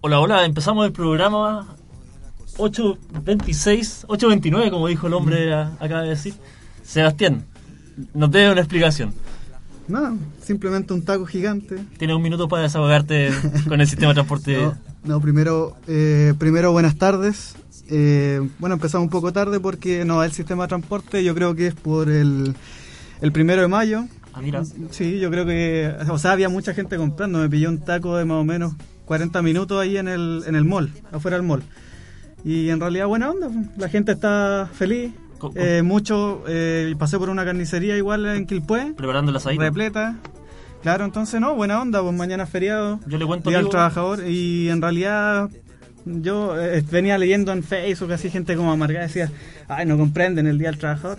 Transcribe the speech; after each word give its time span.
Hola, 0.00 0.20
hola, 0.20 0.44
empezamos 0.46 0.86
el 0.86 0.92
programa 0.92 1.66
8.26, 2.56 4.06
8.29, 4.06 4.70
como 4.70 4.86
dijo 4.88 5.06
el 5.06 5.14
hombre 5.14 5.52
a- 5.52 5.72
acaba 5.78 6.02
de 6.02 6.10
decir. 6.10 6.34
Sebastián, 6.82 7.44
nos 8.14 8.30
debe 8.30 8.50
una 8.52 8.60
explicación. 8.60 9.12
Nada, 9.88 10.14
simplemente 10.42 10.92
un 10.94 11.02
taco 11.04 11.26
gigante. 11.26 11.84
Tienes 11.98 12.16
un 12.16 12.22
minuto 12.22 12.48
para 12.48 12.62
desahogarte 12.62 13.30
con 13.68 13.80
el 13.80 13.86
sistema 13.86 14.08
de 14.08 14.14
transporte. 14.14 14.56
No, 14.56 14.74
no, 15.04 15.20
primero, 15.20 15.76
eh, 15.86 16.34
primero 16.38 16.72
buenas 16.72 16.96
tardes. 16.96 17.56
Eh, 17.88 18.40
bueno, 18.58 18.74
empezamos 18.76 19.04
un 19.06 19.10
poco 19.10 19.32
tarde 19.32 19.58
porque 19.60 20.04
no 20.04 20.22
el 20.22 20.32
sistema 20.32 20.64
de 20.64 20.68
transporte, 20.68 21.24
yo 21.24 21.34
creo 21.34 21.54
que 21.54 21.66
es 21.68 21.74
por 21.74 22.08
el, 22.08 22.54
el 23.20 23.32
primero 23.32 23.62
de 23.62 23.68
mayo. 23.68 24.04
Ah, 24.32 24.40
mira. 24.40 24.62
Sí, 24.90 25.18
yo 25.18 25.28
creo 25.30 25.44
que, 25.44 25.92
o 26.08 26.18
sea, 26.18 26.32
había 26.32 26.48
mucha 26.48 26.72
gente 26.72 26.96
comprando, 26.96 27.40
me 27.40 27.48
pilló 27.50 27.68
un 27.68 27.78
taco 27.80 28.16
de 28.16 28.24
más 28.24 28.36
o 28.38 28.44
menos 28.44 28.74
40 29.10 29.42
minutos 29.42 29.76
ahí 29.76 29.96
en 29.96 30.06
el, 30.06 30.44
en 30.46 30.54
el 30.54 30.64
mall, 30.64 30.88
afuera 31.10 31.36
del 31.36 31.44
mall. 31.44 31.64
Y 32.44 32.68
en 32.68 32.78
realidad 32.78 33.08
buena 33.08 33.28
onda, 33.28 33.50
la 33.76 33.88
gente 33.88 34.12
está 34.12 34.70
feliz. 34.72 35.12
Eh, 35.56 35.82
mucho, 35.82 36.44
eh, 36.46 36.94
pasé 36.96 37.18
por 37.18 37.28
una 37.28 37.44
carnicería 37.44 37.96
igual 37.96 38.24
en 38.26 38.46
Quilpué, 38.46 38.94
Preparando 38.96 39.32
el 39.32 39.36
asadito. 39.36 39.62
repleta. 39.62 40.14
Claro, 40.82 41.04
entonces 41.04 41.40
no, 41.40 41.56
buena 41.56 41.82
onda, 41.82 42.00
pues 42.00 42.14
mañana 42.14 42.44
es 42.44 42.50
feriado. 42.50 43.00
Yo 43.08 43.18
le 43.18 43.26
cuento, 43.26 43.50
Día 43.50 43.58
amigo, 43.58 43.72
Trabajador 43.72 44.28
y 44.28 44.68
en 44.68 44.80
realidad 44.80 45.50
yo 46.04 46.56
eh, 46.56 46.84
venía 46.88 47.18
leyendo 47.18 47.50
en 47.50 47.64
Facebook 47.64 48.12
así 48.12 48.30
gente 48.30 48.54
como 48.54 48.70
amargada 48.70 49.06
decía, 49.06 49.28
ay, 49.66 49.86
no 49.86 49.98
comprenden 49.98 50.46
el 50.46 50.56
Día 50.56 50.70
del 50.70 50.78
Trabajador. 50.78 51.18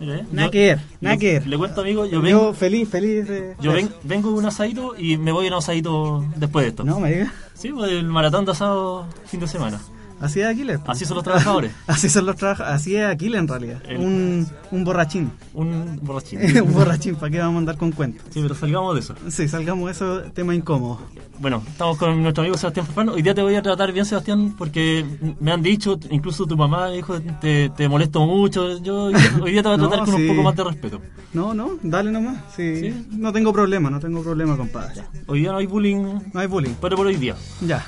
Eh, 0.00 0.24
Nada 0.32 0.46
yo- 0.46 0.50
que 0.50 0.58
ver, 0.66 0.78
nada 1.00 1.14
yo 1.16 1.20
que 1.20 1.32
ver. 1.34 1.46
Le 1.46 1.58
cuento, 1.58 1.80
amigo, 1.80 2.04
yo 2.06 2.12
Yo, 2.12 2.22
vengo, 2.22 2.54
feliz, 2.54 2.88
feliz 2.88 3.26
de... 3.28 3.54
yo 3.60 3.72
ven- 3.72 3.90
vengo 4.04 4.30
de 4.30 4.38
un 4.38 4.46
asadito 4.46 4.94
y 4.96 5.16
me 5.16 5.32
voy 5.32 5.46
a 5.46 5.48
un 5.48 5.54
asadito 5.54 6.24
después 6.36 6.64
de 6.64 6.68
esto. 6.70 6.84
No, 6.84 7.00
me 7.00 7.10
diga. 7.12 7.32
Sí, 7.54 7.70
pues 7.70 7.90
el 7.92 8.04
maratón 8.04 8.44
de 8.44 8.52
asado 8.52 9.06
fin 9.26 9.40
de 9.40 9.48
semana. 9.48 9.80
Así 10.20 10.40
es 10.40 10.46
Aquiles. 10.46 10.78
pues. 10.78 10.90
Así 10.96 11.04
son 11.04 11.16
los 11.16 11.24
trabajadores. 11.24 11.72
así 11.86 12.08
son 12.08 12.26
los 12.26 12.36
trabajadores. 12.36 12.74
Así 12.80 12.96
es 12.96 13.06
Aquiles 13.06 13.38
en 13.40 13.48
realidad. 13.48 13.82
El- 13.88 13.98
Un, 13.98 14.46
un 14.70 14.84
borrachín. 14.84 15.30
Un 15.54 15.98
borrachín. 16.02 16.40
un 16.62 16.72
borrachín, 16.74 17.16
¿para 17.16 17.30
qué 17.30 17.38
vamos 17.38 17.54
a 17.56 17.58
andar 17.58 17.76
con 17.76 17.92
cuentos? 17.92 18.22
Sí, 18.30 18.40
pero 18.42 18.54
salgamos 18.54 18.94
de 18.94 19.00
eso. 19.00 19.14
Sí, 19.28 19.48
salgamos 19.48 19.86
de 19.86 19.92
eso, 19.92 20.22
tema 20.34 20.54
incómodo. 20.54 21.00
Bueno, 21.40 21.62
estamos 21.68 21.96
con 21.98 22.20
nuestro 22.20 22.42
amigo 22.42 22.56
Sebastián 22.58 22.84
Farfán. 22.86 23.10
Hoy 23.10 23.22
día 23.22 23.32
te 23.34 23.42
voy 23.42 23.54
a 23.54 23.62
tratar 23.62 23.92
bien, 23.92 24.04
Sebastián, 24.04 24.54
porque 24.58 25.04
me 25.38 25.52
han 25.52 25.62
dicho, 25.62 25.98
incluso 26.10 26.46
tu 26.46 26.56
mamá 26.56 26.88
dijo, 26.90 27.20
te, 27.40 27.68
te 27.70 27.88
molesto 27.88 28.26
mucho. 28.26 28.82
Yo 28.82 29.04
hoy 29.04 29.14
día, 29.14 29.62
te 29.62 29.68
voy 29.68 29.74
a 29.76 29.78
tratar 29.78 29.98
No, 30.00 30.04
con 30.04 30.16
sí. 30.16 30.22
un 30.22 30.28
poco 30.28 30.42
más 30.42 30.56
de 30.56 30.64
respeto. 30.64 31.00
No, 31.32 31.54
no, 31.54 31.78
dale 31.82 32.10
nomás. 32.10 32.38
Sí, 32.56 32.80
¿Sí? 32.80 33.06
No 33.12 33.32
tengo 33.32 33.52
problema, 33.52 33.88
no 33.88 34.00
tengo 34.00 34.20
problema, 34.22 34.56
compadre. 34.56 35.02
Hoy 35.28 35.40
día 35.40 35.52
no 35.52 35.58
hay 35.58 35.66
bullying, 35.66 36.18
No 36.32 36.40
hay 36.40 36.48
bullying. 36.48 36.74
pero 36.80 36.96
por 36.96 37.06
hoy 37.06 37.14
día. 37.16 37.36
Ya, 37.60 37.86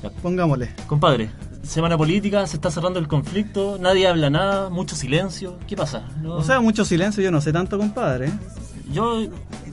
Ya. 0.00 0.10
pongámosle. 0.22 0.72
Compadre, 0.86 1.30
semana 1.62 1.96
política, 1.96 2.46
se 2.46 2.56
está 2.56 2.70
cerrando 2.70 2.98
el 2.98 3.08
conflicto, 3.08 3.78
nadie 3.80 4.06
habla 4.06 4.30
nada, 4.30 4.68
mucho 4.70 4.96
silencio. 4.96 5.58
¿Qué 5.66 5.76
pasa? 5.76 6.02
No- 6.20 6.34
O 6.36 6.42
sea, 6.42 6.60
mucho 6.60 6.84
silencio, 6.84 7.22
yo 7.22 7.30
no 7.30 7.40
sé 7.40 7.52
tanto, 7.52 7.78
compadre. 7.78 8.30
yo, 8.92 9.22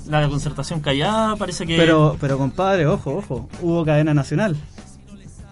la 0.08 0.28
concertación 0.30 0.80
callada, 0.82 1.36
parece 1.36 1.66
que... 1.68 1.76
Pero, 1.78 2.16
pero 2.20 2.38
compadre, 2.38 2.88
ojo, 2.88 3.18
ojo, 3.18 3.50
hubo 3.62 3.84
cadena 3.86 4.14
nacional. 4.14 4.56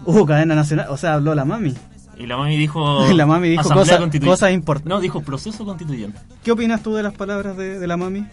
Hubo 0.04 0.24
cadena 0.26 0.54
nacional, 0.54 0.86
o 0.90 0.96
sea, 0.96 1.14
habló 1.14 1.34
la 1.34 1.44
mami. 1.44 1.74
Y 2.16 2.26
la 2.26 2.36
mami 2.36 2.56
dijo... 2.56 3.06
La 3.14 3.26
mami 3.26 3.48
dijo 3.50 3.62
cosas- 3.62 4.00
cosas 4.24 4.52
importantes. 4.52 4.88
No, 4.90 5.00
dijo 5.00 5.20
proceso 5.22 5.64
constituyente. 5.64 6.18
¿Qué 6.42 6.50
opinas 6.52 6.82
tú 6.82 6.94
de 6.94 7.02
las 7.04 7.14
palabras 7.14 7.56
de, 7.56 7.78
de 7.78 7.86
la 7.86 7.96
mami? 7.96 8.26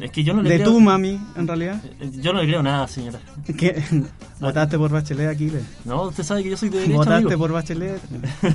Es 0.00 0.10
que 0.12 0.22
yo 0.22 0.32
no 0.34 0.42
le 0.42 0.50
De 0.50 0.56
creo... 0.56 0.70
tu 0.72 0.80
mami, 0.80 1.18
en 1.36 1.46
realidad. 1.46 1.82
Yo 2.20 2.32
no 2.32 2.40
le 2.40 2.46
creo 2.46 2.62
nada, 2.62 2.86
señora. 2.88 3.18
¿Qué? 3.56 3.82
¿Votaste 4.40 4.78
por 4.78 4.90
Bachelet, 4.90 5.28
Aquiles? 5.28 5.62
No, 5.84 6.02
usted 6.04 6.22
sabe 6.22 6.42
que 6.44 6.50
yo 6.50 6.56
soy 6.56 6.68
de 6.68 6.78
derecha, 6.78 6.96
¿Votaste 6.98 7.24
amigo. 7.26 7.38
por 7.38 7.52
Bachelet? 7.52 8.00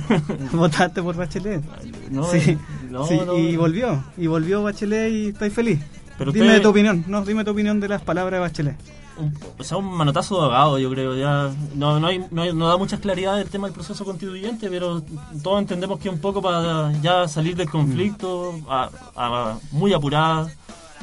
¿Votaste 0.52 1.02
por 1.02 1.16
Bachelet? 1.16 1.62
No, 2.10 2.24
sí, 2.30 2.56
no, 2.90 3.06
sí, 3.06 3.20
no. 3.24 3.36
y 3.38 3.56
volvió, 3.56 4.02
y 4.16 4.26
volvió 4.26 4.62
Bachelet 4.62 5.12
y 5.12 5.28
estoy 5.28 5.50
feliz. 5.50 5.80
Pero 6.16 6.32
dime 6.32 6.46
usted- 6.46 6.62
tu 6.62 6.68
opinión, 6.70 7.04
no, 7.08 7.24
dime 7.24 7.44
tu 7.44 7.50
opinión 7.50 7.80
de 7.80 7.88
las 7.88 8.02
palabras 8.02 8.38
de 8.38 8.40
Bachelet. 8.40 8.76
Un- 9.16 9.32
o 9.58 9.62
sea, 9.62 9.76
un 9.76 9.84
manotazo 9.96 10.36
de 10.38 10.42
ahogado, 10.44 10.78
yo 10.78 10.90
creo. 10.90 11.14
Ya 11.16 11.50
no, 11.76 12.00
no, 12.00 12.06
hay, 12.08 12.24
no, 12.30 12.42
hay- 12.42 12.52
no 12.52 12.66
da 12.68 12.76
muchas 12.76 12.98
claridad 13.00 13.40
el 13.40 13.48
tema 13.48 13.66
del 13.68 13.74
proceso 13.74 14.04
constituyente, 14.04 14.68
pero 14.70 15.02
todos 15.42 15.60
entendemos 15.60 16.00
que 16.00 16.08
un 16.08 16.18
poco 16.18 16.40
para 16.42 16.92
ya 17.00 17.28
salir 17.28 17.54
del 17.56 17.68
conflicto, 17.70 18.58
a- 18.68 18.90
a- 19.16 19.58
muy 19.72 19.92
apurada, 19.92 20.48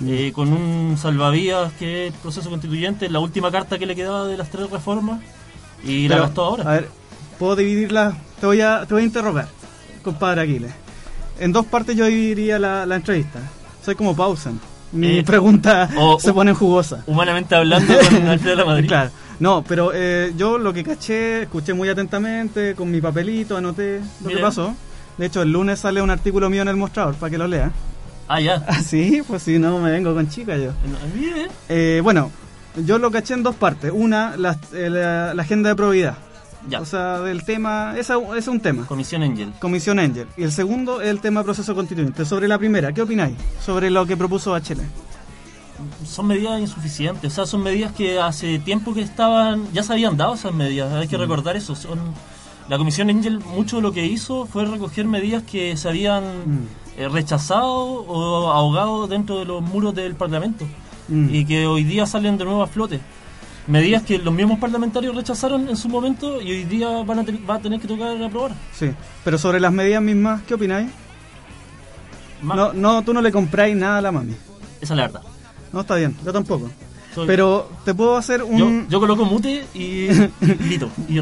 eh, 0.05 0.31
con 0.33 0.51
un 0.51 0.97
salvavidas 0.97 1.73
que 1.73 2.07
es 2.07 2.13
el 2.13 2.19
proceso 2.19 2.49
constituyente, 2.49 3.09
la 3.09 3.19
última 3.19 3.51
carta 3.51 3.77
que 3.77 3.85
le 3.85 3.95
quedaba 3.95 4.27
de 4.27 4.37
las 4.37 4.49
tres 4.49 4.69
reformas, 4.69 5.19
y 5.83 6.07
la 6.07 6.17
gastó 6.19 6.43
ahora. 6.43 6.63
A 6.69 6.73
ver, 6.73 6.89
puedo 7.39 7.55
dividirla, 7.55 8.15
te 8.39 8.45
voy 8.45 8.61
a, 8.61 8.85
te 8.87 8.93
voy 8.93 9.03
a 9.03 9.05
interrogar, 9.05 9.47
compadre 10.03 10.41
Aquiles. 10.41 10.71
En 11.39 11.51
dos 11.51 11.65
partes 11.65 11.95
yo 11.95 12.05
dividiría 12.05 12.59
la, 12.59 12.85
la 12.85 12.95
entrevista. 12.95 13.39
Soy 13.83 13.95
como 13.95 14.15
Pausen. 14.15 14.59
Mi 14.91 15.19
Eh, 15.19 15.23
pregunta 15.23 15.89
o- 15.97 16.19
se 16.19 16.33
pone 16.33 16.53
jugosa. 16.53 17.03
Humanamente 17.07 17.55
hablando, 17.55 17.93
con 18.09 18.27
Alfredo 18.27 18.57
de 18.57 18.61
la 18.61 18.65
Madrid. 18.65 18.87
Claro. 18.87 19.09
No, 19.39 19.63
pero 19.67 19.91
eh, 19.93 20.33
yo 20.37 20.59
lo 20.59 20.71
que 20.71 20.83
caché, 20.83 21.43
escuché 21.43 21.73
muy 21.73 21.89
atentamente, 21.89 22.75
con 22.75 22.91
mi 22.91 23.01
papelito, 23.01 23.57
anoté 23.57 24.01
lo 24.23 24.29
que 24.29 24.37
pasó. 24.37 24.75
De 25.17 25.25
hecho, 25.25 25.41
el 25.41 25.51
lunes 25.51 25.79
sale 25.79 25.99
un 26.01 26.11
artículo 26.11 26.47
mío 26.49 26.61
en 26.61 26.67
el 26.67 26.75
mostrador 26.75 27.15
para 27.15 27.31
que 27.31 27.37
lo 27.39 27.47
lea. 27.47 27.71
Ah, 28.33 28.39
ya. 28.39 28.63
Ah, 28.67 28.81
sí, 28.81 29.21
pues 29.27 29.43
si 29.43 29.59
no, 29.59 29.79
me 29.79 29.91
vengo 29.91 30.13
con 30.13 30.27
chica 30.29 30.55
yo. 30.57 30.71
No, 30.71 30.97
mire, 31.19 31.47
Eh, 31.69 31.99
bueno, 32.03 32.31
yo 32.85 32.97
lo 32.97 33.11
caché 33.11 33.33
en 33.33 33.43
dos 33.43 33.55
partes. 33.55 33.91
Una, 33.93 34.37
la, 34.37 34.57
eh, 34.73 34.89
la- 34.89 35.33
la 35.33 35.41
agenda 35.43 35.69
de 35.69 35.75
probidad. 35.75 36.15
Ya. 36.69 36.79
O 36.79 36.85
sea, 36.85 37.19
del 37.21 37.43
tema, 37.43 37.95
esa 37.97 38.15
ese 38.29 38.37
es 38.37 38.47
un 38.47 38.59
tema. 38.59 38.85
Comisión 38.85 39.23
Angel. 39.23 39.51
Comisión 39.59 39.97
Angel. 39.99 40.27
Y 40.37 40.43
el 40.43 40.51
segundo 40.51 41.01
es 41.01 41.09
el 41.09 41.19
tema 41.19 41.43
proceso 41.43 41.73
constituyente. 41.75 42.23
Sobre 42.23 42.47
la 42.47 42.57
primera, 42.59 42.93
¿qué 42.93 43.01
opináis? 43.01 43.35
Sobre 43.65 43.89
lo 43.89 44.05
que 44.05 44.15
propuso 44.15 44.51
Bachelet. 44.51 44.85
son 46.05 46.27
medidas 46.27 46.59
insuficientes, 46.59 47.31
o 47.31 47.35
sea, 47.35 47.45
son 47.47 47.63
medidas 47.63 47.91
que 47.93 48.19
hace 48.19 48.59
tiempo 48.59 48.93
que 48.93 49.01
estaban, 49.01 49.65
ya 49.73 49.81
se 49.81 49.93
habían 49.93 50.15
dado 50.15 50.35
esas 50.35 50.53
medidas, 50.53 50.93
hay 50.93 51.07
que 51.07 51.17
Mm. 51.17 51.21
recordar 51.21 51.57
eso. 51.57 51.73
Son, 51.75 51.99
la 52.69 52.77
Comisión 52.77 53.09
Angel 53.09 53.39
mucho 53.39 53.77
de 53.77 53.81
lo 53.81 53.91
que 53.91 54.05
hizo 54.05 54.45
fue 54.45 54.63
recoger 54.65 55.05
medidas 55.05 55.41
que 55.41 55.75
se 55.77 55.89
habían 55.89 56.23
Mm. 56.45 56.67
Eh, 56.97 57.07
rechazado 57.09 57.69
o 57.75 58.51
ahogado 58.51 59.07
dentro 59.07 59.39
de 59.39 59.45
los 59.45 59.61
muros 59.61 59.93
del 59.95 60.15
Parlamento 60.15 60.65
Mm. 61.07 61.27
y 61.33 61.45
que 61.45 61.65
hoy 61.65 61.83
día 61.83 62.05
salen 62.05 62.37
de 62.37 62.45
nuevo 62.45 62.61
a 62.63 62.67
flote. 62.67 63.01
Medidas 63.67 64.03
que 64.03 64.17
los 64.17 64.33
mismos 64.33 64.59
parlamentarios 64.59 65.13
rechazaron 65.15 65.67
en 65.67 65.75
su 65.75 65.89
momento 65.89 66.39
y 66.41 66.51
hoy 66.51 66.63
día 66.63 66.89
van 67.03 67.19
a 67.19 67.25
va 67.49 67.55
a 67.55 67.59
tener 67.59 67.79
que 67.81 67.87
tocar 67.87 68.21
aprobar. 68.23 68.53
Sí. 68.71 68.91
Pero 69.23 69.37
sobre 69.37 69.59
las 69.59 69.73
medidas 69.73 70.01
mismas, 70.01 70.41
¿qué 70.43 70.53
opináis? 70.53 70.89
No, 72.41 72.73
no, 72.73 73.03
tú 73.03 73.13
no 73.13 73.21
le 73.21 73.31
compráis 73.31 73.75
nada 73.75 73.97
a 73.97 74.01
la 74.01 74.11
mami. 74.11 74.33
Esa 74.79 74.93
es 74.93 74.97
la 74.97 75.03
verdad. 75.07 75.21
No, 75.73 75.81
está 75.81 75.95
bien, 75.95 76.15
yo 76.25 76.31
tampoco. 76.33 76.69
Soy- 77.13 77.27
Pero 77.27 77.69
te 77.85 77.93
puedo 77.93 78.15
hacer 78.17 78.41
un... 78.41 78.57
yo, 78.57 78.89
yo 78.89 78.99
coloco 78.99 79.25
mute 79.25 79.65
y 79.73 80.07
grito. 80.41 80.89
Y, 81.09 81.19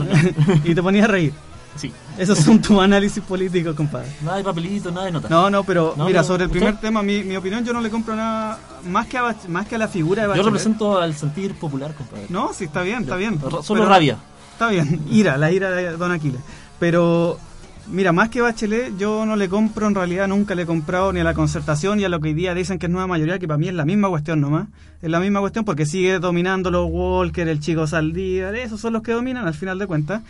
y 0.69 0.75
te 0.75 0.83
ponías 0.83 1.05
a 1.05 1.11
reír. 1.11 1.33
Sí. 1.75 1.91
Esos 2.17 2.37
son 2.39 2.61
tus 2.61 2.79
análisis 2.79 3.23
políticos, 3.23 3.75
compadre. 3.75 4.09
Nada 4.23 4.37
de 4.37 4.43
papelito, 4.43 4.91
nada 4.91 5.05
de 5.05 5.11
nota. 5.13 5.29
No, 5.29 5.49
no, 5.49 5.63
pero 5.63 5.93
No, 5.97 6.05
mira, 6.05 6.23
sobre 6.23 6.43
el 6.43 6.49
usted- 6.49 6.59
primer 6.59 6.79
tema, 6.79 7.01
mi, 7.03 7.23
mi 7.23 7.35
opinión, 7.37 7.63
yo 7.63 7.71
no 7.73 7.81
le 7.81 7.89
compro 7.89 8.15
nada 8.15 8.57
más 8.85 9.07
que 9.07 9.17
a, 9.17 9.35
más 9.47 9.67
que 9.67 9.75
a 9.75 9.77
la 9.77 9.87
figura 9.87 10.21
de 10.23 10.27
Yo 10.27 10.29
Bachelet. 10.31 10.45
represento 10.47 10.99
al 10.99 11.13
sentir 11.15 11.53
popular, 11.55 11.93
compadre. 11.95 12.25
No, 12.29 12.51
sí, 12.53 12.65
está 12.65 12.81
bien, 12.81 13.03
está 13.03 13.15
bien. 13.15 13.39
Solo 13.63 13.81
Pero- 13.81 13.85
rabia. 13.85 14.17
Está 14.53 14.69
bien, 14.69 15.01
ira, 15.09 15.37
la 15.37 15.51
ira 15.51 15.69
de 15.71 15.95
Don 15.95 16.11
Aquiles. 16.11 16.41
Pero, 16.79 17.39
mira, 17.87 18.11
más 18.11 18.27
que 18.29 18.41
Bachelet, 18.41 18.97
yo 18.97 19.25
no 19.25 19.37
le 19.37 19.47
compro, 19.47 19.87
en 19.87 19.95
realidad 19.95 20.27
nunca 20.27 20.53
le 20.55 20.63
he 20.63 20.65
comprado 20.65 21.13
ni 21.13 21.21
a 21.21 21.23
la 21.23 21.33
concertación 21.33 21.99
y 21.99 22.03
a 22.03 22.09
lo 22.09 22.19
que 22.19 22.27
hoy 22.29 22.33
día 22.33 22.53
dicen 22.53 22.77
que 22.77 22.87
es 22.87 22.91
nueva 22.91 23.07
mayoría, 23.07 23.39
que 23.39 23.47
para 23.47 23.57
mí 23.57 23.69
es 23.69 23.73
la 23.73 23.85
misma 23.85 24.09
cuestión 24.09 24.41
nomás. 24.41 24.67
Es 25.01 25.09
la 25.09 25.21
misma 25.21 25.39
cuestión 25.39 25.63
porque 25.63 25.85
sigue 25.85 26.19
dominando 26.19 26.71
los 26.71 26.89
Walker, 26.91 27.47
el 27.47 27.61
chico 27.61 27.87
Saldívar, 27.87 28.53
esos 28.55 28.81
son 28.81 28.91
los 28.93 29.01
que 29.01 29.13
dominan 29.13 29.47
al 29.47 29.53
final 29.53 29.79
de 29.79 29.87
cuentas. 29.87 30.21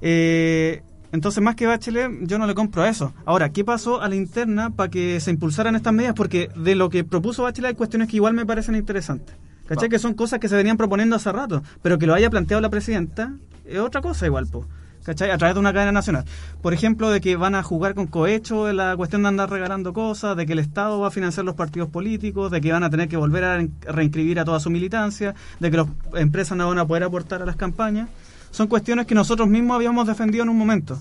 Eh, 0.00 0.82
entonces, 1.12 1.42
más 1.42 1.54
que 1.54 1.66
Bachelet, 1.66 2.10
yo 2.22 2.38
no 2.38 2.46
le 2.46 2.54
compro 2.54 2.82
a 2.82 2.88
eso. 2.88 3.14
Ahora, 3.24 3.50
¿qué 3.50 3.64
pasó 3.64 4.02
a 4.02 4.08
la 4.08 4.16
interna 4.16 4.70
para 4.70 4.90
que 4.90 5.18
se 5.20 5.30
impulsaran 5.30 5.76
estas 5.76 5.92
medidas? 5.92 6.14
Porque 6.14 6.50
de 6.56 6.74
lo 6.74 6.90
que 6.90 7.04
propuso 7.04 7.42
Bachelet 7.42 7.70
hay 7.70 7.74
cuestiones 7.74 8.08
que 8.08 8.16
igual 8.16 8.34
me 8.34 8.44
parecen 8.44 8.74
interesantes. 8.74 9.34
¿Cachai? 9.66 9.88
Va. 9.88 9.90
Que 9.90 9.98
son 9.98 10.14
cosas 10.14 10.38
que 10.38 10.48
se 10.48 10.56
venían 10.56 10.76
proponiendo 10.76 11.16
hace 11.16 11.32
rato, 11.32 11.62
pero 11.82 11.98
que 11.98 12.06
lo 12.06 12.14
haya 12.14 12.30
planteado 12.30 12.60
la 12.60 12.70
presidenta 12.70 13.32
es 13.64 13.78
otra 13.78 14.00
cosa 14.00 14.26
igual, 14.26 14.46
po. 14.46 14.66
¿Cachai? 15.04 15.30
A 15.30 15.38
través 15.38 15.54
de 15.54 15.60
una 15.60 15.72
cadena 15.72 15.92
nacional. 15.92 16.24
Por 16.62 16.74
ejemplo, 16.74 17.10
de 17.10 17.20
que 17.20 17.36
van 17.36 17.54
a 17.54 17.62
jugar 17.62 17.94
con 17.94 18.08
cohecho 18.08 18.68
en 18.68 18.76
la 18.76 18.96
cuestión 18.96 19.22
de 19.22 19.28
andar 19.28 19.48
regalando 19.48 19.92
cosas, 19.92 20.36
de 20.36 20.46
que 20.46 20.52
el 20.52 20.58
Estado 20.58 20.98
va 20.98 21.08
a 21.08 21.10
financiar 21.12 21.46
los 21.46 21.54
partidos 21.54 21.88
políticos, 21.88 22.50
de 22.50 22.60
que 22.60 22.72
van 22.72 22.82
a 22.82 22.90
tener 22.90 23.08
que 23.08 23.16
volver 23.16 23.44
a 23.44 23.64
reinscribir 23.84 24.40
a 24.40 24.44
toda 24.44 24.58
su 24.58 24.68
militancia, 24.68 25.34
de 25.60 25.70
que 25.70 25.76
las 25.76 25.86
empresas 26.14 26.58
no 26.58 26.68
van 26.68 26.78
a 26.78 26.86
poder 26.86 27.04
aportar 27.04 27.40
a 27.40 27.46
las 27.46 27.54
campañas. 27.54 28.08
Son 28.50 28.66
cuestiones 28.68 29.06
que 29.06 29.14
nosotros 29.14 29.48
mismos 29.48 29.74
habíamos 29.76 30.06
defendido 30.06 30.42
en 30.44 30.48
un 30.50 30.58
momento. 30.58 30.98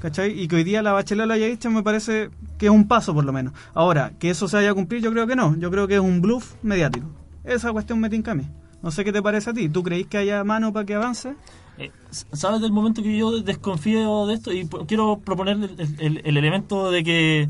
¿Cachai? 0.00 0.38
Y 0.38 0.48
que 0.48 0.56
hoy 0.56 0.64
día 0.64 0.82
la 0.82 0.92
Bachelet 0.92 1.26
lo 1.26 1.32
haya 1.32 1.46
dicho 1.46 1.70
me 1.70 1.82
parece 1.82 2.28
que 2.58 2.66
es 2.66 2.72
un 2.72 2.86
paso 2.86 3.14
por 3.14 3.24
lo 3.24 3.32
menos. 3.32 3.54
Ahora, 3.72 4.12
que 4.18 4.28
eso 4.30 4.48
se 4.48 4.58
haya 4.58 4.74
cumplido 4.74 5.04
yo 5.04 5.12
creo 5.12 5.26
que 5.26 5.34
no. 5.36 5.56
Yo 5.56 5.70
creo 5.70 5.88
que 5.88 5.94
es 5.94 6.00
un 6.00 6.20
bluff 6.20 6.52
mediático. 6.62 7.06
Esa 7.42 7.72
cuestión 7.72 8.00
me 8.00 8.10
tinca 8.10 8.32
a 8.32 8.34
mí. 8.34 8.46
No 8.82 8.90
sé 8.90 9.02
qué 9.04 9.12
te 9.12 9.22
parece 9.22 9.50
a 9.50 9.54
ti. 9.54 9.68
¿Tú 9.70 9.82
creís 9.82 10.06
que 10.06 10.18
haya 10.18 10.44
mano 10.44 10.72
para 10.74 10.84
que 10.84 10.94
avance? 10.94 11.34
Eh, 11.78 11.90
¿Sabes 12.10 12.60
del 12.60 12.70
momento 12.70 13.02
que 13.02 13.16
yo 13.16 13.40
desconfío 13.40 14.26
de 14.26 14.34
esto? 14.34 14.52
Y 14.52 14.68
quiero 14.86 15.18
proponer 15.24 15.56
el 15.98 16.36
elemento 16.36 16.90
de 16.90 17.02
que, 17.02 17.48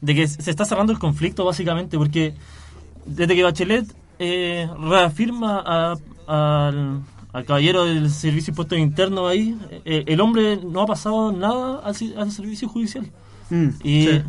de 0.00 0.14
que 0.14 0.26
se 0.26 0.50
está 0.50 0.64
cerrando 0.64 0.92
el 0.92 0.98
conflicto, 0.98 1.44
básicamente, 1.44 1.98
porque 1.98 2.34
desde 3.04 3.36
que 3.36 3.42
Bachelet 3.42 3.94
eh, 4.18 4.68
reafirma 4.80 5.62
a- 5.66 5.96
al, 6.26 7.02
al 7.34 7.44
caballero 7.44 7.84
del 7.84 8.08
servicio 8.10 8.46
de 8.46 8.52
impuestos 8.52 8.78
internos 8.78 9.30
ahí, 9.30 9.54
eh, 9.84 10.04
el 10.06 10.20
hombre 10.22 10.56
no 10.64 10.80
ha 10.80 10.86
pasado 10.86 11.32
nada 11.32 11.80
al, 11.84 11.94
servicio 12.32 12.68
judicial. 12.68 13.10
Mm, 13.50 13.68
Y, 13.82 14.06
sí. 14.06 14.22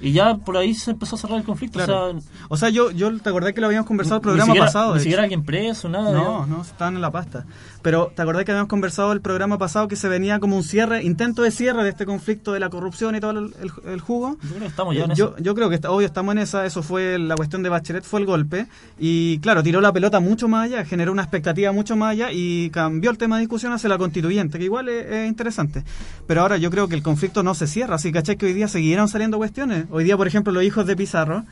y 0.00 0.12
ya 0.12 0.36
por 0.36 0.56
ahí 0.56 0.74
se 0.74 0.90
empezó 0.92 1.16
a 1.16 1.18
cerrar 1.18 1.38
el 1.38 1.44
conflicto. 1.44 1.78
Claro. 1.78 2.10
O 2.10 2.20
sea, 2.20 2.20
O 2.48 2.56
sea, 2.56 2.68
yo, 2.68 2.90
yo 2.90 3.18
te 3.20 3.28
acordás 3.28 3.52
que 3.54 3.60
lo 3.60 3.66
habíamos 3.68 3.86
conversado 3.88 4.16
el 4.16 4.20
ni 4.20 4.24
programa 4.24 4.46
siquiera- 4.52 4.66
pasado. 4.66 4.94
Ni 4.94 5.00
siquiera 5.00 5.22
alguien 5.24 5.42
preso, 5.44 5.88
nada. 5.88 6.12
No, 6.12 6.40
ya. 6.40 6.46
no, 6.46 6.62
estaban 6.62 6.94
en 6.96 7.00
la 7.00 7.10
pasta. 7.10 7.46
Pero 7.82 8.12
te 8.14 8.22
acordás 8.22 8.44
que 8.44 8.52
habíamos 8.52 8.68
conversado 8.68 9.12
el 9.12 9.20
programa 9.20 9.58
pasado 9.58 9.88
que 9.88 9.96
se 9.96 10.08
venía 10.08 10.38
como 10.38 10.56
un 10.56 10.62
cierre, 10.62 11.02
intento 11.02 11.42
de 11.42 11.50
cierre 11.50 11.82
de 11.82 11.90
este 11.90 12.06
conflicto 12.06 12.52
de 12.52 12.60
la 12.60 12.70
corrupción 12.70 13.16
y 13.16 13.20
todo 13.20 13.32
el, 13.32 13.54
el- 13.60 13.90
el 13.92 14.00
jugo. 14.00 14.36
Yo 14.42 14.48
creo 14.50 14.60
que 14.60 14.66
estamos 14.66 14.94
ya 14.94 15.04
en 15.04 15.10
Eh, 15.10 15.14
eso. 15.14 15.36
yo, 15.36 15.42
yo 15.42 15.54
creo 15.54 15.68
que 15.68 15.74
está, 15.74 15.90
obvio 15.90 16.06
estamos 16.06 16.32
en 16.32 16.38
esa, 16.38 16.64
eso 16.64 16.82
fue 16.82 17.18
la 17.18 17.34
cuestión 17.34 17.62
de 17.62 17.68
Bachelet, 17.70 18.04
fue 18.04 18.20
el 18.20 18.26
golpe. 18.26 18.66
Y 18.98 19.38
claro, 19.40 19.62
tiró 19.62 19.80
la 19.80 19.92
pelota 19.92 20.20
mucho 20.20 20.46
más 20.48 20.66
allá, 20.66 20.84
generó 20.84 21.10
una 21.12 21.22
expectativa 21.22 21.72
mucho 21.72 21.96
más 21.96 22.12
allá 22.12 22.28
y 22.32 22.70
cambió 22.70 23.10
el 23.10 23.18
tema 23.18 23.36
de 23.36 23.40
discusión 23.40 23.72
hacia 23.72 23.88
la 23.88 23.98
constituyente, 23.98 24.58
que 24.58 24.64
igual 24.64 24.88
es, 24.88 25.04
es 25.06 25.28
interesante. 25.28 25.82
Pero 26.26 26.42
ahora 26.42 26.56
yo 26.58 26.70
creo 26.70 26.86
que 26.88 26.94
el 26.94 27.02
conflicto 27.02 27.42
no 27.42 27.54
se 27.54 27.66
cierra, 27.66 27.96
así 27.96 28.12
caché 28.12 28.36
que 28.36 28.46
hoy 28.46 28.52
día 28.52 28.68
seguirán 28.68 29.08
saliendo 29.08 29.38
cuestiones. 29.38 29.86
Hoy 29.90 30.04
día, 30.04 30.16
por 30.16 30.26
ejemplo, 30.28 30.52
los 30.52 30.62
hijos 30.62 30.86
de 30.86 30.94
Pizarro. 30.96 31.44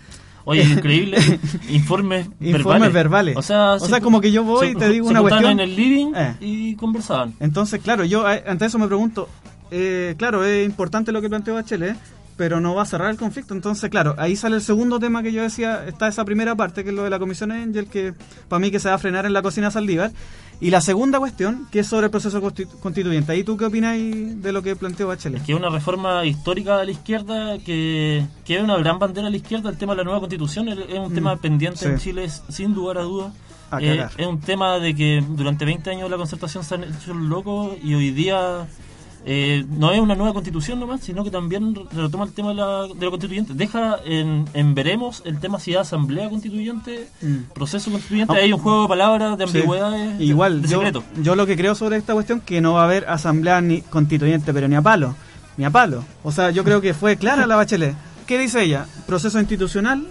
Oye, 0.44 0.62
increíble. 0.64 1.18
informes, 1.68 2.28
Informes 2.40 2.92
verbales. 2.92 3.36
O 3.36 3.42
sea, 3.42 3.74
O 3.74 3.78
sea, 3.80 4.00
como 4.00 4.20
que 4.20 4.32
yo 4.32 4.42
voy 4.44 4.68
y 4.68 4.74
te 4.74 4.88
digo 4.88 5.06
se 5.06 5.12
una 5.12 5.20
cuestión. 5.20 5.52
en 5.52 5.60
el 5.60 5.76
living 5.76 6.12
Eh. 6.16 6.34
y 6.40 6.74
conversaban. 6.76 7.34
Entonces, 7.40 7.80
claro, 7.82 8.04
yo 8.04 8.28
eh, 8.30 8.42
ante 8.46 8.64
eso 8.66 8.78
me 8.78 8.86
pregunto, 8.86 9.28
eh, 9.70 10.14
claro, 10.18 10.44
es 10.44 10.64
importante 10.66 11.12
lo 11.12 11.20
que 11.20 11.28
planteó 11.28 11.54
Bachelet, 11.54 11.96
pero 12.36 12.58
no 12.60 12.74
va 12.74 12.82
a 12.82 12.86
cerrar 12.86 13.10
el 13.10 13.16
conflicto. 13.18 13.52
Entonces, 13.54 13.90
claro, 13.90 14.14
ahí 14.18 14.34
sale 14.34 14.56
el 14.56 14.62
segundo 14.62 14.98
tema 14.98 15.22
que 15.22 15.30
yo 15.32 15.42
decía, 15.42 15.84
está 15.86 16.08
esa 16.08 16.24
primera 16.24 16.54
parte, 16.56 16.82
que 16.84 16.90
es 16.90 16.96
lo 16.96 17.04
de 17.04 17.10
la 17.10 17.18
Comisión 17.18 17.52
Angel, 17.52 17.86
que 17.86 18.14
para 18.48 18.60
mí 18.60 18.70
que 18.70 18.80
se 18.80 18.88
va 18.88 18.94
a 18.94 18.98
frenar 18.98 19.26
en 19.26 19.32
la 19.34 19.42
cocina 19.42 19.70
Saldívar. 19.70 20.10
Y 20.62 20.70
la 20.70 20.80
segunda 20.82 21.18
cuestión, 21.18 21.66
que 21.70 21.80
es 21.80 21.86
sobre 21.86 22.06
el 22.06 22.10
proceso 22.10 22.40
constitu- 22.42 22.78
constituyente. 22.80 23.32
¿Ahí 23.32 23.44
tú 23.44 23.56
qué 23.56 23.64
opináis 23.64 24.42
de 24.42 24.52
lo 24.52 24.62
que 24.62 24.76
planteó 24.76 25.08
Bachelet? 25.08 25.40
Es 25.40 25.46
que 25.46 25.52
es 25.52 25.58
una 25.58 25.70
reforma 25.70 26.24
histórica 26.26 26.76
de 26.78 26.84
la 26.86 26.90
izquierda 26.92 27.58
que, 27.58 28.26
que 28.44 28.56
es 28.58 28.62
una 28.62 28.76
gran 28.76 28.98
bandera 28.98 29.26
de 29.26 29.30
la 29.30 29.36
izquierda. 29.38 29.70
El 29.70 29.78
tema 29.78 29.94
de 29.94 29.98
la 29.98 30.04
nueva 30.04 30.20
constitución 30.20 30.68
es 30.68 30.98
un 30.98 31.14
tema 31.14 31.36
pendiente 31.36 31.78
sí. 31.80 31.86
en 31.86 31.98
Chile, 31.98 32.28
sin 32.50 32.74
lugar 32.74 32.98
a 32.98 33.02
dudas. 33.02 33.32
Eh, 33.80 34.04
es 34.18 34.26
un 34.26 34.40
tema 34.40 34.78
de 34.80 34.94
que 34.94 35.24
durante 35.30 35.64
20 35.64 35.88
años 35.90 36.10
la 36.10 36.16
concertación 36.16 36.62
se 36.64 36.74
han 36.74 36.84
hecho 36.84 37.14
locos 37.14 37.72
y 37.82 37.94
hoy 37.94 38.10
día 38.10 38.66
eh, 39.26 39.64
no 39.68 39.92
es 39.92 40.00
una 40.00 40.14
nueva 40.14 40.32
constitución 40.32 40.80
nomás, 40.80 41.02
sino 41.02 41.22
que 41.24 41.30
también 41.30 41.74
retoma 41.92 42.24
el 42.24 42.32
tema 42.32 42.48
de 42.50 42.54
la, 42.54 42.86
de 42.88 43.04
la 43.04 43.10
constituyente. 43.10 43.52
Deja 43.54 43.96
en, 44.04 44.46
en 44.54 44.74
veremos 44.74 45.22
el 45.26 45.38
tema 45.40 45.60
si 45.60 45.72
es 45.72 45.78
asamblea 45.78 46.28
constituyente, 46.30 47.08
Mm. 47.22 47.52
proceso 47.54 47.90
constituyente. 47.90 48.32
Ah. 48.34 48.40
Hay 48.42 48.52
un 48.52 48.58
juego 48.60 48.82
de 48.82 48.88
palabras, 48.88 49.36
de 49.38 49.44
ambigüedades, 49.44 50.18
de- 50.18 50.24
Igual, 50.24 50.62
de, 50.62 50.68
yo, 50.68 50.82
yo 51.22 51.34
lo 51.36 51.46
que 51.46 51.56
creo 51.56 51.74
sobre 51.74 51.96
esta 51.98 52.14
cuestión 52.14 52.40
que 52.40 52.60
no 52.60 52.72
va 52.74 52.82
a 52.82 52.84
haber 52.84 53.08
asamblea 53.08 53.60
ni 53.60 53.82
constituyente, 53.82 54.52
pero 54.54 54.68
ni 54.68 54.74
a 54.76 54.82
palo, 54.82 55.14
ni 55.56 55.64
a 55.64 55.70
palo. 55.70 56.02
O 56.22 56.32
sea, 56.32 56.50
yo 56.50 56.64
creo 56.64 56.80
que 56.80 56.94
fue 56.94 57.16
clara 57.16 57.46
la 57.46 57.56
Bachelet. 57.56 57.94
¿Qué 58.26 58.38
dice 58.38 58.62
ella? 58.62 58.86
Proceso 59.06 59.38
institucional, 59.40 60.06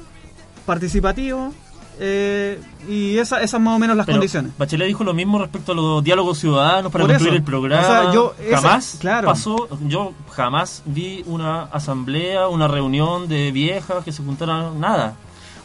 participativo, 0.65 1.53
eh, 1.99 2.61
y 2.87 3.17
esa, 3.17 3.41
esas 3.41 3.59
más 3.59 3.75
o 3.75 3.79
menos 3.79 3.95
las 3.97 4.05
Pero 4.05 4.17
condiciones. 4.17 4.51
Bachelet 4.57 4.87
dijo 4.87 5.03
lo 5.03 5.13
mismo 5.13 5.37
respecto 5.39 5.73
a 5.73 5.75
los 5.75 6.03
diálogos 6.03 6.37
ciudadanos 6.39 6.91
para 6.91 7.03
Por 7.03 7.11
construir 7.11 7.33
eso. 7.33 7.37
el 7.39 7.43
programa. 7.43 7.81
O 7.83 7.85
sea, 8.03 8.13
yo- 8.13 8.33
esa- 8.41 8.57
jamás 8.61 8.97
claro. 8.99 9.27
pasó, 9.27 9.67
yo 9.87 10.13
jamás 10.31 10.81
vi 10.85 11.23
una 11.27 11.63
asamblea, 11.63 12.47
una 12.47 12.67
reunión 12.67 13.27
de 13.27 13.51
viejas 13.51 14.03
que 14.03 14.11
se 14.11 14.23
juntaran, 14.23 14.79
nada. 14.79 15.15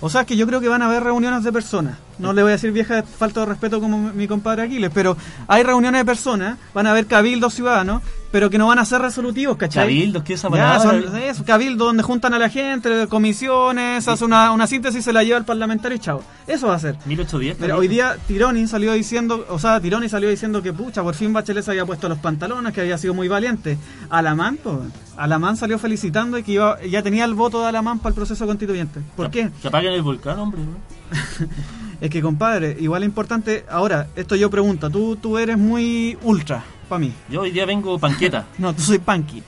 O 0.00 0.10
sea, 0.10 0.24
que 0.26 0.36
yo 0.36 0.46
creo 0.46 0.60
que 0.60 0.68
van 0.68 0.82
a 0.82 0.86
haber 0.86 1.02
reuniones 1.04 1.44
de 1.44 1.52
personas. 1.52 1.96
No 2.18 2.32
le 2.32 2.42
voy 2.42 2.50
a 2.50 2.52
decir 2.52 2.72
vieja 2.72 2.96
de 2.96 3.02
falta 3.02 3.40
de 3.40 3.46
respeto 3.46 3.80
como 3.80 4.12
mi 4.12 4.24
mi 4.24 4.28
compadre 4.28 4.62
Aquiles, 4.62 4.90
pero 4.92 5.16
hay 5.46 5.62
reuniones 5.62 6.00
de 6.00 6.04
personas, 6.04 6.58
van 6.72 6.86
a 6.86 6.92
haber 6.92 7.06
cabildos 7.06 7.52
ciudadanos, 7.52 8.02
pero 8.32 8.48
que 8.48 8.56
no 8.56 8.66
van 8.66 8.78
a 8.78 8.84
ser 8.84 9.02
resolutivos, 9.02 9.56
¿cachai? 9.56 9.84
Cabildos, 9.84 10.22
¿qué 10.24 10.32
es 10.32 10.40
esa 10.40 10.48
palabra? 10.48 11.34
son 11.34 11.44
cabildo 11.44 11.84
donde 11.84 12.02
juntan 12.02 12.32
a 12.32 12.38
la 12.38 12.48
gente, 12.48 13.06
comisiones, 13.06 14.08
hace 14.08 14.24
una, 14.24 14.50
una 14.50 14.66
síntesis, 14.66 15.04
se 15.04 15.12
la 15.12 15.22
lleva 15.22 15.38
el 15.38 15.44
parlamentario 15.44 15.96
y 15.96 16.00
chao. 16.00 16.22
Eso 16.46 16.68
va 16.68 16.74
a 16.74 16.78
ser. 16.78 16.96
1810. 17.04 17.60
Mira, 17.60 17.76
hoy 17.76 17.86
día 17.86 18.16
Tironi 18.26 18.66
salió 18.66 18.92
diciendo, 18.94 19.46
o 19.50 19.58
sea, 19.58 19.78
Tironi 19.78 20.08
salió 20.08 20.30
diciendo 20.30 20.62
que 20.62 20.72
pucha, 20.72 21.02
por 21.02 21.14
fin 21.14 21.32
Bachelet 21.32 21.64
se 21.64 21.70
había 21.72 21.84
puesto 21.84 22.08
los 22.08 22.18
pantalones, 22.18 22.72
que 22.72 22.80
había 22.80 22.96
sido 22.96 23.12
muy 23.12 23.28
valiente. 23.28 23.76
Alamán, 24.08 24.58
pues, 24.62 24.78
Alamán 25.16 25.58
salió 25.58 25.78
felicitando 25.78 26.38
y 26.38 26.42
que 26.42 26.52
iba, 26.52 26.82
ya 26.82 27.02
tenía 27.02 27.26
el 27.26 27.34
voto 27.34 27.60
de 27.60 27.68
Alamán 27.68 27.98
para 27.98 28.08
el 28.08 28.14
proceso 28.14 28.46
constituyente. 28.46 29.00
¿Por 29.16 29.30
qué? 29.30 29.50
Que 29.60 29.68
apaguen 29.68 29.92
el 29.92 30.02
volcán, 30.02 30.38
hombre. 30.38 30.60
¿no? 30.62 30.78
Es 32.00 32.10
que, 32.10 32.20
compadre, 32.22 32.76
igual 32.80 33.02
es 33.02 33.08
importante. 33.08 33.64
Ahora, 33.70 34.08
esto 34.16 34.36
yo 34.36 34.50
pregunto, 34.50 34.90
tú, 34.90 35.16
tú 35.16 35.38
eres 35.38 35.56
muy 35.58 36.18
ultra, 36.22 36.64
para 36.88 36.98
mí. 36.98 37.12
Yo 37.30 37.42
hoy 37.42 37.50
día 37.50 37.64
vengo 37.66 37.98
panqueta. 37.98 38.46
No, 38.58 38.74
tú 38.74 38.82
soy 38.82 38.98
punky. 38.98 39.42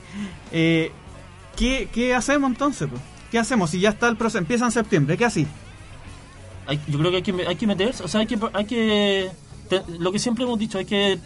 Eh, 0.51 0.91
¿qué, 1.55 1.89
¿Qué 1.91 2.13
hacemos 2.15 2.49
entonces? 2.51 2.87
pues? 2.89 3.01
¿Qué 3.31 3.37
hacemos 3.39 3.69
si 3.69 3.79
ya 3.79 3.89
está 3.89 4.07
el 4.07 4.15
proceso? 4.15 4.37
Empieza 4.39 4.65
en 4.65 4.71
septiembre, 4.71 5.17
¿qué 5.17 5.25
así? 5.25 5.45
Hay- 6.65 6.79
yo 6.87 6.97
creo 6.99 7.11
que 7.11 7.17
hay 7.17 7.23
que, 7.23 7.47
hay 7.47 7.55
que 7.55 7.67
meterse, 7.67 8.03
o 8.03 8.07
sea, 8.07 8.21
hay 8.21 8.27
que, 8.27 8.37
hay 8.53 8.65
que 8.65 9.29
te- 9.69 9.83
lo 9.99 10.11
que 10.11 10.19
siempre 10.19 10.43
hemos 10.45 10.57
dicho, 10.59 10.77
hay 10.77 10.85
que 10.85 11.19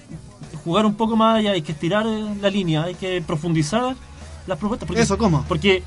jugar 0.63 0.85
un 0.85 0.95
poco 0.95 1.15
más 1.15 1.38
allá, 1.39 1.51
hay 1.51 1.62
que 1.62 1.71
estirar 1.71 2.06
la 2.06 2.50
línea, 2.50 2.83
hay 2.83 2.95
que 2.95 3.21
profundizar 3.21 3.95
las 4.47 4.57
propuestas. 4.57 4.88
Porque, 4.88 5.01
¿Eso 5.01 5.17
cómo? 5.17 5.45
Porque 5.47 5.83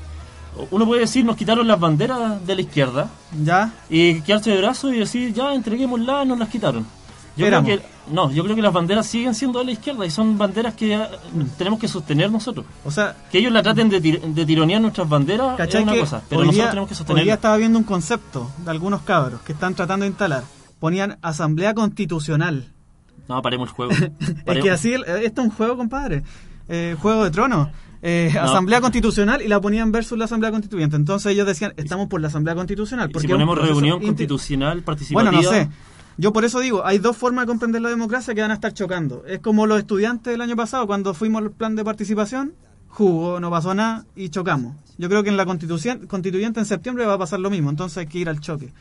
uno 0.71 0.85
puede 0.85 1.01
decir, 1.01 1.25
nos 1.25 1.35
quitaron 1.35 1.67
las 1.67 1.79
banderas 1.79 2.45
de 2.45 2.55
la 2.55 2.61
izquierda 2.61 3.09
¿Ya? 3.43 3.73
y 3.89 4.21
quedarse 4.21 4.51
de 4.51 4.57
brazos 4.57 4.93
y 4.93 4.97
decir, 4.99 5.33
ya, 5.33 5.53
entreguémoslas, 5.53 6.25
nos 6.27 6.39
las 6.39 6.49
quitaron. 6.49 6.85
Yo 7.37 7.45
Éramos. 7.45 7.65
creo 7.69 7.79
que, 7.81 7.85
no, 8.13 8.31
yo 8.31 8.43
creo 8.45 8.55
que 8.55 8.61
las 8.61 8.71
banderas 8.71 9.05
siguen 9.07 9.35
siendo 9.35 9.59
de 9.59 9.65
la 9.65 9.71
izquierda 9.71 10.05
y 10.05 10.09
son 10.09 10.37
banderas 10.37 10.73
que 10.73 10.93
eh, 10.95 11.07
tenemos 11.57 11.79
que 11.79 11.87
sostener 11.89 12.31
nosotros. 12.31 12.65
O 12.85 12.91
sea, 12.91 13.13
Que 13.29 13.39
ellos 13.39 13.51
la 13.51 13.61
traten 13.61 13.89
de, 13.89 14.01
tir- 14.01 14.21
de 14.21 14.45
tironear 14.45 14.79
nuestras 14.81 15.09
banderas 15.09 15.51
es 15.51 15.57
¿Cachai 15.57 15.83
una 15.83 15.91
que 15.93 15.99
cosa, 15.99 16.21
pero 16.29 16.41
nosotros 16.41 16.55
día, 16.55 16.69
tenemos 16.69 16.89
que 16.89 17.13
hoy 17.13 17.21
día 17.23 17.33
estaba 17.33 17.57
viendo 17.57 17.77
un 17.77 17.83
concepto 17.83 18.49
de 18.63 18.71
algunos 18.71 19.01
cabros 19.01 19.41
que 19.41 19.51
están 19.51 19.75
tratando 19.75 20.03
de 20.05 20.09
instalar. 20.11 20.43
Ponían 20.79 21.17
asamblea 21.21 21.73
constitucional. 21.73 22.67
No, 23.27 23.41
paremos 23.41 23.67
el 23.69 23.75
juego. 23.75 23.91
Es 24.45 24.63
que 24.63 24.71
así, 24.71 24.93
el- 24.93 25.03
esto 25.03 25.41
es 25.41 25.47
un 25.47 25.53
juego, 25.53 25.75
compadre. 25.75 26.23
Eh, 26.67 26.95
juego 26.99 27.23
de 27.23 27.31
tronos. 27.31 27.69
Eh, 28.01 28.31
No. 28.33 28.41
Asamblea 28.41 28.81
constitucional 28.81 29.41
y 29.41 29.47
la 29.47 29.59
ponían 29.59 29.91
versus 29.91 30.17
la 30.17 30.25
asamblea 30.25 30.51
constituyente. 30.51 30.95
Entonces 30.95 31.31
ellos 31.31 31.47
decían, 31.47 31.73
estamos 31.77 32.07
por 32.07 32.21
la 32.21 32.27
asamblea 32.27 32.55
constitucional. 32.55 33.09
Porque 33.09 33.27
si 33.27 33.31
ponemos 33.33 33.57
reunión 33.57 33.99
constitucional 34.01 34.83
participativa. 34.83 35.31
Bueno, 35.31 35.43
no 35.43 35.49
sé. 35.49 35.69
Yo 36.17 36.31
por 36.31 36.45
eso 36.45 36.59
digo, 36.59 36.85
hay 36.85 36.97
dos 36.99 37.17
formas 37.17 37.43
de 37.43 37.47
comprender 37.47 37.81
la 37.81 37.89
democracia 37.89 38.33
que 38.33 38.41
van 38.41 38.51
a 38.51 38.53
estar 38.53 38.73
chocando. 38.73 39.23
Es 39.27 39.39
como 39.39 39.65
los 39.67 39.79
estudiantes 39.79 40.31
del 40.31 40.41
año 40.41 40.55
pasado, 40.55 40.87
cuando 40.87 41.13
fuimos 41.13 41.41
al 41.41 41.51
plan 41.51 41.75
de 41.75 41.83
participación, 41.83 42.53
jugó, 42.87 43.39
no 43.39 43.49
pasó 43.49 43.73
nada 43.73 44.05
y 44.15 44.29
chocamos. 44.29 44.75
Yo 44.97 45.09
creo 45.09 45.23
que 45.23 45.29
en 45.29 45.35
la 45.35 45.45
constitución, 45.45 46.07
constituyente 46.07 46.59
en 46.61 46.65
septiembre 46.65 47.05
va 47.05 47.13
a 47.15 47.17
pasar 47.17 47.41
lo 47.41 47.49
mismo, 47.49 47.69
entonces 47.69 47.97
hay 47.97 48.07
que 48.07 48.19
ir 48.19 48.29
al 48.29 48.39
choque. 48.39 48.71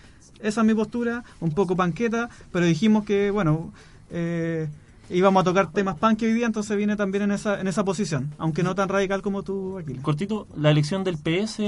Esa 0.40 0.60
es 0.60 0.66
mi 0.66 0.74
postura, 0.74 1.24
un 1.40 1.50
poco 1.52 1.74
panqueta, 1.74 2.28
pero 2.52 2.66
dijimos 2.66 3.04
que, 3.04 3.32
bueno, 3.32 3.72
eh, 4.10 4.68
íbamos 5.10 5.40
a 5.42 5.44
tocar 5.44 5.70
temas 5.72 5.96
punk 5.98 6.22
hoy 6.22 6.32
día, 6.32 6.46
entonces 6.46 6.76
viene 6.76 6.96
también 6.96 7.24
en 7.24 7.32
esa, 7.32 7.60
en 7.60 7.68
esa 7.68 7.84
posición, 7.84 8.32
aunque 8.38 8.62
no 8.62 8.74
tan 8.74 8.88
radical 8.88 9.22
como 9.22 9.42
tú, 9.42 9.78
Aquiles. 9.78 10.02
Cortito, 10.02 10.46
la 10.56 10.70
elección 10.70 11.04
del 11.04 11.18
PS 11.18 11.62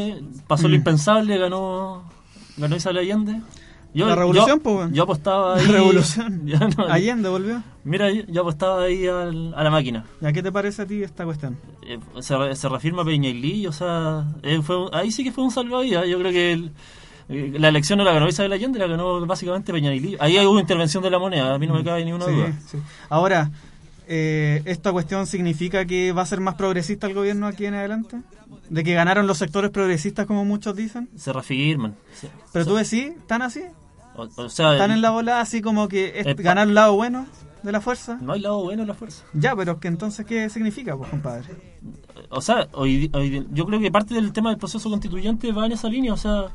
pasó 0.46 0.64
lo 0.68 0.74
Mm. 0.74 0.78
impensable, 0.78 1.38
ganó 1.38 2.04
ganó 2.56 2.76
Isabel 2.76 2.98
Allende. 2.98 3.40
Yo, 3.94 4.06
La 4.08 4.14
revolución, 4.14 4.60
yo, 4.92 5.04
apostaba 5.04 5.56
La 5.56 5.62
ahí. 5.62 5.66
revolución. 5.68 6.42
Ya 6.46 6.58
no, 6.58 6.84
Allende 6.86 7.28
volvió. 7.30 7.62
Mira, 7.84 8.10
yo, 8.12 8.22
yo 8.28 8.42
apostaba 8.42 8.82
ahí 8.82 9.06
al- 9.06 9.54
a 9.54 9.62
la 9.64 9.70
máquina. 9.70 10.04
¿Ya 10.20 10.32
qué 10.32 10.42
te 10.42 10.52
parece 10.52 10.82
a 10.82 10.86
ti 10.86 11.02
esta 11.02 11.24
cuestión? 11.24 11.56
Eh, 11.86 11.98
se, 12.20 12.34
se 12.54 12.68
reafirma 12.68 13.04
Peñailí, 13.06 13.66
o 13.66 13.72
sea, 13.72 14.26
eh, 14.42 14.60
fue, 14.62 14.76
ahí 14.92 15.10
sí 15.10 15.24
que 15.24 15.32
fue 15.32 15.44
un 15.44 15.50
salvavidas. 15.50 16.06
Yo 16.08 16.18
creo 16.18 16.32
que 16.32 16.52
el- 16.52 16.72
eh, 17.28 17.52
la 17.58 17.68
elección 17.68 17.98
no 17.98 18.04
la 18.04 18.12
ganó 18.12 18.28
Isabel 18.28 18.52
Allende, 18.52 18.78
la 18.78 18.86
ganó 18.86 19.24
básicamente 19.26 19.72
Peñailí. 19.72 20.16
Ahí 20.20 20.38
hubo 20.46 20.58
intervención 20.60 21.02
de 21.02 21.10
la 21.10 21.18
moneda, 21.18 21.54
a 21.54 21.58
mí 21.58 21.66
no 21.66 21.74
me 21.74 21.84
cabe 21.84 22.04
ni 22.04 22.12
una 22.12 22.26
Sí, 22.26 22.32
duda. 22.32 22.52
sí. 22.66 22.78
Ahora, 23.08 23.50
eh, 24.08 24.62
¿esta 24.64 24.92
cuestión 24.92 25.26
significa 25.26 25.84
que 25.84 26.12
va 26.12 26.22
a 26.22 26.26
ser 26.26 26.40
más 26.40 26.54
progresista 26.54 27.06
el 27.06 27.14
gobierno 27.14 27.46
aquí 27.46 27.66
en 27.66 27.74
adelante? 27.74 28.20
¿De 28.70 28.84
que 28.84 28.94
ganaron 28.94 29.26
los 29.26 29.38
sectores 29.38 29.70
progresistas 29.70 30.26
como 30.26 30.44
muchos 30.44 30.74
dicen? 30.76 31.08
Se 31.16 31.32
reafirman. 31.32 31.96
Se- 32.14 32.28
¿Pero 32.52 32.64
se- 32.64 32.70
tú 32.70 32.76
decís, 32.76 33.12
tan 33.26 33.42
así? 33.42 33.62
o, 34.16 34.28
o 34.36 34.48
sea, 34.48 34.72
¿Están 34.72 34.92
en 34.92 35.02
la 35.02 35.10
bola 35.10 35.40
así 35.40 35.60
como 35.60 35.88
que 35.88 36.20
es 36.20 36.36
ganar 36.36 36.68
el 36.68 36.74
lado 36.74 36.94
bueno 36.94 37.26
de 37.62 37.70
la 37.72 37.80
fuerza? 37.80 38.18
no 38.20 38.32
hay 38.32 38.40
lado 38.40 38.62
bueno 38.62 38.82
en 38.82 38.88
la 38.88 38.94
fuerza. 38.94 39.24
Ya, 39.34 39.54
pero 39.54 39.78
que 39.78 39.88
entonces, 39.88 40.24
¿qué 40.24 40.48
significa, 40.50 40.96
pues, 40.96 41.10
compadre? 41.10 41.48
o 42.30 42.40
sea, 42.40 42.66
hoy, 42.72 43.10
hoy- 43.12 43.46
yo 43.52 43.66
creo 43.66 43.78
que 43.80 43.90
parte 43.90 44.14
del 44.14 44.32
tema 44.32 44.50
del 44.50 44.58
proceso 44.58 44.88
constituyente 44.88 45.52
va 45.52 45.66
en 45.66 45.72
esa 45.72 45.88
línea, 45.88 46.12
o 46.12 46.16
sea, 46.16 46.46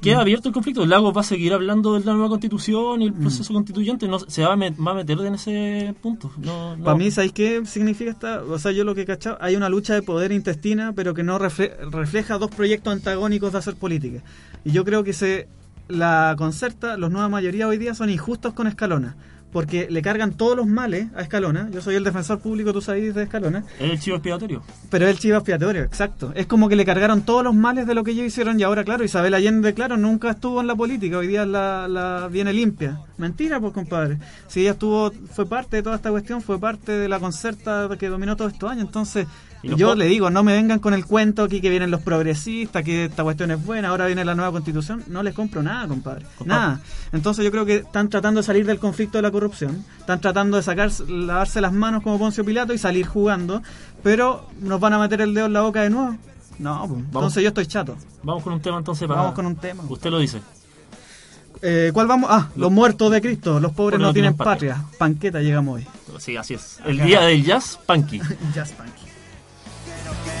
queda 0.00 0.20
abierto 0.20 0.48
el 0.48 0.54
conflicto. 0.54 0.86
Lagos 0.86 1.16
va 1.16 1.20
a 1.22 1.24
seguir 1.24 1.52
hablando 1.52 1.94
de 1.98 2.04
la 2.04 2.12
nueva 2.12 2.28
constitución 2.28 3.02
y 3.02 3.06
el 3.06 3.12
proceso 3.14 3.52
constituyente. 3.52 4.06
No, 4.08 4.18
se 4.20 4.42
va 4.42 4.52
a, 4.52 4.56
met- 4.56 4.76
va 4.84 4.92
a 4.92 4.94
meter 4.94 5.18
en 5.20 5.34
ese 5.34 5.94
punto. 6.00 6.30
No, 6.38 6.76
no. 6.76 6.84
Para 6.84 6.96
mí, 6.96 7.10
¿sabéis 7.10 7.32
qué 7.32 7.62
significa 7.66 8.10
esta? 8.10 8.42
O 8.42 8.58
sea, 8.58 8.72
yo 8.72 8.84
lo 8.84 8.94
que 8.94 9.02
he 9.02 9.06
cachado, 9.06 9.38
hay 9.40 9.56
una 9.56 9.68
lucha 9.68 9.94
de 9.94 10.02
poder 10.02 10.32
intestina, 10.32 10.92
pero 10.94 11.14
que 11.14 11.22
no 11.22 11.38
refle- 11.38 11.76
refleja 11.90 12.38
dos 12.38 12.50
proyectos 12.50 12.92
antagónicos 12.92 13.52
de 13.52 13.58
hacer 13.58 13.74
política. 13.76 14.22
Y 14.64 14.72
yo 14.72 14.84
creo 14.84 15.02
que 15.04 15.12
se 15.12 15.48
la 15.88 16.34
concerta, 16.36 16.96
los 16.98 17.10
nueva 17.10 17.28
mayoría 17.28 17.66
hoy 17.66 17.78
día 17.78 17.94
son 17.94 18.10
injustos 18.10 18.52
con 18.52 18.66
Escalona, 18.66 19.16
porque 19.52 19.88
le 19.90 20.02
cargan 20.02 20.32
todos 20.32 20.56
los 20.56 20.66
males 20.66 21.08
a 21.14 21.22
Escalona. 21.22 21.68
Yo 21.70 21.80
soy 21.80 21.94
el 21.94 22.04
defensor 22.04 22.40
público, 22.40 22.72
tú 22.72 22.80
sabes, 22.80 23.14
de 23.14 23.22
Escalona. 23.22 23.64
Es 23.78 23.90
el 23.90 24.00
chivo 24.00 24.16
expiatorio. 24.16 24.62
Pero 24.90 25.06
es 25.06 25.12
el 25.12 25.18
chivo 25.18 25.36
expiatorio, 25.36 25.82
exacto. 25.82 26.32
Es 26.34 26.46
como 26.46 26.68
que 26.68 26.76
le 26.76 26.84
cargaron 26.84 27.22
todos 27.22 27.42
los 27.42 27.54
males 27.54 27.86
de 27.86 27.94
lo 27.94 28.04
que 28.04 28.10
ellos 28.10 28.26
hicieron 28.26 28.60
y 28.60 28.62
ahora, 28.62 28.84
claro, 28.84 29.04
Isabel 29.04 29.34
Allende, 29.34 29.74
claro, 29.74 29.96
nunca 29.96 30.30
estuvo 30.30 30.60
en 30.60 30.66
la 30.66 30.76
política, 30.76 31.18
hoy 31.18 31.28
día 31.28 31.46
la, 31.46 31.88
la 31.88 32.28
viene 32.30 32.52
limpia. 32.52 33.00
Mentira, 33.16 33.60
pues, 33.60 33.72
compadre. 33.72 34.18
Si 34.46 34.60
ella 34.60 34.72
estuvo, 34.72 35.10
fue 35.32 35.46
parte 35.46 35.76
de 35.76 35.82
toda 35.82 35.96
esta 35.96 36.10
cuestión, 36.10 36.42
fue 36.42 36.58
parte 36.58 36.92
de 36.92 37.08
la 37.08 37.18
concerta 37.18 37.88
que 37.98 38.08
dominó 38.08 38.36
todos 38.36 38.52
estos 38.52 38.70
años, 38.70 38.84
entonces... 38.86 39.26
Yo 39.62 39.94
le 39.94 40.06
digo, 40.06 40.30
no 40.30 40.42
me 40.42 40.52
vengan 40.52 40.78
con 40.78 40.94
el 40.94 41.04
cuento 41.04 41.42
aquí 41.42 41.60
que 41.60 41.70
vienen 41.70 41.90
los 41.90 42.00
progresistas, 42.00 42.84
que 42.84 43.06
esta 43.06 43.22
cuestión 43.22 43.50
es 43.50 43.64
buena, 43.64 43.88
ahora 43.88 44.06
viene 44.06 44.24
la 44.24 44.34
nueva 44.34 44.52
constitución. 44.52 45.02
No 45.08 45.22
les 45.22 45.34
compro 45.34 45.62
nada, 45.62 45.88
compadre. 45.88 46.24
Compadre. 46.36 46.60
Nada. 46.60 46.80
Entonces 47.12 47.44
yo 47.44 47.50
creo 47.50 47.66
que 47.66 47.76
están 47.76 48.08
tratando 48.08 48.40
de 48.40 48.46
salir 48.46 48.66
del 48.66 48.78
conflicto 48.78 49.18
de 49.18 49.22
la 49.22 49.30
corrupción, 49.30 49.84
están 49.98 50.20
tratando 50.20 50.56
de 50.56 50.62
sacar, 50.62 50.90
lavarse 51.08 51.60
las 51.60 51.72
manos 51.72 52.02
como 52.02 52.18
Poncio 52.18 52.44
Pilato 52.44 52.72
y 52.72 52.78
salir 52.78 53.06
jugando, 53.06 53.62
pero 54.02 54.46
nos 54.60 54.80
van 54.80 54.92
a 54.92 54.98
meter 54.98 55.20
el 55.20 55.34
dedo 55.34 55.46
en 55.46 55.52
la 55.52 55.62
boca 55.62 55.82
de 55.82 55.90
nuevo. 55.90 56.16
No, 56.58 56.86
pues, 56.88 57.00
entonces 57.00 57.42
yo 57.42 57.48
estoy 57.48 57.66
chato. 57.66 57.96
Vamos 58.22 58.42
con 58.42 58.52
un 58.52 58.60
tema 58.60 58.78
entonces 58.78 59.06
para... 59.06 59.20
Vamos 59.20 59.34
con 59.34 59.46
un 59.46 59.56
tema. 59.56 59.84
Usted 59.88 60.10
lo 60.10 60.18
dice. 60.18 60.40
Eh, 61.62 61.90
¿Cuál 61.92 62.06
vamos? 62.06 62.30
Ah, 62.32 62.48
los 62.56 62.70
muertos 62.70 63.10
de 63.10 63.20
Cristo, 63.20 63.58
los 63.58 63.72
pobres 63.72 63.98
no 63.98 64.12
tienen 64.12 64.36
patria. 64.36 64.74
patria. 64.74 64.98
Panqueta 64.98 65.40
llegamos 65.40 65.76
hoy. 65.76 65.86
Sí, 66.18 66.36
así 66.36 66.54
es. 66.54 66.78
El 66.84 67.00
día 67.00 67.22
del 67.22 67.44
jazz, 67.44 67.78
punky. 67.84 68.18
Just 68.54 68.74
Punky. 68.74 69.07
Yeah! 70.08 70.37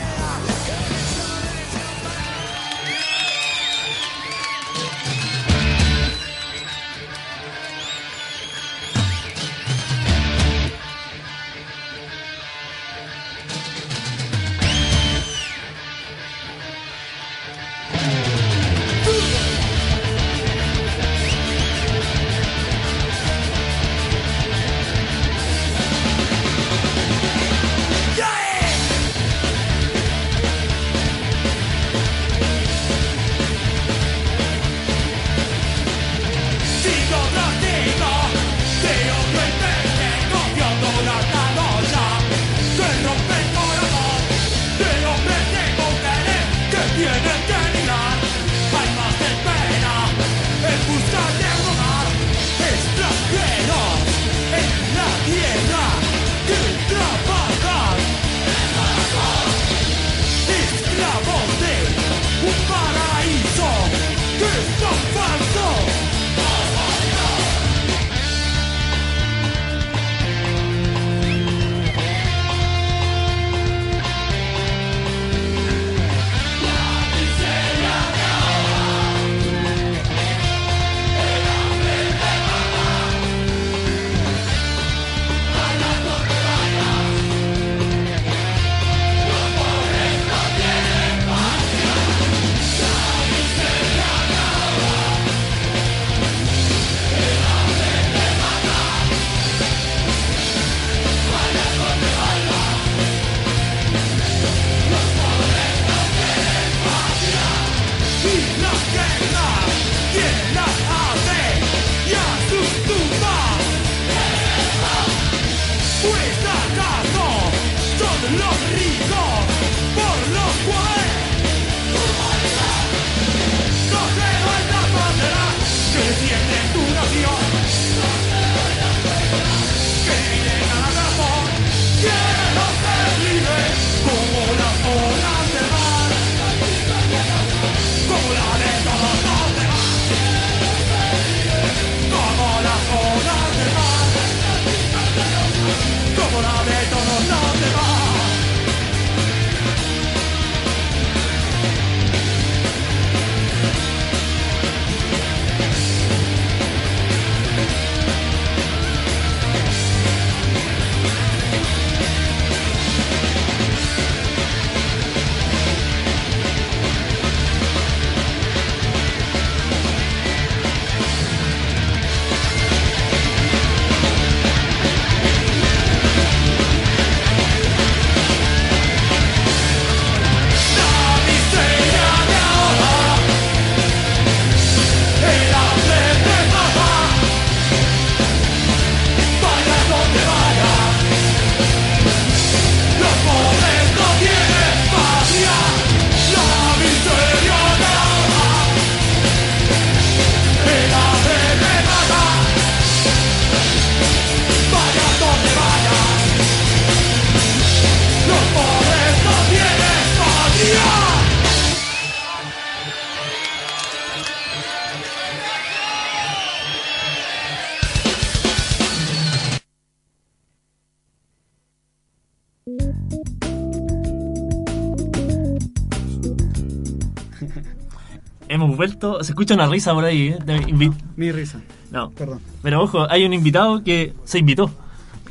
Se 229.22 229.32
escucha 229.32 229.54
una 229.54 229.66
risa 229.66 229.92
por 229.94 230.04
ahí. 230.04 230.28
¿eh? 230.28 230.38
Invi- 230.68 230.94
Mi 231.16 231.32
risa. 231.32 231.60
no, 231.90 232.10
Perdón. 232.10 232.40
pero 232.62 232.82
ojo, 232.82 233.06
hay 233.10 233.24
un 233.24 233.32
invitado 233.32 233.82
que 233.82 234.14
se 234.24 234.38
invitó. 234.38 234.70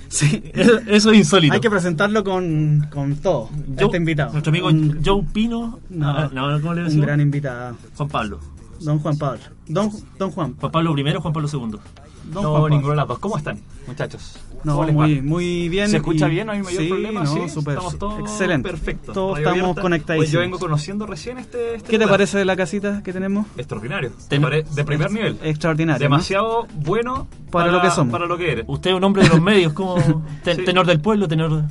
Sí. 0.09 0.41
Eso, 0.53 1.11
es 1.11 1.17
insólito. 1.17 1.53
Hay 1.53 1.59
que 1.59 1.69
presentarlo 1.69 2.23
con, 2.23 2.87
con 2.91 3.17
todo. 3.17 3.49
Joe- 3.77 3.85
este 3.85 3.97
invitado. 3.97 4.31
Nuestro 4.31 4.51
amigo 4.51 4.67
Un, 4.69 5.01
Joe 5.05 5.21
Pino. 5.33 5.79
No. 5.89 6.09
Ah, 6.09 6.29
no, 6.31 6.61
¿cómo 6.61 6.73
le 6.73 6.81
un 6.81 6.85
decimos? 6.87 7.05
gran 7.07 7.19
invitado. 7.19 7.75
Juan 7.97 8.07
Pablo. 8.09 8.39
Don 8.79 8.99
Juan 8.99 9.17
Pablo. 9.17 9.39
Don, 9.67 9.91
don 10.17 10.31
Juan. 10.31 10.55
Juan 10.59 10.71
Pablo 10.71 10.97
I, 10.97 11.13
Juan 11.15 11.33
Pablo 11.33 11.49
II. 11.51 11.59
Don 11.59 11.79
no, 12.33 12.41
Juan 12.59 12.81
Pablo. 12.81 13.17
¿Cómo 13.19 13.37
están, 13.37 13.59
muchachos? 13.85 14.39
No, 14.63 14.81
muy, 14.83 15.21
muy 15.21 15.69
bien. 15.69 15.89
¿Se 15.89 15.97
escucha 15.97 16.27
y- 16.27 16.31
bien? 16.31 16.47
¿No 16.47 16.53
hay 16.53 16.61
mayor 16.63 16.81
sí, 16.81 16.87
problema? 16.89 17.23
No, 17.23 17.33
sí, 17.33 17.49
súper. 17.49 17.73
Estamos 17.75 17.97
todos 17.99 18.19
Excelente. 18.19 18.69
Perfecto. 18.69 19.13
Todos 19.13 19.37
Radio 19.39 19.53
estamos 19.55 19.79
conectadísimos. 19.79 20.25
Pues 20.25 20.31
yo 20.31 20.39
vengo 20.39 20.59
conociendo 20.59 21.05
recién 21.05 21.37
este, 21.37 21.75
este 21.75 21.89
¿Qué 21.89 21.99
te 21.99 22.07
parece 22.07 22.37
de 22.37 22.45
la 22.45 22.55
casita 22.55 23.01
que 23.03 23.13
tenemos? 23.13 23.45
Extraordinario. 23.57 24.11
Ten- 24.27 24.41
Pare- 24.41 24.63
De 24.63 24.83
primer 24.83 25.11
nivel. 25.11 25.37
Extraordinario. 25.43 25.99
¿no? 26.09 26.15
Demasiado 26.15 26.67
bueno 26.75 27.27
Para 27.51 27.71
lo 27.71 27.81
que 27.81 27.91
somos. 27.91 28.11
Para 28.11 28.25
lo 28.25 28.37
que 28.37 28.51
eres. 28.51 28.65
Usted 28.67 28.91
es 28.91 28.95
un 28.97 29.03
hombre 29.03 29.23
de 29.23 29.29
los 29.29 29.41
medios, 29.41 29.73
como 29.73 29.95
ten- 30.43 30.57
Sí. 30.57 30.63
tenor 30.65 30.85
del 30.85 30.99
pueblo, 30.99 31.27
tenor. 31.27 31.63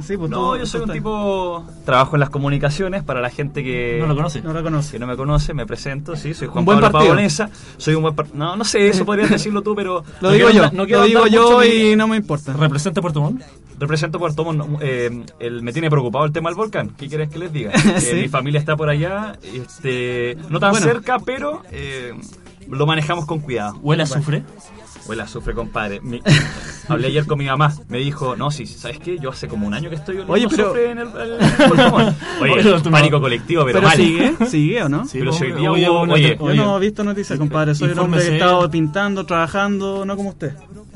Sí, 0.00 0.16
pues 0.16 0.30
No, 0.30 0.52
tú- 0.52 0.56
yo 0.56 0.60
tú 0.62 0.66
soy 0.66 0.80
un 0.80 0.84
estás- 0.84 0.94
tipo... 0.96 1.66
Trabajo 1.84 2.16
en 2.16 2.20
las 2.20 2.30
comunicaciones 2.30 3.02
para 3.02 3.20
la 3.20 3.28
gente 3.30 3.62
que... 3.62 3.98
No 4.00 4.06
lo 4.06 4.16
conoce. 4.16 4.40
No 4.40 4.52
lo 4.52 4.62
conoce. 4.62 4.92
Que 4.92 4.98
no 4.98 5.06
me 5.06 5.16
conoce, 5.16 5.52
me 5.54 5.66
presento, 5.66 6.16
sí, 6.16 6.32
soy 6.34 6.48
Juan 6.48 6.60
Un 6.60 6.64
buen 6.64 6.80
Pablo. 6.80 6.98
Pavonesa, 6.98 7.50
soy 7.76 7.94
un 7.94 8.02
buen 8.02 8.14
par- 8.14 8.34
No, 8.34 8.56
no 8.56 8.64
sé, 8.64 8.88
eso 8.88 9.04
podrías 9.04 9.28
decirlo 9.30 9.62
tú, 9.62 9.74
pero... 9.74 10.02
Lo 10.20 10.28
no 10.28 10.34
digo 10.34 10.48
quiero 10.48 10.64
yo. 10.70 10.76
no 10.76 10.84
quiero 10.86 11.00
lo 11.02 11.06
digo 11.06 11.26
yo 11.26 11.58
mi- 11.60 11.66
y 11.92 11.96
no 11.96 12.08
me 12.08 12.16
importa. 12.16 12.52
¿Representa 12.54 13.00
Puerto 13.02 13.20
Montt? 13.20 13.42
Represento 13.78 14.18
Puerto 14.18 14.44
Montt, 14.44 14.78
eh, 14.80 15.24
el- 15.40 15.62
me 15.62 15.72
tiene 15.72 15.90
preocupado 15.90 16.24
el 16.24 16.32
tema 16.32 16.48
del 16.48 16.56
volcán. 16.56 16.90
¿Qué 16.96 17.08
quieres 17.08 17.28
que 17.28 17.38
les 17.38 17.52
diga? 17.52 17.72
Sí. 17.98 18.08
Eh, 18.12 18.22
mi 18.22 18.28
familia 18.28 18.58
está 18.60 18.76
por 18.76 18.88
allá, 18.88 19.36
este, 19.42 20.36
no 20.48 20.58
tan 20.58 20.70
Bueno. 20.72 20.86
cerca, 20.86 21.18
pero 21.18 21.62
eh, 21.70 22.12
lo 22.68 22.86
manejamos 22.86 23.26
con 23.26 23.40
cuidado. 23.40 23.76
¿Huele 23.82 24.02
a 24.02 24.04
azufre? 24.04 24.42
Huele 25.06 25.22
a 25.22 25.24
azufre, 25.24 25.52
compadre. 25.54 26.00
Mi- 26.00 26.22
hablé 26.88 27.08
ayer 27.08 27.26
con 27.26 27.38
mi 27.38 27.46
mamá, 27.46 27.72
me 27.88 27.98
dijo, 27.98 28.36
no, 28.36 28.50
sí, 28.50 28.66
¿sabes 28.66 28.98
qué? 28.98 29.18
Yo 29.18 29.30
hace 29.30 29.48
como 29.48 29.66
un 29.66 29.74
año 29.74 29.88
que 29.90 29.96
estoy 29.96 30.16
oliendo 30.16 30.32
Oye, 30.32 30.46
pero- 30.48 30.64
azufre 30.66 30.90
en 30.90 30.98
el, 30.98 31.08
el 31.08 31.38
Puerto 31.68 31.90
Montt". 31.90 32.16
Oye, 32.40 32.52
Oye, 32.52 32.80
tu 32.80 32.90
pánico 32.90 33.20
colectivo, 33.20 33.64
pero, 33.64 33.78
Pero 33.80 33.88
mal. 33.88 33.96
sigue, 33.96 34.34
sigue 34.46 34.82
o 34.82 34.88
no? 34.88 35.04
Sí, 35.06 35.18
Pero 35.18 35.32
si 35.32 35.44
hoy 35.44 35.52
día 35.52 35.70
hoy 35.72 35.84
hubo- 35.86 36.00
oye, 36.12 36.36
Yo 36.38 36.54
no 36.54 36.76
he 36.76 36.80
visto 36.80 37.02
noticias, 37.04 37.38
compadre. 37.38 37.74
Soy 37.74 37.90
un 37.90 37.98
hombre 37.98 38.20
que 38.22 38.28
he 38.28 38.32
estado 38.34 38.70
pintando, 38.70 39.26
trabajando, 39.26 40.04
no 40.04 40.16
como 40.16 40.30
usted. 40.30 40.54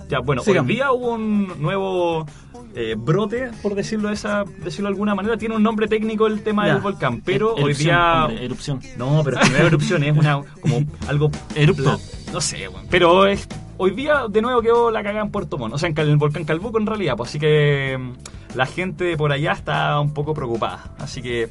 Ya, 0.09 0.21
bueno, 0.21 0.41
Sigamos. 0.43 0.69
hoy 0.71 0.77
día 0.77 0.93
hubo 0.93 1.15
un 1.15 1.61
nuevo 1.61 2.27
eh, 2.77 2.95
brote, 2.97 3.51
por 3.61 3.75
decirlo 3.75 4.07
de 4.09 4.15
esa, 4.15 4.45
decirlo 4.63 4.89
de 4.89 4.93
alguna 4.95 5.17
manera. 5.17 5.37
Tiene 5.37 5.57
un 5.57 5.63
nombre 5.65 5.89
técnico 5.89 6.29
el 6.29 6.43
tema 6.43 6.65
Ya. 6.67 6.75
del 6.75 6.83
volcán, 6.83 7.23
pero 7.25 7.55
hoy 7.55 7.63
Erupción, 7.73 7.85
día... 7.87 8.25
hombre, 8.27 8.45
erupción. 8.45 8.81
No, 8.99 9.23
pero 9.25 9.41
es 9.41 9.45
que 9.47 9.51
no 9.51 9.57
es 9.59 9.65
erupción, 9.65 10.05
es 10.05 10.17
una, 10.17 10.43
como 10.61 10.85
algo... 11.09 11.31
Erupto. 11.57 11.99
No 12.37 12.41
sé, 12.43 12.69
weón. 12.69 12.87
Pero 12.91 13.27
es, 13.27 13.49
hoy 13.79 13.93
día 13.93 14.27
de 14.29 14.43
nuevo 14.43 14.61
quedó 14.61 14.91
la 14.91 15.03
cagada 15.03 15.25
en 15.25 15.31
Puerto 15.31 15.57
Montt. 15.57 15.73
O 15.75 15.79
sea, 15.79 15.89
en 15.89 15.99
el 15.99 16.17
volcán 16.19 16.45
Calbuco 16.45 16.79
en 16.79 16.85
realidad. 16.85 17.17
Pues, 17.17 17.31
así 17.31 17.39
que 17.39 17.97
mm, 17.99 18.57
la 18.59 18.67
gente 18.67 19.05
de 19.05 19.17
por 19.17 19.33
allá 19.33 19.53
está 19.53 19.99
un 20.01 20.13
poco 20.13 20.35
preocupada. 20.35 20.85
Así 20.99 21.23
que... 21.23 21.49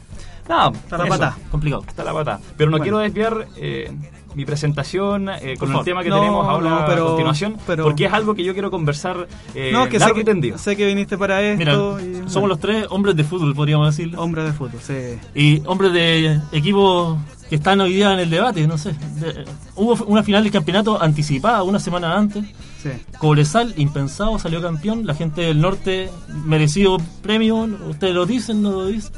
Nada, 0.48 0.70
Está 0.70 0.98
la 1.00 1.06
eso. 1.06 1.10
patada. 1.14 1.38
Complicado. 1.50 1.84
Está 1.88 2.04
la 2.04 2.14
pata. 2.14 2.40
Pero 2.56 2.70
no 2.70 2.78
Bueno. 2.78 2.84
quiero 2.84 2.98
desviar 3.00 3.48
eh, 3.58 3.92
mi 4.36 4.46
presentación 4.46 5.28
eh, 5.30 5.56
con 5.58 5.74
el 5.76 5.84
tema 5.84 6.04
que 6.04 6.10
No, 6.10 6.20
tenemos 6.20 6.48
ahora 6.48 6.70
no, 6.70 6.86
pero- 6.86 7.04
a 7.04 7.08
continuación, 7.08 7.58
pero- 7.66 7.84
porque 7.84 8.06
es 8.06 8.14
algo 8.14 8.36
que 8.36 8.44
yo 8.44 8.54
quiero 8.54 8.70
conversar 8.70 9.28
eh, 9.56 9.72
no, 9.74 9.90
que 9.90 10.00
sé 10.00 10.14
que, 10.14 10.24
tendido. 10.24 10.60
sé 10.60 10.76
que 10.76 10.86
viniste 10.86 11.18
para 11.18 11.40
Mira, 11.56 11.72
esto. 11.72 12.00
y, 12.00 12.14
somos 12.18 12.34
bueno, 12.34 12.48
los 12.50 12.60
tres 12.60 12.86
hombres 12.92 13.16
de 13.16 13.24
fútbol, 13.24 13.56
podríamos 13.56 13.88
decirlo. 13.96 14.22
Hombre 14.22 14.44
de 14.44 14.54
fútbol, 14.54 14.80
sí. 14.84 15.18
Y 15.34 15.64
hombres 15.66 15.94
de 15.94 16.40
equipos 16.52 17.18
que 17.50 17.56
están 17.56 17.80
hoy 17.82 17.94
día 17.94 18.12
en 18.14 18.20
el 18.20 18.30
debate, 18.30 18.66
no 18.68 18.78
sé. 18.78 18.94
De- 19.20 19.46
hubo 19.76 19.94
una 20.06 20.24
final 20.24 20.44
del 20.44 20.52
campeonato 20.52 21.02
anticipada 21.02 21.64
una 21.64 21.80
semana 21.80 22.16
antes. 22.18 22.44
sí. 22.82 22.90
Cobresal, 23.20 23.74
impensado, 23.78 24.38
salió 24.40 24.62
campeón. 24.62 25.06
La 25.06 25.14
gente 25.16 25.42
del 25.42 25.60
norte, 25.62 26.10
merecido 26.46 26.98
premio. 27.22 27.68
Ustedes 27.90 28.14
lo 28.14 28.26
dicen, 28.26 28.62
no 28.62 28.72
lo 28.72 28.86
dicen. 28.88 29.12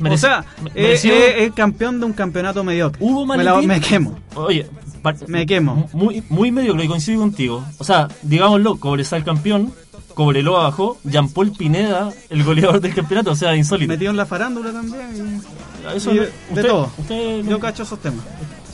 o 0.00 0.04
Mereci- 0.04 0.16
sea, 0.18 0.44
es, 0.66 0.74
merecido- 0.74 1.14
es- 1.16 1.52
campeón 1.52 2.00
de 2.00 2.06
un 2.06 2.12
campeonato 2.12 2.64
mediocre. 2.64 2.98
Hubo 3.04 3.24
me, 3.26 3.42
la- 3.42 3.60
me 3.60 3.80
quemo. 3.80 4.18
Oye, 4.34 4.66
Me 5.26 5.44
quemo. 5.46 5.88
Muy, 5.92 6.22
muy 6.28 6.52
mediocre, 6.52 6.86
coincido 6.86 7.20
contigo. 7.20 7.64
O 7.78 7.84
sea, 7.84 8.06
digámoslo, 8.22 8.76
Cobresal 8.76 9.24
campeón, 9.24 9.72
Cobreloa 10.14 10.62
bajó, 10.64 10.96
Jean 11.04 11.28
Paul 11.28 11.50
Pineda, 11.52 12.10
el 12.30 12.44
goleador 12.44 12.80
del 12.80 12.94
campeonato, 12.94 13.32
o 13.32 13.34
sea, 13.36 13.56
insólito. 13.56 13.88
Metido 13.92 14.10
en 14.12 14.16
la 14.16 14.26
farándula 14.26 14.70
también. 14.72 15.42
Eso 15.90 16.12
y 16.12 16.14
no- 16.16 16.20
de, 16.22 16.26
de 16.28 16.32
usted- 16.50 16.66
todo. 16.68 16.90
usted 16.98 17.42
no- 17.44 17.50
Yo 17.50 17.60
cacho 17.60 17.82
esos 17.82 17.98
temas. 18.00 18.24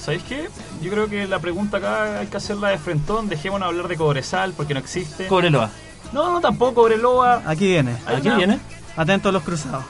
¿Sabéis 0.00 0.22
qué? 0.24 0.48
Yo 0.82 0.90
creo 0.90 1.08
que 1.08 1.26
la 1.26 1.38
pregunta 1.38 1.78
acá 1.78 2.20
hay 2.20 2.26
que 2.28 2.36
hacerla 2.36 2.68
de 2.68 2.78
frentón. 2.78 3.28
Dejémonos 3.28 3.68
hablar 3.68 3.88
de 3.88 3.96
Cobresal 3.96 4.52
porque 4.56 4.74
no 4.74 4.80
existe. 4.80 5.26
Cobreloa. 5.26 5.70
no, 6.12 6.32
no, 6.32 6.40
tampoco 6.40 6.74
Cobreloa. 6.82 7.42
Aquí 7.46 7.66
viene. 7.66 7.96
¿Aquí 8.06 8.28
una- 8.28 8.36
viene? 8.36 8.60
Atentos 8.96 9.30
a 9.30 9.32
los 9.32 9.42
cruzados. 9.42 9.84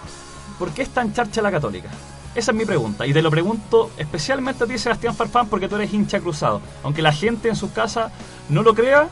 ¿Por 0.59 0.71
qué 0.71 0.83
es 0.83 0.89
tan 0.91 1.13
charcha 1.13 1.41
la 1.43 1.51
católica? 1.51 1.89
Esa 2.35 2.51
es 2.53 2.57
mi 2.57 2.65
pregunta. 2.65 3.07
Y 3.07 3.13
te 3.13 3.23
lo 3.23 3.31
pregunto 3.31 3.91
especialmente 3.97 4.65
a 4.65 4.67
ti, 4.67 4.77
Sebastián 4.79 5.15
Farfán, 5.15 5.49
porque 5.49 5.69
tú 5.69 5.77
eres 5.77 5.93
hincha 5.93 6.21
cruzado. 6.21 6.61
Aunque 6.83 7.01
la 7.03 7.13
gente 7.13 7.49
en 7.49 7.57
sus 7.57 7.71
casas 7.71 8.11
no 8.49 8.63
lo 8.63 8.75
crea, 8.75 9.09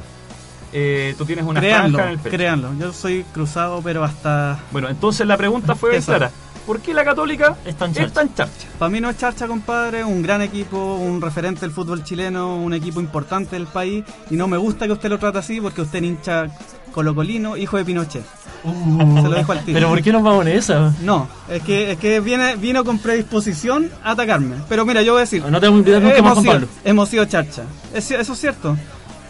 eh, 0.72 1.14
tú 1.16 1.24
tienes 1.24 1.44
una 1.44 1.60
Créanlo, 1.60 1.98
franja 1.98 2.12
en 2.12 2.18
el 2.18 2.22
pecho. 2.22 2.36
créanlo. 2.36 2.74
Yo 2.78 2.92
soy 2.92 3.24
cruzado, 3.32 3.80
pero 3.82 4.02
hasta. 4.04 4.58
Bueno, 4.72 4.88
entonces 4.88 5.26
la 5.26 5.36
pregunta 5.36 5.74
fue 5.74 5.90
bien 5.90 6.02
Esa. 6.02 6.16
clara. 6.16 6.30
¿Por 6.66 6.80
qué 6.80 6.92
la 6.92 7.04
católica 7.04 7.56
Es 7.64 7.76
tan 7.76 7.92
charcha. 7.94 8.22
charcha? 8.34 8.66
Para 8.78 8.90
mí 8.90 9.00
no 9.00 9.08
es 9.08 9.16
charcha, 9.16 9.46
compadre. 9.46 10.02
Un 10.04 10.20
gran 10.22 10.42
equipo, 10.42 10.96
un 10.96 11.20
referente 11.22 11.60
del 11.60 11.70
fútbol 11.70 12.02
chileno, 12.02 12.56
un 12.56 12.74
equipo 12.74 13.00
importante 13.00 13.54
del 13.56 13.66
país. 13.66 14.04
Y 14.30 14.34
no 14.36 14.48
me 14.48 14.56
gusta 14.56 14.86
que 14.86 14.92
usted 14.92 15.08
lo 15.08 15.18
trate 15.18 15.38
así 15.38 15.60
porque 15.60 15.82
usted 15.82 16.00
es 16.00 16.04
hincha 16.04 16.46
colocolino, 16.92 17.56
hijo 17.56 17.76
de 17.76 17.84
Pinochet. 17.84 18.24
Se 18.64 19.22
lo 19.22 19.30
dejo 19.30 19.52
al 19.52 19.64
tiro. 19.64 19.76
Pero 19.76 19.88
¿por 19.90 20.02
qué 20.02 20.12
nos 20.12 20.22
vamos 20.24 20.44
en 20.46 20.52
esa? 20.56 20.92
No, 21.02 21.28
es 21.48 21.62
que, 21.62 21.92
es 21.92 21.98
que 21.98 22.18
viene, 22.18 22.56
vino 22.56 22.84
con 22.84 22.98
predisposición 22.98 23.90
a 24.02 24.12
atacarme. 24.12 24.56
Pero 24.68 24.84
mira, 24.84 25.02
yo 25.02 25.12
voy 25.12 25.20
a 25.20 25.20
decir. 25.20 25.44
No 25.48 25.60
te 25.60 25.66
vamos 25.66 25.78
a 25.78 25.88
invitar 25.88 26.02
nunca 26.02 26.14
más 26.14 26.18
hemos, 26.20 26.34
con 26.34 26.42
sido, 26.42 26.52
Pablo. 26.54 26.68
hemos 26.84 27.08
sido 27.08 27.24
charcha. 27.26 27.62
Es- 27.94 28.10
eso 28.10 28.32
es 28.32 28.40
cierto. 28.40 28.76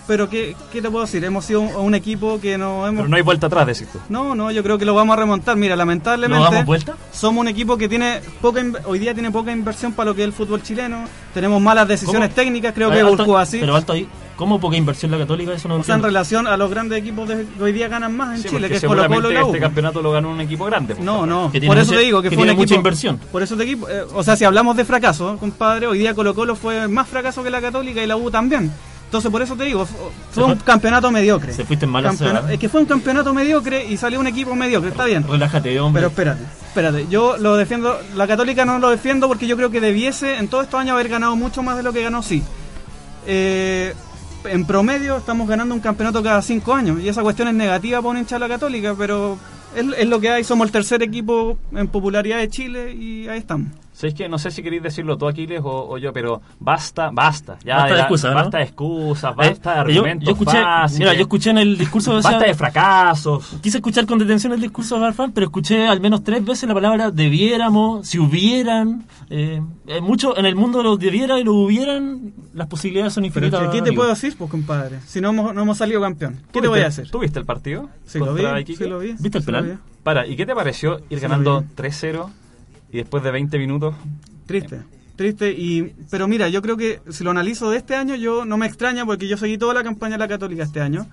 Pero 0.06 0.28
¿qué, 0.30 0.54
¿qué 0.72 0.80
te 0.80 0.88
puedo 0.88 1.04
decir? 1.04 1.24
Hemos 1.24 1.44
sido 1.44 1.62
un, 1.62 1.74
un 1.74 1.94
equipo 1.96 2.40
que 2.40 2.56
no 2.56 2.86
hemos... 2.86 3.00
Pero 3.00 3.08
no 3.08 3.16
hay 3.16 3.22
vuelta 3.22 3.48
atrás, 3.48 3.66
decís 3.66 3.88
tú. 3.92 3.98
No, 4.08 4.36
no, 4.36 4.52
yo 4.52 4.62
creo 4.62 4.78
que 4.78 4.84
lo 4.84 4.94
vamos 4.94 5.14
a 5.14 5.16
remontar. 5.20 5.56
Mira, 5.56 5.74
¿Nos 5.74 5.78
lamentablemente 5.78 6.44
damos 6.44 6.64
vuelta? 6.64 6.94
somos 7.12 7.40
un 7.40 7.48
equipo 7.48 7.76
que 7.76 7.88
tiene 7.88 8.20
poca 8.40 8.62
hoy 8.84 9.00
día 9.00 9.14
tiene 9.14 9.32
poca 9.32 9.50
inversión 9.50 9.92
para 9.94 10.10
lo 10.10 10.14
que 10.14 10.22
es 10.22 10.26
el 10.28 10.32
fútbol 10.32 10.62
chileno. 10.62 11.04
Tenemos 11.34 11.60
malas 11.60 11.88
decisiones 11.88 12.28
¿Cómo? 12.28 12.34
técnicas, 12.36 12.72
creo 12.72 12.88
que 12.90 12.96
ver, 12.96 13.04
alto- 13.06 13.22
Urco 13.24 13.36
así. 13.36 13.58
Pero 13.58 13.74
alto 13.74 13.94
ahí, 13.94 14.06
¿cómo 14.36 14.60
poca 14.60 14.76
inversión 14.76 15.10
la 15.10 15.18
católica? 15.18 15.52
Eso 15.52 15.66
no 15.66 15.74
O 15.74 15.82
sea, 15.82 15.96
en 15.96 16.02
relación 16.04 16.46
a 16.46 16.56
los 16.56 16.70
grandes 16.70 17.00
equipos 17.00 17.26
de- 17.28 17.44
que 17.44 17.62
hoy 17.64 17.72
día 17.72 17.88
ganan 17.88 18.16
más 18.16 18.36
en 18.36 18.42
Sí, 18.44 18.48
Chile, 18.50 18.68
que 18.68 18.76
es 18.76 18.84
Colo 18.84 19.08
Colo 19.08 19.32
y 19.32 19.34
este 19.36 19.58
campeonato 19.58 20.00
lo 20.02 20.12
ganó 20.12 20.30
un 20.30 20.40
equipo 20.40 20.66
grande. 20.66 20.94
pues, 20.94 21.04
No, 21.04 21.26
no. 21.26 21.50
Que 21.50 21.58
tiene 21.58 21.66
Por 21.74 21.78
eso 21.82 21.86
mucha- 21.90 21.98
te 21.98 22.04
digo 22.04 22.22
que, 22.22 22.30
que 22.30 22.36
fue 22.36 22.44
un 22.44 22.50
equipo. 22.50 22.62
mucha 22.62 22.74
inversión. 22.76 23.18
Por 23.32 23.42
eso 23.42 23.56
te 23.56 23.64
equipo. 23.64 23.88
eh, 23.88 24.02
o 24.14 24.22
sea, 24.22 24.36
si 24.36 24.44
hablamos 24.44 24.76
de 24.76 24.84
fracaso, 24.84 25.36
compadre, 25.38 25.88
hoy 25.88 25.98
día 25.98 26.14
Colo 26.14 26.32
Colo 26.32 26.54
fue 26.54 26.86
más 26.86 27.08
fracaso 27.08 27.42
que 27.42 27.50
la 27.50 27.60
Católica 27.60 28.00
y 28.04 28.06
la 28.06 28.16
U 28.16 28.30
también. 28.30 28.70
Entonces, 29.06 29.30
por 29.30 29.40
eso 29.40 29.54
te 29.56 29.64
digo, 29.64 29.86
fu- 29.86 29.96
fue 30.32 30.44
un 30.44 30.56
campeonato 30.56 31.10
mediocre. 31.10 31.52
Se 31.52 31.64
fuiste 31.64 31.84
en 31.86 31.90
mala 31.92 32.10
Campeona-. 32.10 32.52
Es 32.52 32.58
que 32.58 32.68
fue 32.68 32.80
un 32.80 32.86
campeonato 32.86 33.32
mediocre 33.32 33.84
y 33.86 33.96
salió 33.96 34.20
un 34.20 34.26
equipo 34.26 34.54
mediocre, 34.54 34.90
está 34.90 35.04
bien. 35.04 35.24
Relájate, 35.26 35.78
hombre. 35.80 36.00
Pero 36.00 36.08
espérate, 36.10 36.42
espérate. 36.68 37.06
Yo 37.08 37.36
lo 37.38 37.56
defiendo, 37.56 37.98
la 38.16 38.26
Católica 38.26 38.64
no 38.64 38.78
lo 38.78 38.90
defiendo 38.90 39.28
porque 39.28 39.46
yo 39.46 39.56
creo 39.56 39.70
que 39.70 39.80
debiese 39.80 40.36
en 40.38 40.48
todos 40.48 40.64
estos 40.64 40.80
años 40.80 40.94
haber 40.94 41.08
ganado 41.08 41.36
mucho 41.36 41.62
más 41.62 41.76
de 41.76 41.82
lo 41.84 41.92
que 41.92 42.02
ganó, 42.02 42.22
sí. 42.22 42.42
Eh, 43.26 43.94
en 44.44 44.64
promedio 44.64 45.16
estamos 45.16 45.48
ganando 45.48 45.74
un 45.74 45.80
campeonato 45.80 46.22
cada 46.22 46.40
cinco 46.42 46.74
años 46.74 47.00
y 47.00 47.08
esa 47.08 47.22
cuestión 47.22 47.48
es 47.48 47.54
negativa 47.54 47.98
para 47.98 48.10
un 48.10 48.18
hincha 48.18 48.36
de 48.36 48.40
la 48.40 48.48
Católica, 48.48 48.94
pero 48.96 49.38
es, 49.74 49.84
es 49.98 50.06
lo 50.08 50.20
que 50.20 50.30
hay. 50.30 50.44
Somos 50.44 50.66
el 50.66 50.72
tercer 50.72 51.02
equipo 51.02 51.58
en 51.72 51.88
popularidad 51.88 52.38
de 52.38 52.48
Chile 52.48 52.92
y 52.92 53.28
ahí 53.28 53.38
estamos. 53.38 53.68
¿Sabéis 53.96 54.12
que 54.14 54.28
No 54.28 54.36
sé 54.38 54.50
si 54.50 54.62
queréis 54.62 54.82
decirlo 54.82 55.16
tú, 55.16 55.26
Aquiles, 55.26 55.62
o, 55.64 55.88
o 55.88 55.96
yo, 55.96 56.12
pero 56.12 56.42
basta, 56.60 57.08
basta. 57.10 57.56
Ya 57.64 57.76
Basta 57.76 57.94
de 57.94 58.00
excusas, 58.02 58.30
¿no? 58.30 58.36
Basta 58.36 58.58
de 58.58 58.64
excusas, 58.64 59.34
basta 59.34 59.70
de 59.84 59.90
Eh, 59.90 59.94
yo, 59.94 60.00
argumentos 60.02 60.26
yo 60.26 60.32
escuché, 60.32 60.62
fáciles. 60.62 60.98
mira, 60.98 61.14
yo 61.14 61.20
escuché 61.22 61.50
en 61.50 61.58
el 61.58 61.78
discurso 61.78 62.10
de 62.14 62.20
Basta 62.20 62.44
de 62.44 62.54
fracasos. 62.54 63.56
Quise 63.62 63.78
escuchar 63.78 64.04
con 64.04 64.18
detención 64.18 64.52
el 64.52 64.60
discurso 64.60 64.96
de 64.96 65.00
Farfán, 65.00 65.32
pero 65.32 65.46
escuché 65.46 65.86
al 65.86 66.00
menos 66.00 66.22
tres 66.22 66.44
veces 66.44 66.68
la 66.68 66.74
palabra 66.74 67.10
debiéramos, 67.10 68.06
si 68.06 68.18
hubieran. 68.18 69.06
Eh, 69.30 69.62
eh, 69.86 70.00
mucho 70.02 70.36
en 70.36 70.44
el 70.44 70.56
mundo 70.56 70.78
de 70.78 70.84
los 70.84 70.98
debiera 70.98 71.40
y 71.40 71.44
lo 71.44 71.54
hubieran, 71.54 72.34
las 72.52 72.66
posibilidades 72.66 73.14
son 73.14 73.22
Pero 73.32 73.46
infinitas. 73.46 73.60
¿qué 73.72 73.80
te 73.80 73.88
amigo. 73.88 73.94
puedo 74.02 74.10
decir, 74.10 74.34
pues, 74.36 74.50
compadre? 74.50 75.00
Si 75.06 75.22
no 75.22 75.30
hemos, 75.30 75.54
no 75.54 75.62
hemos 75.62 75.78
salido 75.78 76.02
campeón. 76.02 76.38
¿Qué 76.52 76.60
te 76.60 76.68
voy 76.68 76.80
a 76.80 76.88
hacer? 76.88 77.10
¿Tú 77.10 77.20
viste 77.20 77.38
el 77.38 77.46
partido? 77.46 77.88
Sí, 78.04 78.18
lo 78.18 78.34
vi, 78.34 78.42
sí 78.76 78.84
lo 78.84 78.98
vi. 78.98 79.14
¿Viste 79.18 79.38
el 79.38 79.44
sí 79.44 79.50
lo 79.50 79.58
penal? 79.58 79.78
Para, 80.02 80.26
¿y 80.26 80.36
qué 80.36 80.44
te 80.44 80.54
pareció 80.54 80.98
ir 81.08 81.18
Sí, 81.18 81.22
ganando 81.22 81.54
lo 81.54 81.60
vi. 81.62 81.66
3-0 81.76 82.28
y 82.92 82.98
después 82.98 83.22
de 83.22 83.30
20 83.30 83.58
minutos? 83.58 83.94
Triste, 84.46 84.82
triste. 85.16 85.52
y 85.52 85.92
Pero 86.10 86.28
mira, 86.28 86.48
yo 86.48 86.62
creo 86.62 86.76
que 86.76 87.00
si 87.10 87.24
lo 87.24 87.30
analizo 87.30 87.70
de 87.70 87.78
este 87.78 87.94
año, 87.96 88.14
yo 88.14 88.44
no 88.44 88.56
me 88.56 88.66
extraña 88.66 89.04
porque 89.04 89.28
yo 89.28 89.36
seguí 89.36 89.58
toda 89.58 89.74
la 89.74 89.82
campaña 89.82 90.12
de 90.14 90.18
la 90.18 90.28
Católica 90.28 90.62
este 90.62 90.80
año 90.80 91.06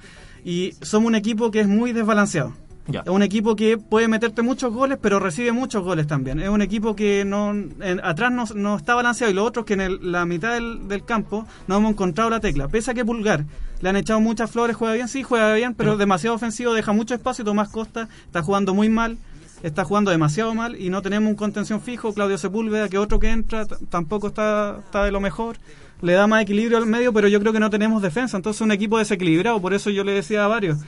y 0.46 0.74
somos 0.82 1.08
un 1.08 1.16
equipo 1.16 1.52
que 1.52 1.62
es 1.62 1.68
muy 1.68 1.94
desbalanceado. 1.94 2.54
Ya. 2.86 3.00
Es 3.00 3.08
un 3.10 3.24
equipo 3.24 3.56
que 3.56 3.78
puede 3.78 4.10
meterte 4.10 4.42
muchos 4.42 4.74
goles, 4.74 4.98
pero 5.02 5.18
recibe 5.18 5.54
muchos 5.54 5.84
goles 5.86 6.06
también. 6.06 6.42
Es 6.42 6.50
un 6.50 6.62
equipo 6.62 6.98
que 6.98 7.24
no 7.24 7.52
en- 7.52 8.02
atrás 8.04 8.30
no, 8.34 8.44
no 8.56 8.76
está 8.76 8.94
balanceado 8.94 9.32
y 9.32 9.34
lo 9.36 9.46
otro 9.46 9.62
es 9.62 9.66
que 9.68 9.74
en 9.76 9.82
el- 9.82 10.12
la 10.12 10.26
mitad 10.26 10.54
del, 10.56 10.90
del 10.90 11.06
campo 11.06 11.48
no 11.68 11.78
hemos 11.78 11.92
encontrado 11.92 12.30
la 12.30 12.42
tecla. 12.42 12.68
Pese 12.68 12.92
a 12.92 12.94
que 12.94 13.06
Pulgar 13.06 13.46
le 13.82 13.88
han 13.90 13.96
echado 13.96 14.20
muchas 14.20 14.52
flores, 14.52 14.76
juega 14.76 14.96
bien, 14.96 15.08
sí, 15.08 15.24
juega 15.24 15.54
bien, 15.54 15.76
pero, 15.76 15.92
Pero- 15.92 15.98
demasiado 15.98 16.36
ofensivo, 16.36 16.74
deja 16.74 16.92
mucho 16.92 17.14
espacio. 17.16 17.46
Tomás 17.46 17.70
Costa 17.70 18.10
está 18.26 18.44
jugando 18.44 18.74
muy 18.74 18.90
mal, 18.90 19.18
está 19.64 19.86
jugando 19.86 20.12
demasiado 20.12 20.54
mal 20.54 20.80
y 20.80 20.90
no 20.90 21.02
tenemos 21.02 21.30
un 21.30 21.36
contención 21.36 21.82
fijo. 21.82 22.14
Claudio 22.14 22.38
Sepúlveda, 22.38 22.90
que 22.90 22.98
otro 22.98 23.20
que 23.20 23.32
entra, 23.32 23.66
tampoco 23.90 24.28
está, 24.28 24.82
está 24.86 25.04
de 25.06 25.12
lo 25.12 25.20
mejor. 25.20 25.58
Le 26.02 26.14
da 26.14 26.28
más 26.28 26.44
equilibrio 26.44 26.78
al 26.78 26.86
medio, 26.86 27.14
pero 27.14 27.30
yo 27.30 27.40
creo 27.40 27.54
que 27.54 27.62
no 27.62 27.70
tenemos 27.70 28.02
defensa. 28.02 28.36
Entonces, 28.38 28.62
un 28.62 28.74
equipo 28.74 28.98
desequilibrado. 28.98 29.62
Por 29.62 29.74
eso 29.74 29.90
yo 29.90 30.04
le 30.04 30.12
decía 30.12 30.44
a 30.44 30.48
varios, 30.48 30.80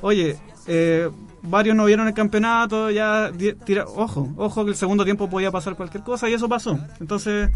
oye, 0.00 0.38
eh, 0.68 1.10
varios 1.42 1.74
no 1.74 1.84
vieron 1.84 2.06
el 2.06 2.14
campeonato, 2.14 2.88
ya 2.90 3.32
tira, 3.64 3.84
ojo, 3.86 4.32
ojo 4.36 4.64
que 4.64 4.70
el 4.70 4.76
segundo 4.76 5.04
tiempo 5.04 5.28
podía 5.28 5.50
pasar 5.50 5.74
cualquier 5.74 6.04
cosa 6.04 6.30
y 6.30 6.34
eso 6.34 6.48
pasó. 6.48 6.78
Entonces, 7.00 7.50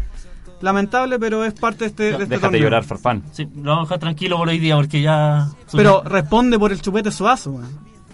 lamentable, 0.59 1.17
pero 1.17 1.45
es 1.45 1.53
parte 1.53 1.85
de 1.85 1.87
este, 1.87 2.03
de 2.03 2.09
este 2.11 2.25
Déjate 2.25 2.41
torneo. 2.41 2.61
llorar, 2.61 2.83
Farfán. 2.83 3.23
Sí, 3.31 3.47
lo 3.55 3.71
vamos 3.71 3.83
a 3.83 3.85
dejar 3.85 3.99
tranquilo 3.99 4.35
por 4.37 4.49
hoy 4.49 4.59
día 4.59 4.75
porque 4.75 5.01
ya. 5.01 5.47
Pero 5.71 6.03
responde 6.03 6.59
por 6.59 6.73
el 6.73 6.81
chupete 6.81 7.09
suazo. 7.11 7.61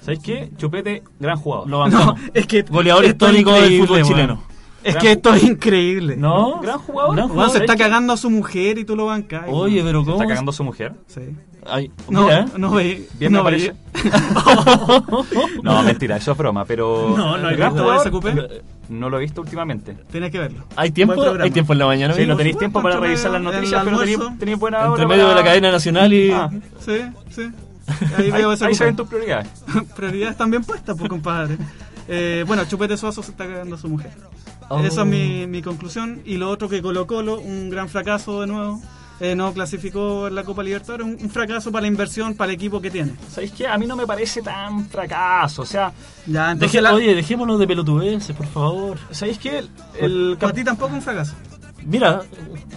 ¿Sabes 0.04 0.20
qué? 0.20 0.50
Chupete, 0.58 1.02
gran 1.20 1.38
jugador. 1.38 1.70
Lo. 1.70 1.88
No, 1.88 2.16
es 2.34 2.46
que 2.46 2.64
Goleador 2.64 3.06
histórico 3.06 3.54
del 3.54 3.80
fútbol 3.80 4.04
chileno. 4.04 4.44
Es 4.84 4.96
Gran 4.96 5.02
que 5.02 5.12
esto 5.14 5.34
es 5.34 5.44
increíble. 5.44 6.18
¿No? 6.18 6.60
Gran 6.60 6.78
jugador. 6.78 7.16
Gran 7.16 7.30
jugador. 7.30 7.52
se 7.54 7.60
está 7.60 7.78
cagando 7.78 8.12
a 8.12 8.18
su 8.18 8.30
mujer 8.30 8.78
y 8.78 8.84
tú 8.84 8.98
lo 8.98 9.06
bancas. 9.06 9.46
Oye, 9.48 9.82
pero 9.82 10.02
¿Se 10.02 10.06
¿cómo? 10.06 10.18
está 10.18 10.28
cagando 10.28 10.50
a 10.52 10.54
su 10.54 10.64
mujer? 10.66 10.92
Sí. 11.08 11.22
Ay, 11.66 11.90
No, 12.10 12.24
mira, 12.24 12.42
¿eh? 12.42 12.46
no 12.58 12.72
ve. 12.72 13.08
Bien 13.18 13.32
no 13.32 13.38
me 13.40 13.44
parece. 13.46 13.74
No, 15.64 15.82
mentira, 15.84 16.18
eso 16.18 16.34
es 16.34 16.38
broma, 16.38 16.66
pero... 16.66 17.14
No, 17.16 17.38
no 17.38 17.48
hay 17.48 17.56
gran 17.56 17.72
jugador, 17.72 18.02
SQP. 18.08 18.26
No 18.90 19.10
lo 19.10 19.18
he 19.18 19.22
visto 19.22 19.40
últimamente. 19.40 19.96
Tienes 20.12 20.30
que 20.32 20.40
verlo. 20.40 20.66
¿Hay 20.76 20.92
tiempo? 20.92 21.16
Hay 21.40 21.52
tiempo 21.52 21.72
en 21.72 21.80
la 21.80 21.86
mañana. 21.86 22.14
Sí, 22.14 22.26
no 22.28 22.36
tenéis 22.36 22.58
tiempo 22.58 22.82
para 22.82 23.00
revisar 23.00 23.32
las 23.32 23.42
noticias, 23.42 23.82
pero 23.86 24.00
tenéis, 24.38 24.60
buena 24.60 24.80
hora 24.80 24.88
Entre 24.90 25.08
medio 25.08 25.30
de 25.30 25.36
la 25.36 25.44
cadena 25.44 25.72
nacional 25.72 26.12
y. 26.12 26.32
Ah, 26.32 26.50
Sí, 26.80 27.00
sí. 27.30 27.50
Ahí 28.18 28.32
veo 28.32 28.52
ahí 28.52 28.76
se 28.76 28.86
ven 28.86 28.96
tus 28.96 29.08
prioridades. 29.08 29.48
Prioridades 29.96 30.38
también 30.38 30.64
puestas, 30.64 30.96
pues, 30.98 31.10
compadre. 31.10 31.58
Eh, 32.08 32.44
bueno, 32.48 32.64
Chupete 32.66 32.98
Suazo 32.98 33.24
se 33.24 33.32
está 33.32 33.46
cagando 33.46 33.76
a 33.76 33.80
su 33.80 33.88
mujer. 33.90 34.12
Oh. 34.70 34.80
Esa 34.80 35.02
es 35.02 35.08
mi, 35.08 35.46
mi 35.48 35.62
conclusión. 35.62 36.22
Y 36.26 36.38
lo 36.38 36.50
otro 36.50 36.70
que 36.70 36.82
Colo 36.82 37.06
Colo, 37.08 37.40
un 37.40 37.70
gran 37.70 37.90
fracaso 37.90 38.42
de 38.42 38.48
nuevo. 38.48 38.82
Eh, 39.20 39.36
no 39.36 39.54
clasificó 39.54 40.28
en 40.28 40.36
la 40.36 40.44
Copa 40.44 40.64
Libertadores. 40.64 41.06
Un, 41.06 41.18
un 41.22 41.30
fracaso 41.30 41.72
para 41.72 41.82
la 41.84 41.88
inversión, 41.88 42.34
para 42.36 42.50
el 42.52 42.56
equipo 42.56 42.82
que 42.82 42.90
tiene. 42.90 43.14
¿Sabéis 43.30 43.52
qué? 43.52 43.68
A 43.68 43.78
mí 43.78 43.86
no 43.86 43.96
me 43.96 44.08
parece 44.08 44.42
tan 44.42 44.86
fracaso. 44.88 45.62
O 45.62 45.66
sea, 45.66 45.92
Ya, 46.26 46.52
entonces 46.52 46.74
Deje- 46.80 46.82
la- 46.82 46.94
Oye, 46.96 47.14
dejémonos 47.16 47.60
de 47.60 47.68
pelotudeces, 47.68 48.36
por 48.36 48.48
favor. 48.48 48.98
¿sabéis 49.12 49.38
qué? 49.38 49.60
El, 49.60 49.70
el 50.00 50.38
para 50.40 50.52
ti 50.54 50.64
tampoco 50.64 50.94
un 50.96 51.02
fracaso. 51.02 51.34
Mira, 51.86 52.22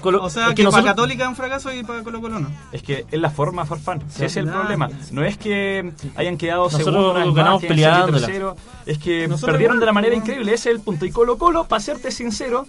Colo- 0.03 0.23
O 0.23 0.31
sea, 0.31 0.49
es 0.49 0.55
que, 0.55 0.63
nosotros- 0.63 0.85
para 0.85 0.95
Católica 0.95 1.23
es 1.25 1.29
un 1.31 1.37
fracaso 1.37 1.73
y 1.73 1.83
para 1.83 2.03
Colo 2.03 2.21
Colo 2.21 2.39
no. 2.41 2.49
Es 2.73 2.83
que 2.83 3.07
es 3.11 3.21
la 3.21 3.31
forma, 3.31 3.65
Farfán. 3.67 4.01
Sí, 4.09 4.25
ese 4.25 4.27
es 4.27 4.37
el 4.37 4.49
problema. 4.49 4.89
No 5.11 5.25
es 5.25 5.37
que 5.39 5.93
hayan 6.17 6.37
quedado 6.37 6.65
Nosotros 6.65 6.87
segundos, 6.95 7.27
más, 7.27 7.35
ganamos 7.35 7.63
tercero. 7.63 8.57
Es 8.85 8.99
que 8.99 9.27
Nosotros 9.29 9.53
perdieron 9.53 9.77
igual, 9.77 9.81
de 9.81 9.87
la 9.87 9.93
manera 9.93 10.15
increíble. 10.15 10.53
Ese 10.55 10.71
es 10.71 10.77
el 10.77 10.83
punto. 10.83 11.05
Y 11.07 11.11
Colo 11.11 11.39
Colo, 11.39 11.65
para 11.65 11.81
serte 11.81 12.11
sincero, 12.11 12.67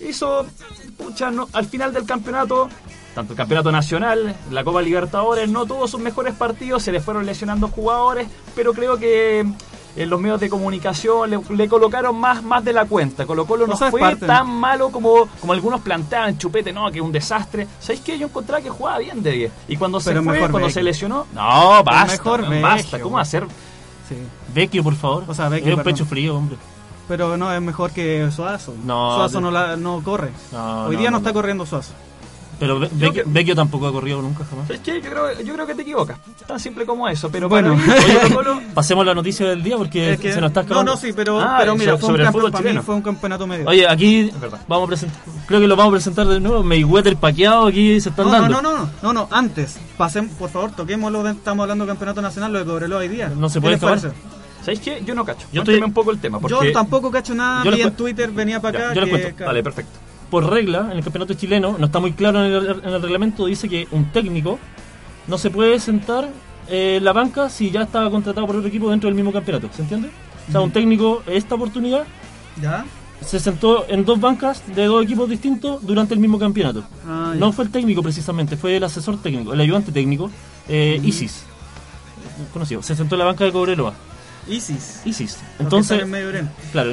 hizo, 0.00 0.46
pucha, 0.96 1.30
no- 1.30 1.48
al 1.52 1.66
final 1.66 1.92
del 1.92 2.04
campeonato, 2.04 2.68
tanto 3.14 3.32
el 3.32 3.36
campeonato 3.36 3.72
nacional, 3.72 4.36
la 4.50 4.62
Copa 4.64 4.80
Libertadores, 4.80 5.48
no 5.48 5.66
tuvo 5.66 5.88
sus 5.88 6.00
mejores 6.00 6.34
partidos, 6.34 6.82
se 6.84 6.92
le 6.92 7.00
fueron 7.00 7.26
lesionando 7.26 7.68
jugadores, 7.68 8.28
pero 8.54 8.72
creo 8.72 8.96
que 8.98 9.44
en 10.02 10.10
los 10.10 10.20
medios 10.20 10.40
de 10.40 10.48
comunicación 10.48 11.30
le, 11.30 11.40
le 11.50 11.68
colocaron 11.68 12.16
más, 12.18 12.42
más 12.42 12.64
de 12.64 12.72
la 12.72 12.84
cuenta. 12.86 13.26
Colo 13.26 13.46
Colo 13.46 13.66
no 13.66 13.76
fue 13.76 14.00
parte. 14.00 14.26
tan 14.26 14.48
malo 14.48 14.90
como, 14.90 15.28
como 15.40 15.52
algunos 15.52 15.80
planteaban, 15.80 16.38
chupete, 16.38 16.72
no, 16.72 16.90
que 16.90 16.98
es 16.98 17.04
un 17.04 17.12
desastre. 17.12 17.66
¿Sabéis 17.80 18.00
qué? 18.02 18.18
Yo 18.18 18.26
encontraba 18.26 18.62
que 18.62 18.70
jugaba 18.70 18.98
bien 18.98 19.22
de 19.22 19.32
10. 19.32 19.52
Y 19.68 19.76
cuando 19.76 20.00
se 20.00 20.10
Pero 20.10 20.22
fue, 20.22 20.32
mejor 20.34 20.50
cuando 20.50 20.66
Vecchio. 20.68 20.80
se 20.80 20.84
lesionó, 20.84 21.26
no, 21.34 21.82
basta, 21.84 22.12
mejor 22.12 22.40
no, 22.44 22.48
Vecchio, 22.50 22.62
basta. 22.68 23.00
¿Cómo 23.00 23.18
hacer? 23.18 23.46
Sí. 24.08 24.16
Vecchio, 24.54 24.82
por 24.84 24.94
favor. 24.94 25.24
O 25.26 25.34
sea, 25.34 25.48
Vecchio, 25.48 25.68
Es 25.68 25.74
un 25.74 25.82
perdón. 25.82 25.92
pecho 25.94 26.06
frío, 26.06 26.36
hombre. 26.36 26.56
Pero 27.08 27.36
no, 27.36 27.52
es 27.52 27.60
mejor 27.62 27.90
que 27.90 28.28
Suazo. 28.30 28.74
No, 28.84 29.16
Suazo 29.16 29.40
no, 29.40 29.50
la, 29.50 29.76
no 29.76 30.02
corre. 30.04 30.30
No, 30.52 30.84
Hoy 30.84 30.94
no, 30.94 31.00
día 31.00 31.10
no, 31.10 31.12
no, 31.12 31.18
está 31.18 31.30
no. 31.30 31.34
corriendo 31.34 31.64
Suazo. 31.66 31.92
Pero 32.58 32.80
Ve- 32.80 32.88
Vecchio, 32.92 33.22
Vecchio 33.26 33.54
tampoco 33.54 33.86
ha 33.86 33.92
corrido 33.92 34.20
nunca 34.20 34.44
jamás. 34.44 34.66
¿Sabes 34.66 34.82
qué? 34.82 35.00
Yo 35.00 35.10
creo, 35.10 35.40
yo 35.42 35.54
creo 35.54 35.66
que 35.66 35.74
te 35.76 35.82
equivocas. 35.82 36.18
Tan 36.46 36.58
simple 36.58 36.84
como 36.84 37.08
eso. 37.08 37.30
Pero 37.30 37.48
Bueno. 37.48 37.76
mí, 37.76 37.82
Colo 38.34 38.60
Pasemos 38.74 39.02
a 39.02 39.06
la 39.06 39.14
noticia 39.14 39.46
del 39.48 39.62
día 39.62 39.76
porque 39.76 40.14
Es 40.14 40.20
que- 40.20 40.32
se 40.32 40.40
nos 40.40 40.48
está 40.50 40.62
no, 40.62 40.66
acabando. 40.66 40.92
no, 40.92 40.98
sí, 40.98 41.12
pero, 41.14 41.38
Ah, 41.40 41.56
pero 41.60 41.76
mira, 41.76 41.92
so- 41.92 41.98
fue 41.98 42.08
un 42.08 42.12
sobre 42.14 42.24
el 42.24 42.32
fútbol 42.32 42.50
para 42.50 42.62
mí 42.62 42.68
chileno. 42.70 42.82
fue 42.82 42.94
un 42.96 43.02
campeonato 43.02 43.46
medio. 43.46 43.68
Oye, 43.68 43.86
aquí 43.88 44.30
verdad. 44.40 44.58
vamos 44.66 44.86
a 44.86 44.88
presentar, 44.88 45.20
creo 45.46 45.60
que 45.60 45.66
lo 45.68 45.76
vamos 45.76 45.92
a 45.92 45.94
presentar 45.96 46.26
de 46.26 46.40
nuevo. 46.40 46.62
Mayweather 46.64 47.16
paqueado 47.16 47.66
aquí 47.68 48.00
se 48.00 48.08
están 48.08 48.26
no, 48.26 48.32
no, 48.32 48.40
dando. 48.40 48.62
no, 48.62 48.72
no, 48.72 48.78
no, 48.78 48.90
no, 49.02 49.12
no, 49.12 49.28
antes, 49.30 49.78
pasen, 49.96 50.28
por 50.30 50.50
favor, 50.50 50.72
toquemos 50.72 51.12
lo 51.12 51.22
de, 51.22 51.30
estamos 51.32 51.62
hablando 51.62 51.84
de 51.84 51.90
campeonato 51.90 52.20
nacional, 52.22 52.52
lo 52.52 52.58
de 52.58 52.64
Cobreloa 52.64 52.98
hoy 52.98 53.08
día. 53.08 53.28
No 53.28 53.48
se 53.48 53.58
¿Qué 53.58 53.62
puede 53.62 53.78
parece? 53.78 54.08
¿Sabéis 54.60 54.80
qué? 54.80 55.02
Yo 55.06 55.14
no 55.14 55.24
cacho. 55.24 55.42
Yo 55.52 55.62
Cuéntame 55.62 55.76
estoy- 55.76 55.88
un 55.88 55.94
poco 55.94 56.10
el 56.10 56.18
tema. 56.18 56.40
Porque... 56.40 56.66
Yo 56.66 56.72
tampoco 56.72 57.10
cacho 57.10 57.34
nada, 57.34 57.64
Yo 57.64 57.70
les 57.70 57.86
en 57.86 57.92
Twitter, 57.94 58.30
venía 58.32 58.60
para 58.60 58.78
Ya, 58.78 58.84
acá. 58.86 58.94
yo 58.94 59.00
les 59.02 59.10
que- 59.14 59.20
cuento. 59.22 59.44
Vale, 59.46 59.62
perfecto. 59.62 59.98
Por 60.30 60.50
regla, 60.50 60.88
en 60.90 60.98
el 60.98 61.04
campeonato 61.04 61.34
chileno, 61.34 61.76
no 61.78 61.86
está 61.86 62.00
muy 62.00 62.12
claro 62.12 62.44
en 62.44 62.52
el, 62.52 62.80
en 62.84 62.94
el 62.94 63.02
reglamento, 63.02 63.46
dice 63.46 63.68
que 63.68 63.88
un 63.92 64.06
técnico 64.12 64.58
no 65.26 65.38
se 65.38 65.50
puede 65.50 65.78
sentar 65.80 66.28
eh, 66.68 66.96
en 66.96 67.04
la 67.04 67.12
banca 67.12 67.48
si 67.48 67.70
ya 67.70 67.82
estaba 67.82 68.10
contratado 68.10 68.46
por 68.46 68.56
otro 68.56 68.68
equipo 68.68 68.90
dentro 68.90 69.08
del 69.08 69.14
mismo 69.14 69.32
campeonato. 69.32 69.68
¿Se 69.72 69.82
entiende? 69.82 70.10
O 70.48 70.52
sea, 70.52 70.60
un 70.60 70.70
técnico, 70.70 71.22
esta 71.26 71.54
oportunidad, 71.54 72.04
¿Ya? 72.60 72.84
se 73.24 73.40
sentó 73.40 73.86
en 73.88 74.04
dos 74.04 74.20
bancas 74.20 74.62
de 74.74 74.86
dos 74.86 75.04
equipos 75.04 75.28
distintos 75.28 75.84
durante 75.84 76.14
el 76.14 76.20
mismo 76.20 76.38
campeonato. 76.38 76.84
Ah. 77.06 77.34
No 77.36 77.52
fue 77.52 77.64
el 77.64 77.70
técnico 77.70 78.02
precisamente, 78.02 78.56
fue 78.56 78.76
el 78.76 78.84
asesor 78.84 79.20
técnico, 79.20 79.52
el 79.52 79.60
ayudante 79.60 79.92
técnico, 79.92 80.30
eh, 80.68 81.00
Isis. 81.02 81.44
Conocido. 82.52 82.82
Se 82.82 82.94
sentó 82.94 83.14
en 83.14 83.20
la 83.20 83.24
banca 83.24 83.44
de 83.44 83.52
Cobreloa. 83.52 83.94
Isis. 84.48 85.02
Isis. 85.04 85.38
Entonces, 85.58 85.92
están 85.92 86.06
en 86.06 86.10
medio 86.10 86.28
Oriente. 86.28 86.52
claro. 86.72 86.92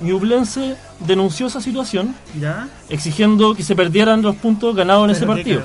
Ñublense 0.00 0.76
denunció 1.00 1.46
esa 1.48 1.60
situación 1.60 2.14
¿Ya? 2.40 2.68
exigiendo 2.88 3.54
que 3.54 3.62
se 3.62 3.76
perdieran 3.76 4.22
los 4.22 4.36
puntos 4.36 4.74
ganados 4.74 5.04
en 5.04 5.10
ese 5.10 5.20
Pero 5.20 5.32
partido. 5.34 5.62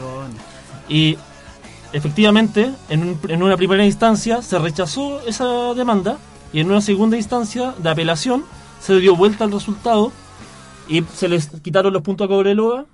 Y 0.90 1.18
efectivamente, 1.94 2.72
en, 2.90 3.02
un- 3.04 3.20
en 3.30 3.44
una 3.44 3.58
primera 3.58 3.86
instancia 3.86 4.42
se 4.42 4.60
rechazó 4.60 5.22
esa 5.26 5.74
demanda 5.74 6.18
y 6.54 6.60
en 6.60 6.68
una 6.70 6.82
segunda 6.82 7.18
instancia 7.18 7.74
de 7.78 7.90
apelación 7.90 8.44
se 8.82 9.00
dio 9.00 9.16
vuelta 9.16 9.44
al 9.44 9.52
resultado 9.52 10.12
y 10.88 11.04
se 11.14 11.28
les 11.28 11.48
quitaron 11.62 11.94
los 11.94 12.02
puntos 12.02 12.26
a 12.26 12.28
Cobreloa 12.28 12.86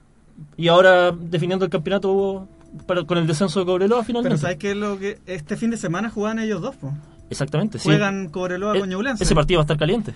y 0.58 0.68
ahora 0.68 1.12
definiendo 1.12 1.66
el 1.66 1.72
campeonato 1.72 2.48
para- 2.86 3.04
con 3.06 3.18
el 3.18 3.26
descenso 3.28 3.60
de 3.62 3.66
Cobreloa 3.66 4.00
Pero 4.00 4.06
finalmente. 4.08 4.38
¿sabes 4.38 4.58
qué 4.58 4.72
es 4.72 4.78
lo 4.78 5.00
que 5.00 5.20
este 5.26 5.56
fin 5.56 5.70
de 5.72 5.78
semana 5.78 6.10
juegan 6.10 6.40
ellos 6.40 6.62
dos, 6.62 6.76
po? 6.76 6.94
Exactamente, 7.30 7.80
sí. 7.80 7.86
Juegan 7.86 8.30
Cobreloa 8.30 8.76
E- 8.76 8.80
con 8.80 8.90
Ñublense. 8.90 9.24
Ese 9.24 9.36
partido 9.36 9.60
va 9.60 9.62
a 9.62 9.66
estar 9.66 9.78
caliente. 9.78 10.14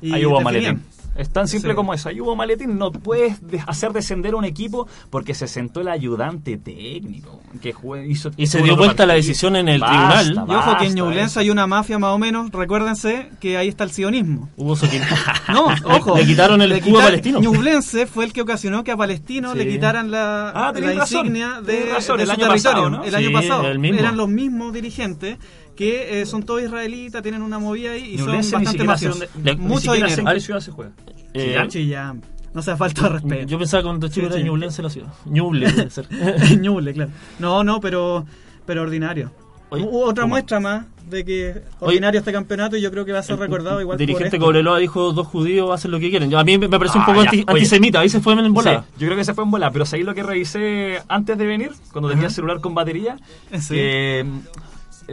Y 0.00 0.12
Ahí 0.12 0.26
hubo 0.26 0.40
maletín. 0.40 0.82
Es 1.14 1.28
tan 1.28 1.46
simple 1.46 1.72
Sí. 1.72 1.76
como 1.76 1.92
eso. 1.92 2.08
Ahí 2.08 2.20
hubo 2.22 2.34
maletín. 2.34 2.78
No 2.78 2.90
puedes 2.90 3.46
de- 3.46 3.62
hacer 3.66 3.92
descender 3.92 4.32
a 4.32 4.36
un 4.38 4.46
equipo 4.46 4.88
porque 5.10 5.34
se 5.34 5.46
sentó 5.46 5.82
el 5.82 5.88
ayudante 5.88 6.56
técnico 6.56 7.40
que 7.60 7.74
jue- 7.74 8.08
hizo 8.10 8.30
Y 8.38 8.46
se 8.46 8.62
dio 8.62 8.76
vuelta 8.76 9.04
la 9.04 9.12
decisión 9.14 9.54
en 9.56 9.68
el 9.68 9.80
Basta, 9.80 10.22
tribunal. 10.24 10.48
Y 10.50 10.54
ojo 10.54 10.76
que 10.78 10.86
en 10.86 10.94
Ñublense 10.94 11.24
eso. 11.32 11.40
hay 11.40 11.50
una 11.50 11.66
mafia 11.66 11.98
más 11.98 12.12
o 12.12 12.18
menos, 12.18 12.50
recuérdense 12.50 13.28
que 13.40 13.58
ahí 13.58 13.68
está 13.68 13.84
el 13.84 13.90
sionismo. 13.90 14.48
Hubo 14.56 14.74
soquín. 14.74 15.02
No, 15.52 15.66
ojo. 15.84 16.16
Le 16.16 16.24
quitaron 16.24 16.62
el 16.62 16.70
Le 16.70 16.76
a 16.76 16.80
quitar- 16.80 17.02
Palestino. 17.04 17.40
Ñublense 17.40 18.06
fue 18.06 18.24
el 18.24 18.32
que 18.32 18.40
ocasionó 18.40 18.82
que 18.82 18.90
a 18.92 18.96
Palestino 18.96 19.52
Sí. 19.52 19.58
le 19.58 19.68
quitaran 19.68 20.10
la, 20.10 20.48
Ah, 20.48 20.66
la 20.68 20.72
tenés 20.72 20.96
razón. 20.96 21.26
insignia 21.26 21.60
de, 21.60 21.74
Tenés 21.74 21.92
razón, 21.94 22.16
de 22.16 22.22
el 22.22 22.26
su 22.28 22.32
año 22.32 22.48
territorio. 22.48 22.70
pasado, 22.72 22.90
¿no? 22.90 23.04
El 23.04 23.10
Sí, 23.10 23.16
año 23.16 23.32
pasado. 23.32 23.68
el 23.68 23.78
mismo. 23.78 23.98
Eran 23.98 24.16
los 24.16 24.28
mismos 24.30 24.72
dirigentes 24.72 25.36
que 25.76 26.20
eh, 26.20 26.26
son 26.26 26.42
todos 26.42 26.62
israelitas, 26.62 27.22
tienen 27.22 27.42
una 27.42 27.58
movida 27.58 27.92
ahí 27.92 28.14
y 28.14 28.16
Ñublense 28.18 28.50
son 28.50 28.62
bastante 28.64 28.84
mafiosos. 28.84 29.28
Mucho 29.58 29.92
dinero. 29.92 30.14
en 30.18 30.26
qué 30.26 30.40
ciudad 30.40 30.60
se 30.60 30.70
juega. 30.70 30.92
Eh, 31.34 31.56
Chillán. 31.68 32.22
No 32.54 32.60
se 32.60 32.76
falta 32.76 33.04
de 33.04 33.08
respeto. 33.08 33.46
Yo 33.46 33.58
pensaba 33.58 33.82
cuando 33.82 34.08
chico 34.08 34.26
Sí, 34.28 34.34
era. 34.34 34.44
Ñublense 34.44 34.82
la 34.82 34.90
ciudad. 34.90 35.12
Ñuble 35.24 35.70
puede 35.72 35.88
ser. 35.90 36.06
Ñuble, 36.60 36.92
claro. 36.92 37.10
No, 37.38 37.64
no, 37.64 37.80
pero, 37.80 38.26
pero 38.66 38.82
ordinario. 38.82 39.32
Oye, 39.70 39.84
Hubo 39.84 40.04
otra 40.04 40.24
¿cómo? 40.24 40.34
muestra 40.34 40.60
más 40.60 40.84
de 41.08 41.24
que 41.24 41.62
ordinario 41.80 42.18
este 42.20 42.30
campeonato 42.30 42.76
y 42.76 42.82
yo 42.82 42.90
creo 42.90 43.06
que 43.06 43.12
va 43.12 43.20
a 43.20 43.22
ser 43.22 43.38
recordado 43.38 43.80
igual 43.80 43.96
dirigente 43.96 44.36
por. 44.36 44.48
Cobreloa 44.48 44.78
dijo 44.78 45.12
dos 45.14 45.26
judíos 45.26 45.70
hacen 45.72 45.90
lo 45.92 45.98
que 45.98 46.10
quieren. 46.10 46.28
Yo- 46.28 46.38
A 46.38 46.44
mí 46.44 46.58
me 46.58 46.68
pareció 46.68 46.98
un 47.00 47.04
Ah, 47.04 47.06
poco 47.06 47.20
anti- 47.22 47.44
antisemita, 47.46 48.00
ahí 48.00 48.10
se 48.10 48.20
fue 48.20 48.34
en 48.34 48.52
bola. 48.52 48.84
Sí, 48.90 49.00
yo 49.00 49.06
creo 49.06 49.16
que 49.16 49.24
se 49.24 49.32
fue 49.32 49.44
en 49.44 49.50
bola, 49.50 49.70
pero 49.70 49.86
ahí 49.90 50.02
lo 50.02 50.14
que 50.14 50.22
revisé 50.22 50.98
antes 51.08 51.38
de 51.38 51.46
venir, 51.46 51.70
cuando 51.90 52.10
tenía 52.10 52.26
el 52.26 52.32
celular 52.32 52.60
con 52.60 52.74
batería, 52.74 53.16
Sí. 53.60 53.74
eh, 53.78 54.24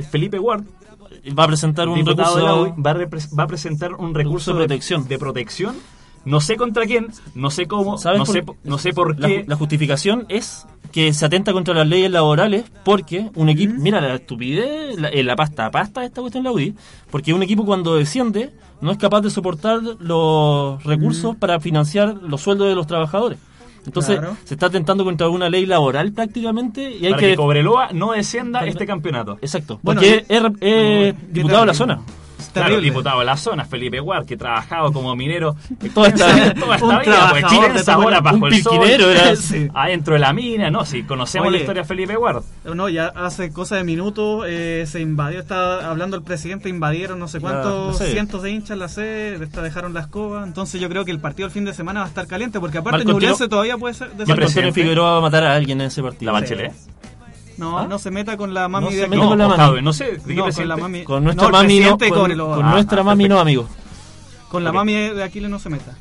Felipe 0.03 0.39
Ward, 0.39 0.63
Va 1.37 1.43
a 1.43 1.47
presentar 1.47 1.87
un 1.89 1.95
diputado 1.95 2.35
de 2.37 2.43
la 2.43 2.51
recurso. 2.53 2.75
Va, 2.81 2.91
a 2.91 3.35
va 3.37 3.43
a 3.43 3.47
presentar 3.47 3.93
un 3.95 4.13
recurso 4.13 4.51
de 4.53 4.57
protección. 4.59 5.07
de 5.07 5.17
protección 5.17 5.75
No 6.25 6.39
sé 6.39 6.55
contra 6.55 6.85
quién, 6.85 7.07
no 7.33 7.49
sé 7.49 7.65
cómo, 7.65 7.97
¿Sabes 7.97 8.19
no, 8.19 8.25
por- 8.25 8.33
sé, 8.35 8.43
no 8.63 8.77
sé 8.77 8.93
por 8.93 9.15
qué. 9.15 9.43
la 9.47 9.55
justificación 9.55 10.25
es 10.29 10.65
que 10.91 11.13
se 11.13 11.25
atenta 11.25 11.51
contra 11.53 11.73
las 11.73 11.87
leyes 11.87 12.11
laborales 12.11 12.65
porque 12.85 13.29
un 13.35 13.49
equipo, 13.49 13.73
mira 13.77 14.01
la 14.01 14.15
estupidez, 14.15 14.99
la, 14.99 15.09
eh, 15.09 15.23
la 15.23 15.35
pasta 15.35 15.69
pasta 15.71 16.01
de 16.01 16.07
esta 16.07 16.21
cuestión 16.21 16.43
de 16.43 16.49
la 16.49 16.53
UDI, 16.55 16.75
porque 17.11 17.33
un 17.33 17.41
equipo 17.43 17.65
cuando 17.65 17.95
desciende 17.95 18.51
no 18.81 18.91
es 18.91 18.97
capaz 18.97 19.21
de 19.21 19.29
soportar 19.29 19.81
los 19.99 20.83
recursos 20.83 21.35
para 21.35 21.59
financiar 21.59 22.15
los 22.21 22.41
sueldos 22.41 22.67
de 22.69 22.75
los 22.75 22.87
trabajadores. 22.87 23.39
Entonces 23.89 24.19
Claro. 24.19 24.37
se 24.43 24.53
está 24.53 24.67
atentando 24.67 25.03
contra 25.03 25.29
una 25.29 25.49
ley 25.49 25.65
laboral 25.65 26.11
prácticamente 26.11 26.91
y 26.91 27.05
hay 27.05 27.11
para 27.11 27.21
que... 27.21 27.29
que 27.31 27.35
Cobreloa 27.35 27.89
no 27.91 28.11
descienda 28.13 28.65
este 28.65 28.85
campeonato. 28.85 29.37
Exacto, 29.41 29.79
Bueno, 29.81 30.01
porque 30.01 30.25
es, 30.29 31.15
diputado 31.33 31.61
de 31.61 31.65
la 31.67 31.73
zona. 31.73 31.99
Claro, 32.53 32.69
Terrible. 32.69 32.89
diputado 32.89 33.19
de 33.19 33.25
la 33.25 33.37
zona, 33.37 33.63
Felipe 33.65 33.99
Guard, 33.99 34.25
que 34.25 34.35
trabajado 34.37 34.91
como 34.91 35.15
minero 35.15 35.55
Toda 35.93 36.07
esta- 36.09 36.53
toda 36.55 36.75
esta 36.75 36.99
vida, 36.99 37.27
pues 37.31 37.45
Chile 37.45 37.69
de 37.69 37.79
esa 37.79 37.97
hora 37.97 38.17
todo- 38.21 38.31
bajo 38.33 38.47
el 38.47 38.63
sol, 38.63 38.87
era. 38.89 39.35
Sí. 39.35 39.67
adentro 39.73 40.13
de 40.15 40.19
la 40.19 40.33
mina, 40.33 40.69
no, 40.71 40.85
si 40.85 41.03
conocemos 41.03 41.47
Oye. 41.49 41.57
la 41.57 41.61
historia 41.63 41.81
de 41.83 41.87
Felipe 41.87 42.15
Guard. 42.15 42.43
No, 42.75 42.89
ya 42.89 43.07
hace 43.07 43.51
cosa 43.53 43.75
de 43.77 43.83
minutos 43.83 44.45
eh, 44.47 44.85
se 44.87 44.99
invadió, 45.01 45.39
está 45.39 45.89
hablando 45.89 46.17
el 46.17 46.23
presidente, 46.23 46.69
invadieron 46.69 47.19
no 47.19 47.27
sé 47.27 47.39
cuántos 47.39 47.93
la 47.93 47.97
sede. 47.99 48.11
cientos 48.13 48.41
de 48.43 48.51
hinchas 48.51 48.77
la 48.77 48.87
sede, 48.89 49.37
dejaron 49.39 49.93
la 49.93 50.01
escoba, 50.01 50.43
entonces 50.43 50.79
yo 50.81 50.89
creo 50.89 51.05
que 51.05 51.11
el 51.11 51.19
partido 51.19 51.45
el 51.47 51.51
fin 51.51 51.65
de 51.65 51.73
semana 51.73 51.99
va 52.01 52.05
a 52.05 52.09
estar 52.09 52.27
caliente, 52.27 52.59
porque 52.59 52.77
aparte 52.79 53.05
Ñublense 53.05 53.47
todavía 53.47 53.77
puede 53.77 53.93
ser... 53.93 54.07
Marco 54.09 54.21
Antonio 54.21 54.35
presidente? 54.45 54.71
Figueroa 54.81 55.11
va 55.11 55.17
a 55.17 55.21
matar 55.21 55.43
a 55.43 55.53
alguien 55.55 55.81
en 55.81 55.87
ese 55.87 56.01
partido. 56.01 56.31
La 56.31 56.39
Bachelet. 56.39 56.73
No, 57.59 57.77
¿Ah? 57.77 57.87
no 57.87 57.99
se 57.99 58.09
meta 58.09 58.37
con 58.37 58.53
la 58.53 58.67
mami 58.67 58.85
No 58.85 58.91
de 58.91 59.05
aquí. 59.05 59.15
No, 59.17 59.29
con 59.29 59.37
la 59.37 59.47
mami. 59.49 59.81
No 59.81 59.93
sé, 59.93 60.13
¿de 60.13 60.19
qué 60.25 60.33
No, 60.35 60.49
con 60.49 60.67
la 60.67 60.77
mami. 60.77 61.03
Con 61.03 61.23
nuestra 61.25 61.49
no, 61.49 61.59
el 61.59 61.63
mami 61.67 61.79
no, 61.81 61.97
con, 61.97 62.65
Ah, 62.65 62.71
nuestra 62.71 63.01
ah, 63.01 63.03
mami 63.03 63.27
no, 63.27 63.39
amigo. 63.39 63.67
Con 64.49 64.63
la 64.63 64.69
Ok. 64.69 64.75
mami 64.77 64.93
de 64.93 65.23
Aquiles 65.23 65.49
no 65.49 65.59
se 65.59 65.69
meta. 65.69 65.95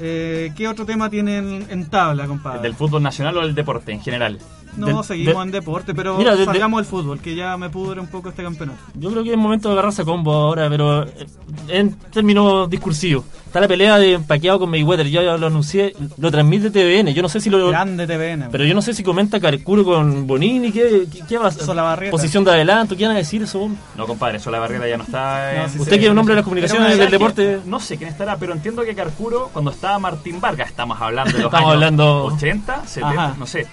Eh, 0.00 0.52
¿Qué 0.56 0.66
otro 0.66 0.84
tema 0.86 1.08
tienen 1.10 1.66
en 1.70 1.88
tabla, 1.88 2.26
compadre? 2.26 2.60
¿Del 2.62 2.74
fútbol 2.74 3.02
nacional 3.02 3.36
o 3.36 3.42
del 3.42 3.54
deporte 3.54 3.92
en 3.92 4.00
general? 4.00 4.38
No, 4.76 4.86
del- 4.86 5.04
seguimos 5.04 5.34
del- 5.34 5.42
en 5.42 5.50
deporte, 5.50 5.94
pero 5.94 6.16
Mira, 6.16 6.32
desde- 6.32 6.44
salgamos 6.46 6.78
del 6.78 6.86
fútbol, 6.86 7.20
que 7.20 7.34
ya 7.34 7.56
me 7.56 7.70
pudre 7.70 8.00
un 8.00 8.06
poco 8.06 8.28
este 8.30 8.42
campeonato. 8.42 8.78
Yo 8.94 9.10
creo 9.10 9.24
que 9.24 9.32
es 9.32 9.36
momento 9.36 9.68
de 9.68 9.74
agarrarse 9.74 10.02
a 10.02 10.04
combo 10.04 10.32
ahora, 10.32 10.68
pero 10.68 11.04
eh, 11.04 11.26
en 11.68 11.94
términos 11.94 12.68
discursivos. 12.70 13.24
Está 13.46 13.60
la 13.60 13.66
pelea 13.66 13.98
de 13.98 14.20
Paqueado 14.20 14.60
con 14.60 14.70
Mayweather, 14.70 15.08
yo 15.08 15.22
ya 15.22 15.36
lo 15.36 15.48
anuncié, 15.48 15.94
lo 16.18 16.30
transmite 16.30 16.70
TVN, 16.70 17.12
yo 17.12 17.20
no 17.20 17.28
sé 17.28 17.40
si 17.40 17.50
lo... 17.50 17.68
Grande 17.68 18.06
TVN. 18.06 18.48
Pero 18.52 18.64
yo 18.64 18.74
no 18.74 18.80
sé 18.82 18.94
si 18.94 19.02
comenta 19.02 19.40
Carcuro 19.40 19.84
con 19.84 20.26
Bonini, 20.28 20.70
¿qué, 20.70 21.06
qué, 21.12 21.22
qué 21.28 21.36
va 21.38 21.48
a 21.48 21.50
Solabarrieta. 21.50 22.12
Posición 22.12 22.44
de 22.44 22.52
adelanto, 22.52 22.96
¿qué 22.96 23.06
van 23.08 23.16
a 23.16 23.18
decir 23.18 23.42
eso? 23.42 23.68
No, 23.96 24.06
compadre, 24.06 24.36
eso 24.38 24.52
la 24.52 24.60
barrera 24.60 24.86
ya 24.88 24.96
no 24.96 25.02
está. 25.02 25.52
No, 25.64 25.68
sí 25.68 25.78
Usted 25.80 25.98
que 25.98 26.04
es 26.06 26.10
un 26.12 26.18
hombre 26.18 26.34
de 26.34 26.40
las 26.40 26.44
comunicaciones 26.44 26.96
del 26.96 27.10
deporte... 27.10 27.58
No 27.66 27.80
sé 27.80 27.96
quién 27.96 28.08
estará, 28.10 28.36
pero 28.36 28.52
entiendo 28.52 28.82
que 28.84 28.94
Carcuro, 28.94 29.50
cuando 29.52 29.72
estaba 29.72 29.98
Martín 29.98 30.40
Vargas, 30.40 30.68
estamos 30.68 31.00
hablando 31.00 31.32
de 31.32 31.38
los 31.42 31.46
Estamos 31.46 31.66
años 31.66 31.74
hablando- 31.74 32.24
80, 32.26 32.86
70, 32.86 33.08
Ajá. 33.24 33.34
no 33.36 33.46
sé. 33.46 33.66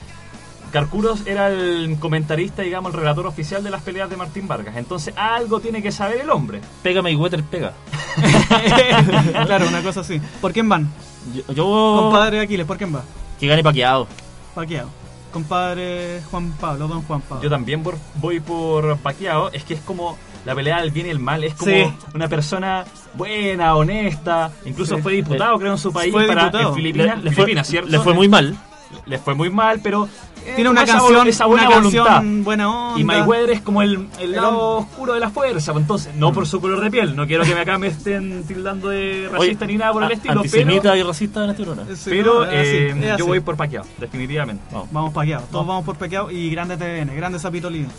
Carcuros 0.72 1.26
era 1.26 1.48
el 1.50 1.98
comentarista, 2.00 2.62
digamos, 2.62 2.94
el 2.94 3.00
relator 3.00 3.26
oficial 3.28 3.64
de 3.64 3.70
las 3.70 3.82
peleas 3.82 4.10
de 4.10 4.18
Martín 4.18 4.48
Vargas. 4.48 4.76
Entonces, 4.78 5.14
algo 5.18 5.60
tiene 5.60 5.82
que 5.82 5.92
saber 5.92 6.22
el 6.22 6.30
hombre. 6.30 6.62
Pega 6.84 7.02
Mayweather, 7.02 7.44
pega. 7.44 7.74
claro, 9.46 9.68
una 9.68 9.82
cosa 9.82 10.02
así. 10.02 10.20
¿Por 10.42 10.54
quién 10.54 10.68
van? 10.70 10.88
Yo, 11.34 11.54
yo- 11.54 12.00
Compadre 12.04 12.42
Aquiles, 12.42 12.66
¿por 12.66 12.78
quién 12.78 12.96
va? 12.96 13.04
que 13.40 13.48
gane 13.48 13.64
Paqueado. 13.64 14.08
Paqueado. 14.56 14.90
Compadre 15.32 16.22
Juan 16.32 16.52
Pablo, 16.54 16.88
don 16.88 17.02
Juan 17.04 17.22
Pablo. 17.22 17.44
Yo 17.44 17.50
también 17.50 17.84
por- 17.84 17.98
voy 18.16 18.40
por 18.40 18.98
Paquiao. 18.98 19.52
Es 19.52 19.64
que 19.64 19.76
es 19.76 19.82
como 19.82 20.18
la 20.46 20.56
pelea 20.56 20.80
del 20.82 20.90
bien 20.92 21.06
y 21.08 21.10
el 21.10 21.20
mal. 21.20 21.44
Es 21.44 21.54
como 21.54 21.72
Sí. 21.72 21.94
una 22.16 22.28
persona 22.28 22.86
buena, 23.14 23.76
honesta. 23.76 24.52
Incluso 24.66 24.96
Sí. 24.96 25.02
fue 25.04 25.14
diputado, 25.14 25.60
creo, 25.60 25.74
en 25.74 25.78
su 25.78 25.92
país. 25.94 26.12
Fue 26.12 26.26
para, 26.26 26.46
diputado. 26.46 26.70
En 26.70 26.76
Filipinas, 26.76 27.18
le, 27.24 27.32
fue, 27.32 27.44
Filipinas, 27.44 27.68
¿cierto? 27.68 27.90
le 27.90 28.00
fue 28.00 28.14
muy 28.14 28.28
mal. 28.28 28.58
Le 29.06 29.18
fue 29.20 29.36
muy 29.36 29.50
mal, 29.50 29.80
pero... 29.84 30.08
eh, 30.48 30.54
Tiene 30.56 30.70
una 30.70 30.86
canción, 30.86 31.28
esa 31.28 31.46
buena 31.46 31.68
una 31.68 31.76
voluntad. 31.78 32.06
canción 32.06 32.44
buena 32.44 32.70
onda. 32.70 33.00
Y 33.00 33.04
Mayweather 33.04 33.52
es 33.52 33.62
como 33.62 33.82
el, 33.82 34.08
el 34.20 34.32
lado 34.32 34.78
oscuro 34.78 35.14
de 35.14 35.20
la 35.20 35.30
fuerza, 35.30 35.74
pues, 35.74 35.84
entonces, 35.84 36.16
no 36.16 36.32
por 36.32 36.48
su 36.48 36.62
color 36.62 36.80
de 36.82 36.90
piel, 36.90 37.16
no 37.16 37.28
quiero 37.28 37.44
que 37.44 37.54
me 37.54 37.62
acá 37.62 37.78
me 37.78 37.88
estén 37.88 38.44
tildando 38.46 38.90
de 38.90 39.30
racista 39.32 39.66
Oye, 39.66 39.74
ni 39.74 39.78
nada 39.78 39.92
por 39.92 40.04
el 40.04 40.12
estilo, 40.12 40.36
Antisemita 40.36 40.82
pero, 40.84 40.96
y 40.96 41.04
racista 41.04 41.44
en 41.44 41.50
este 41.50 41.64
programa. 41.64 41.96
Sí, 41.96 42.10
pero 42.10 42.46
no, 42.46 42.52
es 42.52 42.68
así, 42.68 43.06
eh, 43.06 43.12
así. 43.12 43.20
yo 43.20 43.26
voy 43.28 43.40
por 43.42 43.58
Pacquiao, 43.58 43.86
definitivamente. 43.98 44.64
Vamos. 44.72 44.88
Vamos 44.92 45.14
Paqueado, 45.14 45.46
todos 45.52 45.68
vamos 45.68 45.84
por 45.86 45.98
Paqueado 45.98 46.32
y 46.32 46.50
grande 46.50 46.78
TVN, 46.78 47.16
grande 47.16 47.40
Zapito 47.40 47.70
Lindo. 47.70 47.92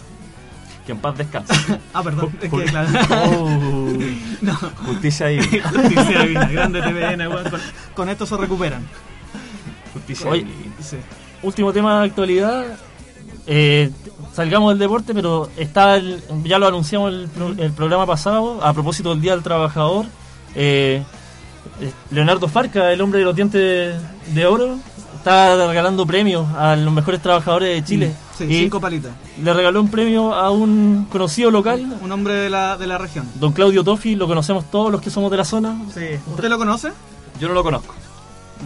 Que 0.86 0.92
en 0.92 0.98
paz 1.00 1.18
descanse. 1.18 1.52
Ah, 1.92 2.02
perdón, 2.02 2.32
es 2.40 2.50
que 2.50 2.64
claro. 2.64 2.88
Oh. 3.10 3.90
no. 4.40 4.54
Justicia 4.86 5.26
ahí. 5.26 5.38
Justicia 5.62 6.22
divina, 6.22 6.48
grande 6.48 6.80
TVN, 6.80 7.28
weón, 7.28 7.50
con, 7.50 7.60
con 7.94 8.08
esto 8.08 8.24
se 8.24 8.36
recuperan. 8.38 8.86
Justicia 9.92 10.30
Oye, 10.30 10.44
divina. 10.44 10.74
Sí. 10.80 10.96
Último 11.42 11.72
tema 11.72 12.00
de 12.00 12.06
actualidad. 12.06 12.64
Eh, 13.46 13.90
salgamos 14.34 14.70
del 14.70 14.78
deporte, 14.78 15.14
pero 15.14 15.48
está 15.56 15.96
el- 15.96 16.22
ya 16.44 16.58
lo 16.58 16.66
anunciamos 16.66 17.12
el, 17.12 17.28
el 17.58 17.72
programa 17.72 18.06
pasado, 18.06 18.62
a 18.62 18.72
propósito 18.72 19.10
del 19.10 19.20
Día 19.20 19.32
del 19.32 19.42
Trabajador. 19.42 20.06
eh, 20.54 21.02
Leonardo 22.10 22.48
Farca, 22.48 22.92
el 22.92 23.00
hombre 23.00 23.20
de 23.20 23.24
los 23.24 23.36
dientes 23.36 23.94
de 24.34 24.46
oro, 24.46 24.78
está 25.16 25.66
regalando 25.68 26.06
premios 26.06 26.46
a 26.56 26.74
los 26.74 26.92
mejores 26.92 27.20
trabajadores 27.22 27.74
de 27.76 27.84
Chile. 27.84 28.12
Sí, 28.36 28.44
y 28.44 28.54
cinco 28.60 28.80
palitas. 28.80 29.12
le 29.42 29.52
regaló 29.52 29.80
un 29.80 29.90
premio 29.90 30.32
a 30.34 30.50
un 30.50 31.06
conocido 31.10 31.50
local, 31.50 31.98
Un 32.00 32.12
hombre 32.12 32.34
de 32.34 32.50
la, 32.50 32.76
de 32.76 32.86
la 32.86 32.98
región. 32.98 33.28
don 33.34 33.52
Claudio 33.52 33.82
Toffi, 33.84 34.14
lo 34.14 34.26
conocemos 34.26 34.64
todos 34.70 34.90
los 34.92 35.00
que 35.00 35.10
somos 35.10 35.30
de 35.30 35.36
la 35.36 35.44
zona. 35.44 35.76
Sí. 35.94 36.04
¿Usted 36.26 36.48
lo 36.48 36.58
conoce? 36.58 36.90
Yo 37.40 37.48
no 37.48 37.54
lo 37.54 37.62
conozco. 37.62 37.94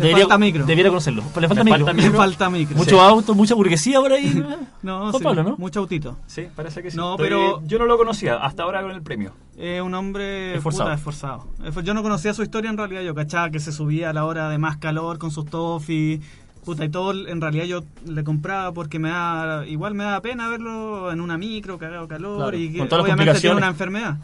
Le 0.01 0.13
falta 0.13 0.39
micro. 0.39 0.65
Debiera 0.67 0.89
conocerlo. 0.91 1.23
Le 1.23 1.49
falta 1.49 1.55
Le 1.55 1.65
micro. 1.65 1.87
falta 1.87 1.93
micro. 2.03 2.17
falta 2.19 2.51
micro. 2.51 2.77
Mucho 2.77 3.01
auto, 3.01 3.35
mucha 3.35 3.55
burguesía 3.55 4.01
por 4.01 4.13
ahí. 4.13 4.43
No, 4.83 5.13
sí, 5.19 5.23
Pablo, 5.23 5.43
¿no? 5.43 5.57
Mucho 5.59 5.81
autito. 5.81 6.17
Sí, 6.27 6.47
parece 6.55 6.83
que 6.83 6.91
sí. 6.91 6.97
No, 6.97 7.13
Estoy- 7.13 7.29
pero- 7.29 7.63
Yo 7.67 7.79
no 7.79 7.87
lo 7.87 7.97
conocía 7.99 8.37
hasta 8.37 8.63
ahora 8.63 8.83
con 8.83 8.91
el 8.91 9.03
premio. 9.03 9.33
Es 9.57 9.83
un 9.83 9.95
hombre 9.95 10.55
Esforzado. 10.57 10.85
puta, 10.85 10.95
esforzado. 10.95 11.47
Esfor- 11.63 11.83
Yo 11.83 11.95
no 11.95 12.03
conocía 12.03 12.33
su 12.35 12.43
historia 12.43 12.71
en 12.71 12.79
realidad. 12.79 13.03
Yo 13.03 13.15
cachaba 13.15 13.51
que 13.51 13.61
se 13.61 13.71
subía 13.73 14.11
a 14.11 14.13
la 14.13 14.25
hora 14.25 14.49
de 14.49 14.59
más 14.59 14.77
calor 14.79 15.19
con 15.19 15.31
sus 15.31 15.45
toffees. 15.47 16.21
Puta, 16.65 16.85
y 16.85 16.89
todo 16.91 17.11
en 17.27 17.41
realidad 17.41 17.65
yo 17.65 17.83
le 18.07 18.23
compraba 18.23 18.71
porque 18.73 19.01
me 19.01 19.11
da, 19.11 19.67
igual 19.67 19.95
me 19.95 20.05
da 20.05 20.21
pena 20.21 20.49
verlo 20.49 21.11
en 21.11 21.21
una 21.21 21.37
micro, 21.37 21.77
cagado 21.77 22.07
calor 22.07 22.37
Claro, 22.39 22.57
y 22.57 22.71
que 22.71 22.79
con 22.79 22.89
todas 22.89 23.05
las 23.05 23.15
obviamente 23.17 23.41
tiene 23.41 23.57
una 23.57 23.67
enfermedad. 23.67 24.19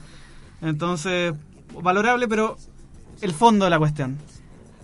Entonces, 0.62 1.34
valorable, 1.82 2.28
pero 2.28 2.56
el 3.20 3.32
fondo 3.32 3.64
de 3.64 3.70
la 3.72 3.78
cuestión. 3.78 4.18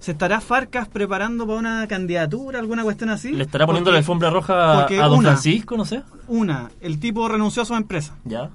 ¿Se 0.05 0.11
estará 0.13 0.43
Farcas 0.43 0.87
preparando 0.87 1.47
para 1.47 1.59
una 1.59 1.89
candidatura, 1.89 2.59
alguna 2.59 2.83
cuestión 2.83 3.09
así? 3.09 3.33
Le 3.33 3.45
estará 3.45 3.65
poniendo 3.65 3.89
Porque- 3.89 3.95
la 3.95 3.99
alfombra 4.01 4.29
roja 4.29 4.85
a, 4.85 4.89
don 5.09 5.21
una- 5.21 5.31
Francisco, 5.31 5.79
no 5.79 5.87
sé. 5.87 6.03
Una, 6.29 6.71
el 6.83 7.01
tipo 7.01 7.27
renunció 7.27 7.63
a 7.63 7.65
su 7.65 7.75
empresa. 7.75 8.15
Ya. 8.25 8.51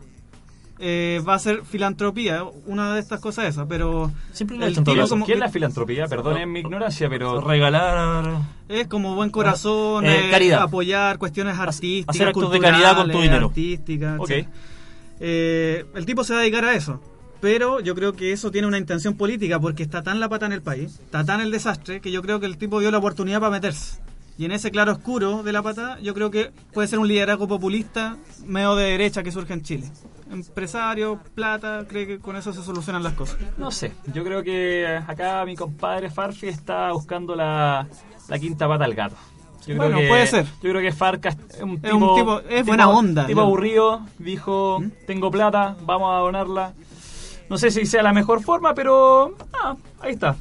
Eh, 0.78 1.24
va 1.28 1.34
a 1.34 1.40
ser 1.40 1.64
filantropía, 1.66 2.44
una 2.68 2.94
de 2.94 3.00
estas 3.00 3.20
cosas 3.20 3.46
esas, 3.46 3.66
pero 3.68 4.12
Siempre 4.32 4.58
lo 4.58 4.64
he 4.64 4.68
el 4.68 4.72
hecho 4.74 4.82
en 4.82 4.84
todo 4.86 4.94
tipo 4.94 5.04
caso. 5.06 5.16
como 5.16 5.26
¿Qué 5.26 5.34
es 5.34 5.40
la 5.40 5.50
filantropía? 5.50 6.06
Perdonen 6.08 6.52
mi 6.52 6.60
ignorancia, 6.60 7.10
pero... 7.10 7.42
Regalar. 7.42 8.42
es 8.68 8.88
como 8.88 9.16
buen 9.16 9.32
corazón, 9.32 10.06
Eh, 10.06 10.28
eh, 10.28 10.32
caridad. 10.32 10.62
apoyar 10.62 11.18
cuestiones 11.18 11.58
artísticas, 11.58 12.16
hacer 12.16 12.28
actos 12.28 12.52
de 12.52 12.60
caridad 12.60 12.96
con 12.96 13.10
tu 13.12 13.22
dinero. 13.22 13.48
artísticas, 13.48 14.20
Ok. 14.20 14.30
etcétera. 14.30 14.54
Eh, 15.20 15.86
el 15.96 16.06
tipo 16.06 16.24
se 16.24 16.34
va 16.34 16.40
a 16.40 16.42
dedicar 16.44 16.64
a 16.66 16.76
eso, 16.76 17.02
pero 17.42 17.80
yo 17.80 17.96
creo 17.96 18.14
que 18.14 18.32
eso 18.32 18.52
tiene 18.52 18.68
una 18.68 18.78
intención 18.78 19.16
política 19.16 19.60
porque 19.60 19.84
está 19.84 20.02
tan 20.04 20.20
la 20.20 20.30
pata 20.30 20.46
en 20.46 20.52
el 20.54 20.62
país, 20.62 21.00
está 21.00 21.24
tan 21.24 21.42
el 21.42 21.52
desastre 21.52 22.02
que 22.02 22.12
yo 22.12 22.22
creo 22.22 22.40
que 22.40 22.46
el 22.46 22.58
tipo 22.58 22.80
dio 22.80 22.92
la 22.92 22.98
oportunidad 22.98 23.40
para 23.40 23.52
meterse. 23.52 24.00
Y 24.38 24.46
en 24.46 24.54
ese 24.54 24.72
claro 24.72 24.94
oscuro 24.94 25.44
de 25.44 25.52
la 25.52 25.62
pata, 25.62 26.00
yo 26.02 26.14
creo 26.14 26.32
que 26.32 26.52
puede 26.74 26.88
ser 26.88 27.00
un 27.00 27.08
liderazgo 27.10 27.48
populista 27.48 28.16
medio 28.46 28.76
de 28.76 28.86
derecha 28.92 29.22
que 29.22 29.32
surge 29.34 29.54
en 29.54 29.64
Chile. 29.64 29.92
Empresario, 30.32 31.20
plata, 31.36 31.86
cree 31.90 32.08
que 32.08 32.20
con 32.20 32.36
eso 32.38 32.54
se 32.54 32.64
solucionan 32.64 33.04
las 33.04 33.14
cosas. 33.14 33.38
No 33.58 33.70
sé, 33.72 33.92
yo 34.14 34.24
creo 34.24 34.42
que 34.44 34.88
acá 35.08 35.44
mi 35.46 35.56
compadre 35.56 36.10
Farfi 36.10 36.48
está 36.48 36.92
buscando 36.94 37.36
la, 37.36 37.88
la 38.30 38.40
quinta 38.40 38.68
pata 38.68 38.86
al 38.86 38.94
gato. 38.94 39.16
Yo 39.68 39.76
Bueno, 39.76 39.98
creo 39.98 40.02
que, 40.04 40.08
puede 40.08 40.28
ser. 40.28 40.46
Yo 40.64 40.70
creo 40.70 40.82
que 40.82 40.92
Farca 40.94 41.30
es 41.30 41.62
un 41.62 41.76
tipo, 41.82 41.88
Es 41.88 41.94
un 41.94 42.16
tipo- 42.16 42.40
es 42.50 42.66
buena 42.66 42.90
onda, 42.90 43.28
tipo 43.28 43.42
aburrido, 43.42 44.06
dijo, 44.18 44.80
¿Mm? 44.80 44.92
tengo 45.06 45.30
plata, 45.30 45.76
vamos 45.86 46.10
a 46.16 46.20
donarla. 46.20 46.74
No 47.50 47.58
sé 47.58 47.72
si 47.72 47.86
sea 47.86 48.04
la 48.04 48.14
mejor 48.14 48.42
forma, 48.44 48.74
pero 48.74 49.36
ah, 49.54 49.76
ahí 50.02 50.14
está. 50.14 50.36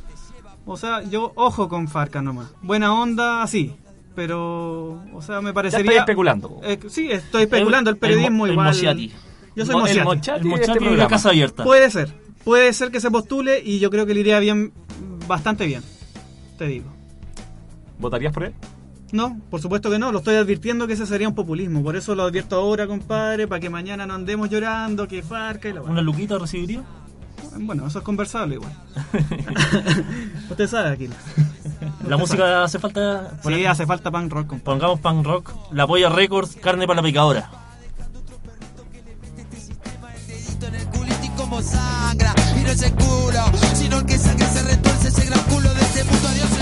O 0.67 0.77
sea, 0.77 1.03
yo 1.03 1.33
ojo 1.35 1.69
con 1.69 1.89
Farca 1.89 2.21
nomás. 2.21 2.49
Buena 2.61 2.93
onda, 2.93 3.47
sí. 3.47 3.75
Pero, 4.15 5.03
o 5.15 5.23
sea, 5.23 5.41
me 5.41 5.51
Ya 5.51 5.55
parecería... 5.55 5.81
estáis 5.85 5.99
especulando. 6.01 6.61
Eh, 6.63 6.79
sí, 6.89 7.11
estoy 7.11 7.45
especulando. 7.45 7.89
El, 7.91 7.97
periodismo 7.97 8.47
el, 8.47 8.53
igual... 8.53 8.67
Mochiati. 8.69 9.13
Yo 9.57 9.65
soy 9.65 9.77
Mo- 9.77 9.87
el. 9.87 10.05
Mochiati. 10.05 10.41
El 10.41 10.47
este 10.47 10.49
Mochiati 10.49 10.73
de 10.79 10.85
la 10.85 10.87
programa. 10.87 11.09
casa 11.09 11.29
abierta. 11.31 11.65
Puede 11.65 11.91
ser. 11.91 12.15
Puede 12.45 12.73
ser 12.73 12.91
que 12.91 13.01
se 13.01 13.11
postule 13.11 13.63
y 13.65 13.79
yo 13.79 13.91
creo 13.91 14.07
que 14.07 14.15
le 14.15 14.21
iría 14.21 14.39
bien, 14.41 14.73
bastante 15.27 15.67
bien. 15.67 15.83
Te 16.59 16.67
digo. 16.67 16.87
¿Votarías 17.99 18.33
por 18.33 18.45
él? 18.45 18.55
No, 19.13 19.41
por 19.51 19.61
supuesto 19.63 19.91
que 19.91 19.99
no. 19.99 20.13
Lo 20.13 20.19
estoy 20.19 20.35
advirtiendo 20.35 20.87
que 20.87 20.93
ese 20.93 21.07
sería 21.07 21.29
un 21.29 21.35
populismo. 21.35 21.83
Por 21.83 21.97
eso 21.97 22.15
lo 22.15 22.25
advierto 22.25 22.57
ahora, 22.57 22.87
compadre, 22.87 23.47
para 23.47 23.61
que 23.61 23.71
mañana 23.71 24.05
no 24.07 24.15
andemos 24.15 24.51
llorando, 24.51 25.09
que 25.09 25.23
Farca 25.23 25.69
y 25.69 25.73
la 25.73 25.83
¿Una 25.83 26.03
luquita 26.03 26.39
recibiría? 26.39 26.83
Bueno, 27.61 27.87
eso 27.87 27.99
es 27.99 28.05
conversable 28.05 28.57
igual. 28.57 28.73
Usted 30.51 30.69
sabe, 30.69 30.91
aquí. 30.91 31.09
La 32.07 32.17
música 32.17 32.65
hace 32.65 32.79
falta. 32.79 33.33
Sí, 33.43 33.67
hace 33.67 33.87
falta 33.87 34.11
punk 34.11 34.33
rock. 34.33 34.47
compadre. 34.47 34.65
Pongamos 34.65 35.01
punk 35.01 35.27
rock. 35.27 35.53
La 35.73 35.87
polla 35.87 36.09
records, 36.09 36.57
carne 36.57 36.87
para 36.87 37.01
la 37.01 37.07
picadora. 37.07 37.51
en 40.69 40.75
el 40.75 40.87
culito 40.89 41.25
y 41.25 41.29
como 41.31 41.63
sangra 41.63 42.35
y 42.59 42.65
no 42.65 42.71
es 42.71 42.83
el 42.83 42.93
culo 42.93 43.45
sino 43.75 43.99
el 43.99 44.07
que 44.07 44.19
sangra 44.19 44.47
se 44.49 44.63
retuerce 44.65 45.09
ese 45.09 45.25
gran 45.27 45.41
culo 45.45 45.73
de 45.73 45.81
este 45.81 46.05
mundo 46.05 46.29
adiós 46.29 46.58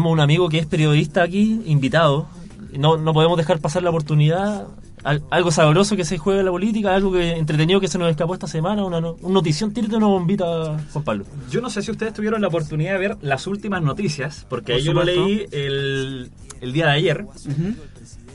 Tenemos 0.00 0.12
un 0.14 0.20
amigo 0.20 0.48
que 0.48 0.58
es 0.58 0.64
periodista 0.66 1.22
aquí, 1.22 1.60
invitado. 1.66 2.26
No, 2.72 2.96
no 2.96 3.12
podemos 3.12 3.36
dejar 3.36 3.58
pasar 3.60 3.82
la 3.82 3.90
oportunidad. 3.90 4.66
Al- 5.04 5.22
algo 5.30 5.50
sabroso 5.50 5.94
que 5.94 6.06
se 6.06 6.16
juega 6.16 6.40
en 6.40 6.46
la 6.46 6.50
política, 6.52 6.94
algo 6.94 7.12
que 7.12 7.32
entretenido 7.32 7.80
que 7.80 7.88
se 7.88 7.98
nos 7.98 8.10
escapó 8.10 8.32
esta 8.32 8.46
semana, 8.46 8.82
una, 8.82 8.96
una 8.98 9.12
notición. 9.34 9.74
Tírate 9.74 9.96
una 9.96 10.06
bombita, 10.06 10.78
Juan 10.90 11.04
Pablo. 11.04 11.24
Yo 11.50 11.60
no 11.60 11.68
sé 11.68 11.82
si 11.82 11.90
ustedes 11.90 12.14
tuvieron 12.14 12.40
la 12.40 12.48
oportunidad 12.48 12.92
de 12.94 12.98
ver 12.98 13.16
las 13.20 13.46
últimas 13.46 13.82
noticias, 13.82 14.46
porque 14.48 14.72
Por 14.72 14.80
yo 14.82 14.92
lo 14.94 15.04
leí 15.04 15.44
el, 15.52 16.30
el 16.62 16.72
día 16.72 16.86
de 16.86 16.92
ayer, 16.92 17.26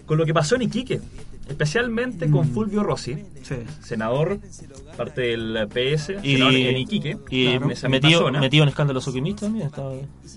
con 0.06 0.18
lo 0.20 0.26
que 0.28 0.34
pasó 0.36 0.56
en 0.58 0.62
Iquique, 0.64 1.02
especialmente 1.48 2.30
con 2.30 2.48
Fulvio 2.48 2.84
Rossi, 2.84 3.18
Sí. 3.44 3.56
senador, 3.82 4.40
parte 4.98 5.22
del 5.22 5.68
PS, 5.68 6.18
Y, 6.24 6.34
senador 6.34 6.54
en 6.56 6.78
Iquique, 6.78 7.18
y 7.30 7.48
en 7.48 7.68
misma 7.68 7.90
metido, 7.90 8.32
metido 8.32 8.64
en 8.64 8.70
escándalos 8.70 9.08
oquimistas 9.08 9.44
también. 9.48 9.68
Estaba... 9.68 9.94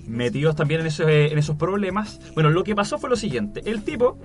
metidos 0.06 0.56
también 0.56 0.80
en 0.82 0.86
esos, 0.86 1.08
en 1.08 1.38
esos 1.38 1.56
problemas. 1.56 2.20
Bueno, 2.34 2.50
lo 2.50 2.64
que 2.64 2.74
pasó 2.74 2.98
fue 2.98 3.10
lo 3.10 3.16
siguiente, 3.16 3.62
el 3.64 3.82
tipo... 3.82 4.18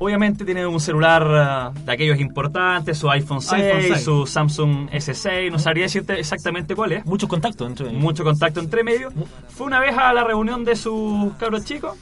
Obviamente 0.00 0.44
tiene 0.44 0.64
un 0.64 0.78
celular 0.78 1.26
ah, 1.26 1.72
de 1.84 1.90
aquellos 1.90 2.20
importantes, 2.20 2.96
su 2.96 3.10
iPhone 3.10 3.42
6, 3.42 3.52
iPhone 3.52 3.82
6. 3.94 4.04
su 4.04 4.26
Samsung 4.26 4.88
S6, 4.90 5.50
no 5.50 5.58
sabría 5.58 5.86
decirte 5.86 6.20
exactamente 6.20 6.76
cuál 6.76 6.92
es. 6.92 7.04
Muchos 7.04 7.28
contactos 7.28 7.68
entre 7.68 7.90
mucho 7.90 8.22
contacto 8.22 8.60
entre 8.60 8.84
medio. 8.84 9.10
Fue 9.48 9.66
una 9.66 9.80
vez 9.80 9.98
a 9.98 10.12
la 10.12 10.22
reunión 10.22 10.64
de 10.64 10.76
sus 10.76 11.32
cabros 11.34 11.64
chicos. 11.64 11.98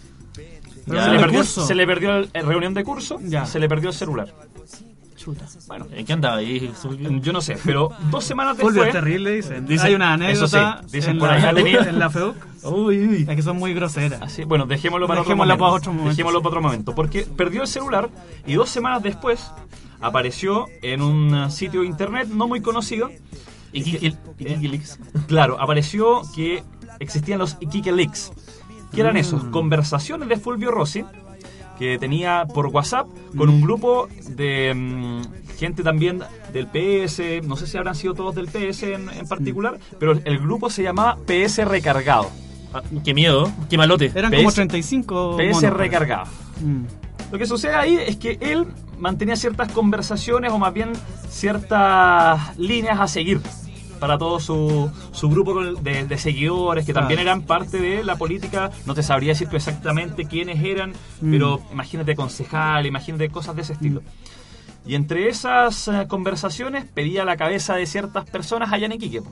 Ya. 0.86 1.04
Se, 1.04 1.10
le 1.10 1.16
¿De 1.16 1.22
perdió, 1.22 1.44
se 1.44 1.74
le 1.74 1.86
perdió 1.86 2.16
el, 2.16 2.30
el 2.32 2.46
reunión 2.46 2.72
de 2.74 2.84
curso, 2.84 3.18
Ya. 3.22 3.44
se 3.46 3.58
le 3.58 3.68
perdió 3.68 3.88
el 3.90 3.94
celular. 3.94 4.32
Bueno, 5.66 5.86
¿en 5.92 6.06
qué 6.06 6.12
andaba 6.12 6.36
ahí? 6.36 6.72
Yo 7.20 7.32
no 7.32 7.40
sé, 7.40 7.58
pero 7.64 7.90
dos 8.12 8.22
semanas 8.22 8.56
Fulvio 8.58 8.82
después. 8.82 8.88
es 8.88 8.92
terrible, 8.94 9.32
dicen. 9.32 9.66
Dicen- 9.66 9.86
Hay 9.88 9.94
una 9.96 10.14
eso 10.30 10.46
sí, 10.46 10.56
anécdota 10.56 10.86
dicen 10.92 11.10
en, 11.12 11.18
por 11.18 11.28
la, 11.28 11.34
ahí, 11.48 11.54
tenía- 11.56 11.80
en 11.80 11.98
la 11.98 12.10
FEUC. 12.10 12.36
Uy, 12.64 13.08
uy. 13.08 13.26
Es 13.28 13.34
que 13.36 13.42
son 13.42 13.56
muy 13.56 13.74
groseras. 13.74 14.22
Así, 14.22 14.44
bueno, 14.44 14.66
dejémoslo 14.66 15.08
para 15.08 15.20
Dejémoslo 15.22 15.54
otro 15.54 15.58
para 15.58 15.70
momento. 15.70 15.76
otro 15.82 15.92
momento, 15.92 16.10
Dejémoslo 16.10 16.38
sí. 16.38 16.42
para 16.44 16.48
otro 16.50 16.62
momento. 16.62 16.94
Porque 16.94 17.22
perdió 17.36 17.62
el 17.62 17.68
celular 17.68 18.08
y 18.46 18.54
dos 18.54 18.68
semanas 18.70 19.02
después 19.02 19.50
apareció 20.00 20.66
en 20.82 21.02
un 21.02 21.50
sitio 21.50 21.80
de 21.80 21.86
internet 21.86 22.28
no 22.28 22.46
muy 22.46 22.60
conocido. 22.60 23.10
¿Y 23.72 23.82
Kiki- 23.82 24.16
y 24.38 24.44
Kiki 24.44 24.68
Leaks? 24.68 24.98
Claro, 25.26 25.60
apareció 25.60 26.22
que 26.36 26.62
existían 27.00 27.40
los 27.40 27.56
Iquique 27.60 27.90
Leaks. 27.90 28.32
¿Qué 28.92 29.00
eran 29.00 29.16
esos? 29.16 29.44
Conversaciones 29.44 30.28
de 30.28 30.36
Fulvio 30.36 30.70
Rossi 30.70 31.04
que 31.78 31.98
tenía 31.98 32.46
por 32.46 32.66
WhatsApp 32.66 33.06
con 33.36 33.48
un 33.48 33.60
grupo 33.60 34.08
de 34.30 34.72
mm, 34.74 35.56
gente 35.58 35.82
también 35.82 36.22
del 36.52 36.66
PS, 36.66 37.46
no 37.46 37.56
sé 37.56 37.66
si 37.66 37.76
habrán 37.76 37.94
sido 37.94 38.14
todos 38.14 38.34
del 38.34 38.46
PS 38.46 38.84
en, 38.84 39.10
en 39.10 39.26
particular, 39.28 39.78
pero 39.98 40.12
el 40.24 40.38
grupo 40.38 40.70
se 40.70 40.82
llamaba 40.82 41.18
PS 41.26 41.66
Recargado. 41.66 42.30
Ah, 42.72 42.82
qué 43.04 43.14
miedo, 43.14 43.50
qué 43.68 43.76
malote. 43.76 44.10
Eran 44.14 44.30
PS 44.32 44.38
como 44.38 44.52
35 44.52 45.36
PS 45.36 45.62
monos, 45.62 45.78
Recargado. 45.78 46.26
Mm. 46.60 46.84
Lo 47.32 47.38
que 47.38 47.46
sucede 47.46 47.74
ahí 47.74 47.98
es 47.98 48.16
que 48.16 48.38
él 48.40 48.66
mantenía 48.98 49.36
ciertas 49.36 49.70
conversaciones 49.72 50.52
o 50.52 50.58
más 50.58 50.72
bien 50.72 50.92
ciertas 51.28 52.56
líneas 52.56 53.00
a 53.00 53.08
seguir 53.08 53.40
para 53.98 54.18
todo 54.18 54.38
su, 54.40 54.90
su 55.12 55.28
grupo 55.28 55.62
de, 55.62 56.04
de 56.06 56.18
seguidores 56.18 56.84
que 56.86 56.92
también 56.92 57.20
eran 57.20 57.42
parte 57.42 57.78
de 57.80 58.04
la 58.04 58.16
política. 58.16 58.70
No 58.86 58.94
te 58.94 59.02
sabría 59.02 59.30
decir 59.32 59.48
tú 59.48 59.56
exactamente 59.56 60.24
quiénes 60.26 60.62
eran, 60.62 60.92
Mm. 61.20 61.30
pero 61.30 61.60
imagínate 61.72 62.14
concejal, 62.14 62.86
imagínate 62.86 63.28
cosas 63.30 63.56
de 63.56 63.62
ese 63.62 63.72
estilo. 63.74 64.02
Y 64.86 64.94
entre 64.94 65.28
esas 65.28 65.88
eh, 65.88 66.06
conversaciones 66.06 66.84
pedía 66.84 67.24
la 67.24 67.36
cabeza 67.36 67.74
de 67.74 67.86
ciertas 67.86 68.24
personas 68.30 68.72
allá 68.72 68.86
en 68.86 68.92
Iquique. 68.92 69.22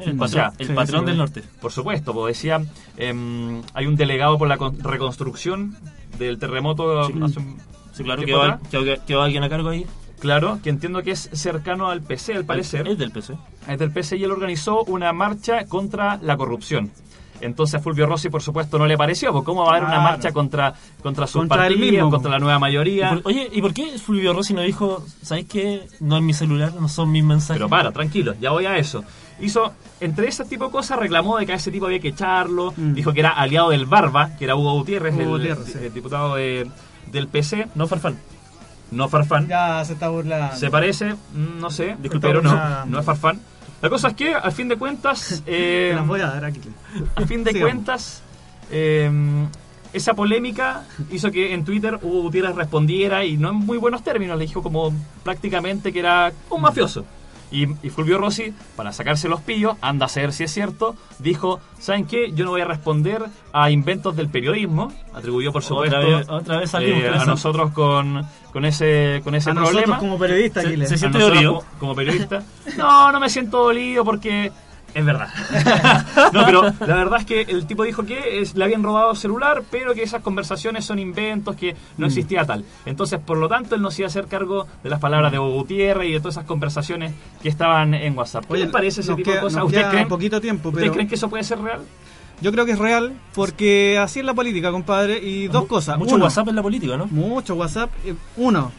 El 0.00 0.10
O 0.12 0.16
patrón, 0.18 0.28
sea, 0.28 0.52
el 0.58 0.66
sí, 0.66 0.72
patrón 0.72 1.00
sí, 1.00 1.06
del 1.06 1.14
sí. 1.14 1.18
norte. 1.18 1.42
Por 1.60 1.72
supuesto, 1.72 2.12
pues 2.12 2.36
decía, 2.36 2.60
em, 2.96 3.62
hay 3.72 3.86
un 3.86 3.96
delegado 3.96 4.36
por 4.36 4.48
la 4.48 4.56
con- 4.58 4.78
reconstrucción 4.82 5.76
del 6.18 6.38
terremoto 6.38 7.00
hace 7.00 7.12
un 7.38 7.56
Sí, 7.92 8.02
claro, 8.04 8.22
quedó, 8.24 8.58
quedó- 8.70 9.04
quedó 9.06 9.22
alguien 9.22 9.42
a 9.44 9.48
cargo 9.48 9.70
ahí. 9.70 9.86
Claro, 10.20 10.58
que 10.62 10.70
entiendo 10.70 11.02
que 11.02 11.10
es 11.12 11.28
cercano 11.32 11.88
al 11.88 12.00
PC, 12.02 12.34
al 12.34 12.44
parecer. 12.44 12.86
Es 12.88 12.98
del 12.98 13.10
PC. 13.10 13.34
Es 13.68 13.78
del 13.78 13.90
PC 13.90 14.16
y 14.16 14.24
él 14.24 14.30
organizó 14.30 14.82
una 14.84 15.12
marcha 15.12 15.66
contra 15.66 16.18
la 16.22 16.36
corrupción. 16.36 16.90
Entonces 17.42 17.74
a 17.74 17.82
Fulvio 17.82 18.06
Rossi, 18.06 18.30
por 18.30 18.40
supuesto, 18.40 18.78
no 18.78 18.86
le 18.86 18.96
pareció. 18.96 19.30
Pues, 19.30 19.44
¿Cómo 19.44 19.62
va 19.66 19.74
a 19.74 19.76
haber 19.76 19.84
una 19.88 20.00
marcha 20.00 20.32
contra, 20.32 20.72
contra 21.02 21.26
sus 21.26 21.40
Contra 21.42 21.58
partidos, 21.58 21.80
mismo. 21.92 22.10
contra 22.10 22.30
la 22.30 22.38
nueva 22.38 22.56
Y 22.56 22.60
mayoría? 22.60 23.10
por- 23.10 23.20
oye, 23.26 23.50
¿y 23.52 23.60
por 23.60 23.74
qué 23.74 23.98
Fulvio 23.98 24.32
Rossi 24.32 24.54
no 24.54 24.62
dijo, 24.62 25.04
¿sabes 25.22 25.44
qué? 25.44 25.86
No 26.00 26.16
es 26.16 26.22
mi 26.22 26.32
celular, 26.32 26.72
no 26.80 26.88
son 26.88 27.12
mis 27.12 27.22
mensajes? 27.22 27.58
Pero 27.58 27.68
para, 27.68 27.92
tranquilo, 27.92 28.34
ya 28.40 28.52
voy 28.52 28.64
a 28.64 28.78
eso. 28.78 29.04
Hizo, 29.38 29.70
entre 30.00 30.28
ese 30.28 30.46
tipo 30.46 30.64
de 30.64 30.70
cosas, 30.70 30.98
reclamó 30.98 31.36
de 31.36 31.44
que 31.44 31.52
a 31.52 31.56
ese 31.56 31.70
tipo 31.70 31.84
había 31.84 31.98
que 32.00 32.08
echarlo. 32.08 32.72
Mm. 32.74 32.94
Dijo 32.94 33.12
que 33.12 33.20
era 33.20 33.32
aliado 33.32 33.68
del 33.68 33.84
Barba, 33.84 34.30
que 34.38 34.44
era 34.46 34.56
Hugo 34.56 34.72
Gutiérrez, 34.72 35.12
Hugo 35.14 35.22
el, 35.24 35.28
Gutiérrez, 35.52 35.66
sí. 35.74 35.78
el 35.82 35.92
diputado 35.92 36.36
de- 36.36 36.70
del 37.12 37.28
PC, 37.28 37.68
No, 37.74 37.86
Farfán. 37.86 38.16
No 38.90 39.08
Farfán. 39.08 39.48
Ya 39.48 39.84
se 39.84 39.94
está 39.94 40.08
burlando. 40.08 40.56
Se 40.56 40.70
parece, 40.70 41.14
mm, 41.14 41.58
no 41.58 41.70
sé, 41.70 41.96
Disculpa, 42.00 42.28
pero 42.28 42.42
no, 42.42 42.86
no 42.86 42.98
es 43.00 43.04
Farfán. 43.04 43.40
La 43.82 43.90
cosa 43.90 44.08
es 44.08 44.14
que, 44.14 44.34
al 44.34 44.52
fin 44.52 44.68
de 44.68 44.76
cuentas, 44.76 45.42
eh, 45.46 45.88
Te 45.90 45.96
las 45.96 46.06
voy 46.06 46.20
a 46.20 46.26
dar 46.28 46.44
aquí. 46.44 46.60
a 47.14 47.20
fin 47.22 47.44
de 47.44 47.50
Sigamos. 47.52 47.72
cuentas, 47.72 48.22
eh, 48.70 49.10
esa 49.92 50.14
polémica 50.14 50.84
hizo 51.10 51.30
que 51.30 51.54
en 51.54 51.64
Twitter 51.64 51.98
Hugo 52.02 52.22
Gutiérrez 52.22 52.54
respondiera 52.54 53.24
y 53.24 53.36
no 53.36 53.50
en 53.50 53.56
muy 53.56 53.78
buenos 53.78 54.02
términos, 54.02 54.36
le 54.38 54.46
dijo 54.46 54.62
como 54.62 54.92
prácticamente 55.22 55.92
que 55.92 56.00
era 56.00 56.32
un 56.50 56.60
mafioso. 56.60 57.04
Y, 57.50 57.64
y 57.86 57.90
Fulvio 57.90 58.18
Rossi, 58.18 58.52
para 58.74 58.92
sacarse 58.92 59.28
los 59.28 59.40
pillos, 59.40 59.76
anda 59.80 60.06
a 60.06 60.08
saber 60.08 60.32
si 60.32 60.44
es 60.44 60.50
cierto, 60.52 60.96
dijo, 61.20 61.60
¿saben 61.78 62.04
qué? 62.06 62.32
Yo 62.32 62.44
no 62.44 62.50
voy 62.50 62.60
a 62.60 62.64
responder 62.64 63.22
a 63.52 63.70
inventos 63.70 64.16
del 64.16 64.28
periodismo, 64.28 64.92
atribuyó 65.14 65.52
por 65.52 65.62
supuesto 65.62 65.96
Otra 65.96 66.16
vez, 66.18 66.28
otra 66.28 66.58
vez 66.58 66.70
salimos 66.70 67.04
eh, 67.04 67.08
a 67.08 67.24
nosotros 67.24 67.70
con, 67.70 68.26
con 68.52 68.64
ese, 68.64 69.20
con 69.22 69.34
ese 69.36 69.50
A 69.50 69.54
nosotros 69.54 69.74
problema. 69.82 69.98
como 69.98 70.18
periodistas, 70.18 70.64
Se- 70.64 70.86
se 70.86 70.98
siente 70.98 71.18
dolido. 71.18 71.54
Como, 71.60 71.78
como 71.78 71.94
periodista. 71.94 72.42
No, 72.76 73.12
no 73.12 73.20
me 73.20 73.30
siento 73.30 73.58
dolido 73.62 74.04
porque 74.04 74.50
es 74.96 75.04
verdad. 75.04 75.28
no, 76.32 76.44
pero 76.46 76.62
la 76.62 76.94
verdad 76.96 77.20
es 77.20 77.26
que 77.26 77.42
el 77.42 77.66
tipo 77.66 77.84
dijo 77.84 78.04
que 78.04 78.40
es- 78.40 78.54
le 78.54 78.64
habían 78.64 78.82
robado 78.82 79.14
celular, 79.14 79.62
pero 79.70 79.94
que 79.94 80.02
esas 80.02 80.22
conversaciones 80.22 80.84
son 80.84 80.98
inventos, 80.98 81.54
que 81.56 81.74
Mm. 81.74 81.76
no 81.98 82.06
existía 82.06 82.44
tal. 82.44 82.64
Entonces, 82.86 83.20
por 83.20 83.36
lo 83.38 83.48
tanto, 83.48 83.74
él 83.74 83.82
no 83.82 83.90
se 83.90 84.02
iba 84.02 84.06
a 84.06 84.10
hacer 84.10 84.26
cargo 84.26 84.66
de 84.82 84.90
las 84.90 84.98
palabras 85.00 85.30
de 85.32 85.38
Gutiérrez 85.38 86.08
y 86.08 86.12
de 86.12 86.18
todas 86.20 86.34
esas 86.34 86.44
conversaciones 86.46 87.12
que 87.42 87.48
estaban 87.48 87.94
en 87.94 88.16
WhatsApp. 88.16 88.44
¿Qué 88.46 88.54
Oye, 88.54 88.62
les 88.64 88.72
parece 88.72 89.00
ese 89.02 89.14
tipo 89.14 89.30
de 89.30 89.40
cosas? 89.40 89.62
¿Ustedes 89.64 89.86
creen, 89.86 90.08
poquito 90.08 90.40
tiempo, 90.40 90.70
¿Ustedes 90.70 90.84
pero- 90.84 90.94
creen 90.94 91.08
que 91.08 91.14
eso 91.16 91.28
puede 91.28 91.44
ser 91.44 91.58
real? 91.60 91.80
Yo 92.40 92.52
creo 92.52 92.66
que 92.66 92.72
es 92.72 92.78
real 92.78 93.14
porque 93.34 93.98
así 93.98 94.20
es 94.20 94.24
la 94.26 94.34
política, 94.34 94.70
compadre. 94.70 95.18
Y 95.22 95.48
dos 95.48 95.64
cosas. 95.66 95.96
Mucho 95.98 96.16
Uno, 96.16 96.24
WhatsApp 96.24 96.48
en 96.48 96.56
la 96.56 96.62
política, 96.62 96.96
¿no? 96.96 97.06
Mucho 97.06 97.54
WhatsApp. 97.54 97.90
Eh, 98.04 98.14
Uno, 98.36 98.72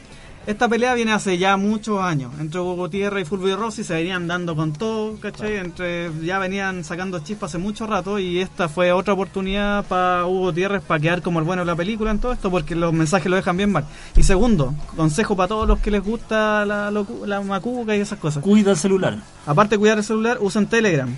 esta 0.47 0.69
pelea 0.69 0.93
viene 0.93 1.11
hace 1.11 1.37
ya 1.37 1.57
muchos 1.57 2.01
años. 2.01 2.31
Entre 2.39 2.57
Hugo 2.57 2.75
Gutiérrez 2.75 3.23
y 3.23 3.25
Fulvio 3.25 3.57
Rossi 3.57 3.83
se 3.83 3.93
venían 3.93 4.27
dando 4.27 4.55
con 4.55 4.71
todo, 4.71 5.19
¿cachai? 5.19 5.57
Entre, 5.57 6.09
ya 6.23 6.39
venían 6.39 6.85
sacando 6.85 7.19
chispas 7.19 7.51
hace 7.51 7.57
mucho 7.57 7.85
rato 7.85 8.17
y 8.17 8.39
esta 8.39 8.69
fue 8.69 8.93
otra 8.93 9.13
oportunidad 9.13 9.83
para 9.85 10.25
Hugo 10.25 10.45
Gutiérrez 10.45 10.81
para 10.83 11.01
quedar 11.01 11.21
como 11.21 11.39
el 11.39 11.45
bueno 11.45 11.63
de 11.63 11.65
la 11.65 11.75
película 11.75 12.11
en 12.11 12.19
todo 12.19 12.31
esto 12.31 12.49
porque 12.49 12.75
los 12.75 12.93
mensajes 12.93 13.29
lo 13.29 13.35
dejan 13.35 13.57
bien 13.57 13.73
mal. 13.73 13.83
Y 14.15 14.23
segundo, 14.23 14.73
consejo 14.95 15.35
para 15.35 15.49
todos 15.49 15.67
los 15.67 15.79
que 15.79 15.91
les 15.91 16.01
gusta 16.01 16.65
la, 16.65 16.91
la 17.25 17.41
macuca 17.41 17.93
y 17.97 17.99
esas 17.99 18.17
cosas. 18.17 18.41
Cuida 18.41 18.71
el 18.71 18.77
celular. 18.77 19.17
Aparte 19.45 19.75
de 19.75 19.79
cuidar 19.79 19.97
el 19.97 20.05
celular, 20.05 20.37
usen 20.39 20.67
Telegram. 20.67 21.13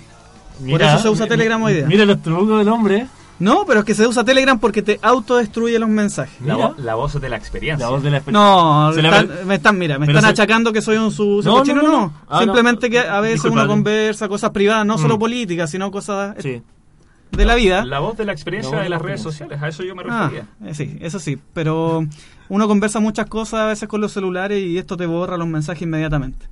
Por 0.68 0.82
eso 0.82 0.98
se 0.98 1.08
usa 1.08 1.28
Telegram 1.28 1.62
hoy 1.62 1.74
día. 1.74 1.86
Mira 1.86 2.04
los 2.04 2.20
trucos 2.20 2.58
del 2.58 2.68
hombre. 2.68 3.06
No, 3.40 3.64
pero 3.66 3.80
es 3.80 3.86
que 3.86 3.94
se 3.94 4.06
usa 4.06 4.22
Telegram 4.22 4.58
porque 4.60 4.82
te 4.82 4.98
autodestruye 5.02 5.78
los 5.78 5.88
mensajes. 5.88 6.40
La, 6.44 6.56
vo- 6.56 6.76
la 6.76 6.94
voz 6.94 7.20
de 7.20 7.28
la 7.28 7.36
experiencia. 7.36 7.86
La 7.86 7.90
voz 7.90 8.02
de 8.02 8.10
la 8.10 8.22
exper- 8.22 8.32
No, 8.32 8.90
están- 8.92 9.46
me 9.46 9.54
están, 9.56 9.78
mira, 9.78 9.98
me 9.98 10.06
Pero 10.06 10.18
están 10.18 10.36
se- 10.36 10.42
achacando 10.42 10.72
que 10.72 10.82
soy 10.82 10.98
un 10.98 11.10
su 11.10 11.40
No, 11.42 11.64
no, 11.64 11.74
no, 11.74 11.82
no, 11.82 11.90
no. 11.90 12.12
Ah, 12.28 12.40
Simplemente 12.42 12.88
no. 12.88 12.92
que 12.92 12.98
a 13.00 13.20
veces 13.20 13.36
Disculpa. 13.42 13.62
uno 13.62 13.66
conversa 13.68 14.28
cosas 14.28 14.50
privadas, 14.50 14.84
no 14.86 14.98
solo 14.98 15.16
Mm. 15.16 15.20
políticas, 15.20 15.70
sino 15.70 15.90
cosas 15.90 16.36
Sí. 16.38 16.62
de 17.32 17.44
la 17.46 17.54
vida. 17.54 17.84
La 17.86 17.98
voz 18.00 18.16
de 18.18 18.26
la 18.26 18.32
experiencia 18.32 18.72
La 18.72 18.78
de 18.78 18.82
de 18.84 18.90
la 18.90 18.96
las 18.96 19.02
redes 19.06 19.20
experiencia. 19.24 19.46
sociales, 19.56 19.62
a 19.62 19.68
eso 19.68 19.82
yo 19.84 19.94
me 19.96 20.02
Ah, 20.08 20.28
refería. 20.30 20.46
eh, 20.70 20.74
sí, 20.74 20.98
eso 21.00 21.18
sí, 21.18 21.38
pero 21.54 22.04
uno 22.50 22.68
conversa 22.68 23.00
muchas 23.00 23.26
cosas 23.26 23.60
a 23.60 23.66
veces 23.66 23.88
con 23.88 24.00
los 24.02 24.12
celulares 24.12 24.62
y 24.62 24.76
esto 24.76 24.96
te 24.98 25.06
borra 25.06 25.36
los 25.38 25.48
mensajes 25.48 25.80
inmediatamente. 25.82 26.46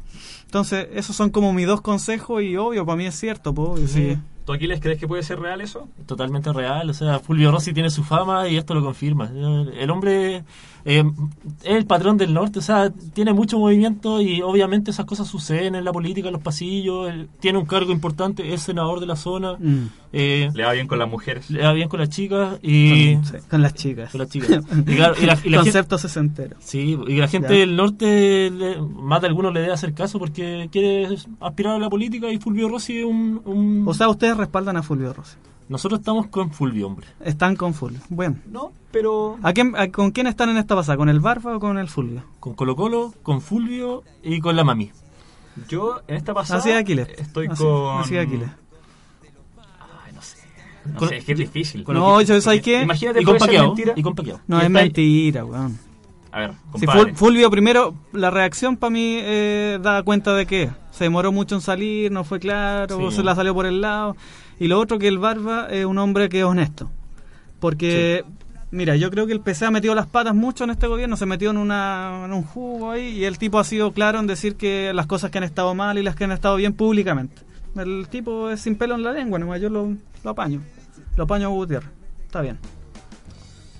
Entonces, 0.46 0.88
esos 0.94 1.14
son 1.14 1.28
como 1.28 1.52
mis 1.52 1.66
dos 1.66 1.82
consejos 1.82 2.42
y 2.42 2.56
obvio, 2.56 2.86
para 2.86 2.96
mí 2.96 3.04
es 3.04 3.14
cierto, 3.18 3.50
obvio, 3.50 3.86
sí. 3.86 4.16
¿Tú, 4.48 4.54
Aquiles, 4.54 4.80
crees 4.80 4.98
que 4.98 5.06
puede 5.06 5.22
ser 5.22 5.40
real 5.40 5.60
eso? 5.60 5.90
Totalmente 6.06 6.50
real. 6.54 6.88
O 6.88 6.94
sea, 6.94 7.18
Fulvio 7.18 7.50
Rossi 7.52 7.74
tiene 7.74 7.90
su 7.90 8.02
fama 8.02 8.48
y 8.48 8.56
esto 8.56 8.72
lo 8.72 8.82
confirma. 8.82 9.30
El 9.30 9.90
hombre 9.90 10.42
eh, 10.84 11.04
es 11.64 11.76
el 11.76 11.86
patrón 11.86 12.16
del 12.16 12.32
norte. 12.34 12.58
O 12.58 12.62
sea, 12.62 12.90
tiene 12.90 13.32
mucho 13.32 13.58
movimiento 13.58 14.20
y 14.20 14.40
obviamente 14.42 14.90
esas 14.90 15.06
cosas 15.06 15.26
suceden 15.28 15.74
en 15.74 15.84
la 15.84 15.92
política, 15.92 16.28
en 16.28 16.32
los 16.34 16.42
pasillos. 16.42 17.10
Él 17.10 17.28
tiene 17.40 17.58
un 17.58 17.66
cargo 17.66 17.92
importante, 17.92 18.54
es 18.54 18.62
senador 18.62 19.00
de 19.00 19.06
la 19.06 19.16
zona. 19.16 19.54
Mm, 19.58 19.86
eh, 20.12 20.50
Le 20.54 20.64
va 20.64 20.72
bien 20.72 20.86
con 20.86 20.98
las 20.98 21.08
mujeres. 21.08 21.50
le 21.50 21.62
va 21.62 21.72
bien 21.72 21.88
con 21.88 22.00
las 22.00 22.08
chicas 22.08 22.58
y. 22.62 23.16
sí, 23.24 23.36
con 23.50 23.60
las 23.62 23.74
chicas. 23.74 24.10
Con 24.10 24.20
las 24.20 24.30
chicas. 24.30 24.64
Y 24.86 24.94
claro, 24.96 25.14
y 25.20 25.26
la- 25.26 25.32
y 25.44 25.50
la 25.50 25.58
gente- 25.58 25.58
Concepto 25.58 25.98
sesentero. 25.98 26.56
Sí, 26.60 26.98
y 27.06 27.16
la 27.16 27.28
gente 27.28 27.48
Ya. 27.52 27.60
del 27.60 27.76
norte, 27.76 28.50
le- 28.50 28.80
más 28.80 29.20
de 29.20 29.26
algunos 29.26 29.52
le 29.52 29.60
debe 29.60 29.72
hacer 29.72 29.92
caso 29.94 30.18
porque 30.18 30.68
quiere 30.72 31.08
aspirar 31.40 31.74
a 31.74 31.78
la 31.78 31.90
política 31.90 32.30
y 32.30 32.38
Fulvio 32.38 32.68
Rossi 32.68 32.98
es 32.98 33.04
un... 33.04 33.42
un- 33.44 33.84
O 33.86 33.92
sea, 33.94 34.08
ustedes 34.08 34.36
respaldan 34.36 34.76
a 34.76 34.82
Fulvio 34.82 35.12
Rossi. 35.12 35.36
Nosotros 35.68 36.00
estamos 36.00 36.28
con 36.28 36.50
Fulvio, 36.50 36.86
hombre. 36.86 37.06
Están 37.24 37.54
con 37.56 37.74
Fulvio. 37.74 38.00
Bueno. 38.08 38.36
No, 38.50 38.72
pero... 38.90 39.38
¿A 39.42 39.52
quién, 39.52 39.74
a- 39.76 39.88
¿Con 39.90 40.12
quién 40.12 40.26
están 40.26 40.48
en 40.48 40.56
esta 40.56 40.74
pasada? 40.74 40.96
¿Con 40.96 41.08
el 41.10 41.20
Barba 41.20 41.56
o 41.56 41.60
con 41.60 41.76
el 41.78 41.88
Fulvio? 41.88 42.22
Con 42.40 42.54
Colo 42.54 42.74
Colo, 42.74 43.12
con 43.22 43.40
Fulvio 43.42 44.02
y 44.22 44.40
con 44.40 44.56
la 44.56 44.64
mami. 44.64 44.90
Yo 45.68 46.00
en 46.08 46.16
esta 46.16 46.32
pasada 46.32 46.60
Así 46.60 46.70
es 46.70 46.76
Aquiles. 46.76 47.08
estoy 47.18 47.48
Así- 47.48 47.62
con... 47.62 47.98
Así 47.98 48.16
es 48.16 48.26
Aquiles. 48.26 48.48
Ay, 50.06 50.12
no 50.14 50.22
sé. 50.22 50.36
No 50.86 50.98
Con- 50.98 51.08
sé, 51.08 51.16
es 51.18 51.24
que 51.24 51.32
es 51.32 51.38
difícil. 51.38 51.84
con- 51.84 51.94
No, 51.96 52.20
¿sabes 52.24 52.44
sabes 52.44 52.62
qué? 52.62 52.82
Imagínate 52.82 53.20
Y 53.20 53.24
con 53.24 53.36
mentira. 53.38 53.92
Y 53.96 54.02
con 54.02 54.14
Paquiao. 54.14 54.40
No, 54.46 54.56
Y 54.56 54.60
es 54.60 54.64
ahí- 54.66 54.70
mentira, 54.72 55.44
weón. 55.44 55.78
A 56.30 56.40
ver, 56.40 56.52
Si. 56.78 56.86
Ful- 56.86 57.14
Fulvio 57.14 57.50
primero, 57.50 57.94
la 58.12 58.30
reacción 58.30 58.76
para 58.76 58.90
mí 58.90 59.16
eh, 59.20 59.78
da 59.82 60.02
cuenta 60.02 60.34
de 60.34 60.44
que 60.46 60.70
se 60.90 61.04
demoró 61.04 61.32
mucho 61.32 61.54
en 61.54 61.60
salir, 61.62 62.12
no 62.12 62.22
fue 62.22 62.38
claro, 62.38 63.10
Sí. 63.10 63.16
se 63.16 63.22
la 63.22 63.34
salió 63.34 63.54
por 63.54 63.64
el 63.66 63.80
lado. 63.80 64.14
Y 64.60 64.68
lo 64.68 64.78
otro 64.78 64.98
que 64.98 65.08
el 65.08 65.18
Barba 65.18 65.68
es 65.70 65.84
un 65.84 65.98
hombre 65.98 66.28
que 66.28 66.40
es 66.40 66.44
honesto. 66.44 66.90
Porque, 67.60 68.24
mira, 68.70 68.96
yo 68.96 69.10
creo 69.10 69.26
que 69.26 69.32
el 69.32 69.40
PC 69.40 69.66
ha 69.66 69.70
metido 69.70 69.94
las 69.94 70.06
patas 70.06 70.34
mucho 70.34 70.64
en 70.64 70.70
este 70.70 70.86
gobierno, 70.86 71.16
se 71.16 71.26
metió 71.26 71.50
en, 71.50 71.56
una, 71.56 72.22
en 72.24 72.32
un 72.32 72.42
jugo 72.42 72.90
ahí 72.90 73.08
y 73.18 73.24
el 73.24 73.38
tipo 73.38 73.58
ha 73.58 73.64
sido 73.64 73.92
claro 73.92 74.18
en 74.20 74.26
decir 74.26 74.56
que 74.56 74.92
las 74.94 75.06
cosas 75.06 75.30
que 75.30 75.38
han 75.38 75.44
estado 75.44 75.74
mal 75.74 75.98
y 75.98 76.02
las 76.02 76.14
que 76.16 76.24
han 76.24 76.32
estado 76.32 76.56
bien 76.56 76.72
públicamente. 76.72 77.42
El 77.76 78.08
tipo 78.08 78.50
es 78.50 78.60
sin 78.60 78.76
pelo 78.76 78.94
en 78.94 79.02
la 79.04 79.12
lengua, 79.12 79.38
nomás 79.38 79.60
yo 79.60 79.68
lo, 79.70 79.92
lo 80.24 80.30
apaño. 80.30 80.60
Lo 81.16 81.24
apaño 81.24 81.46
a 81.46 81.50
Gutiérrez. 81.50 81.90
Está 82.26 82.40
bien. 82.40 82.58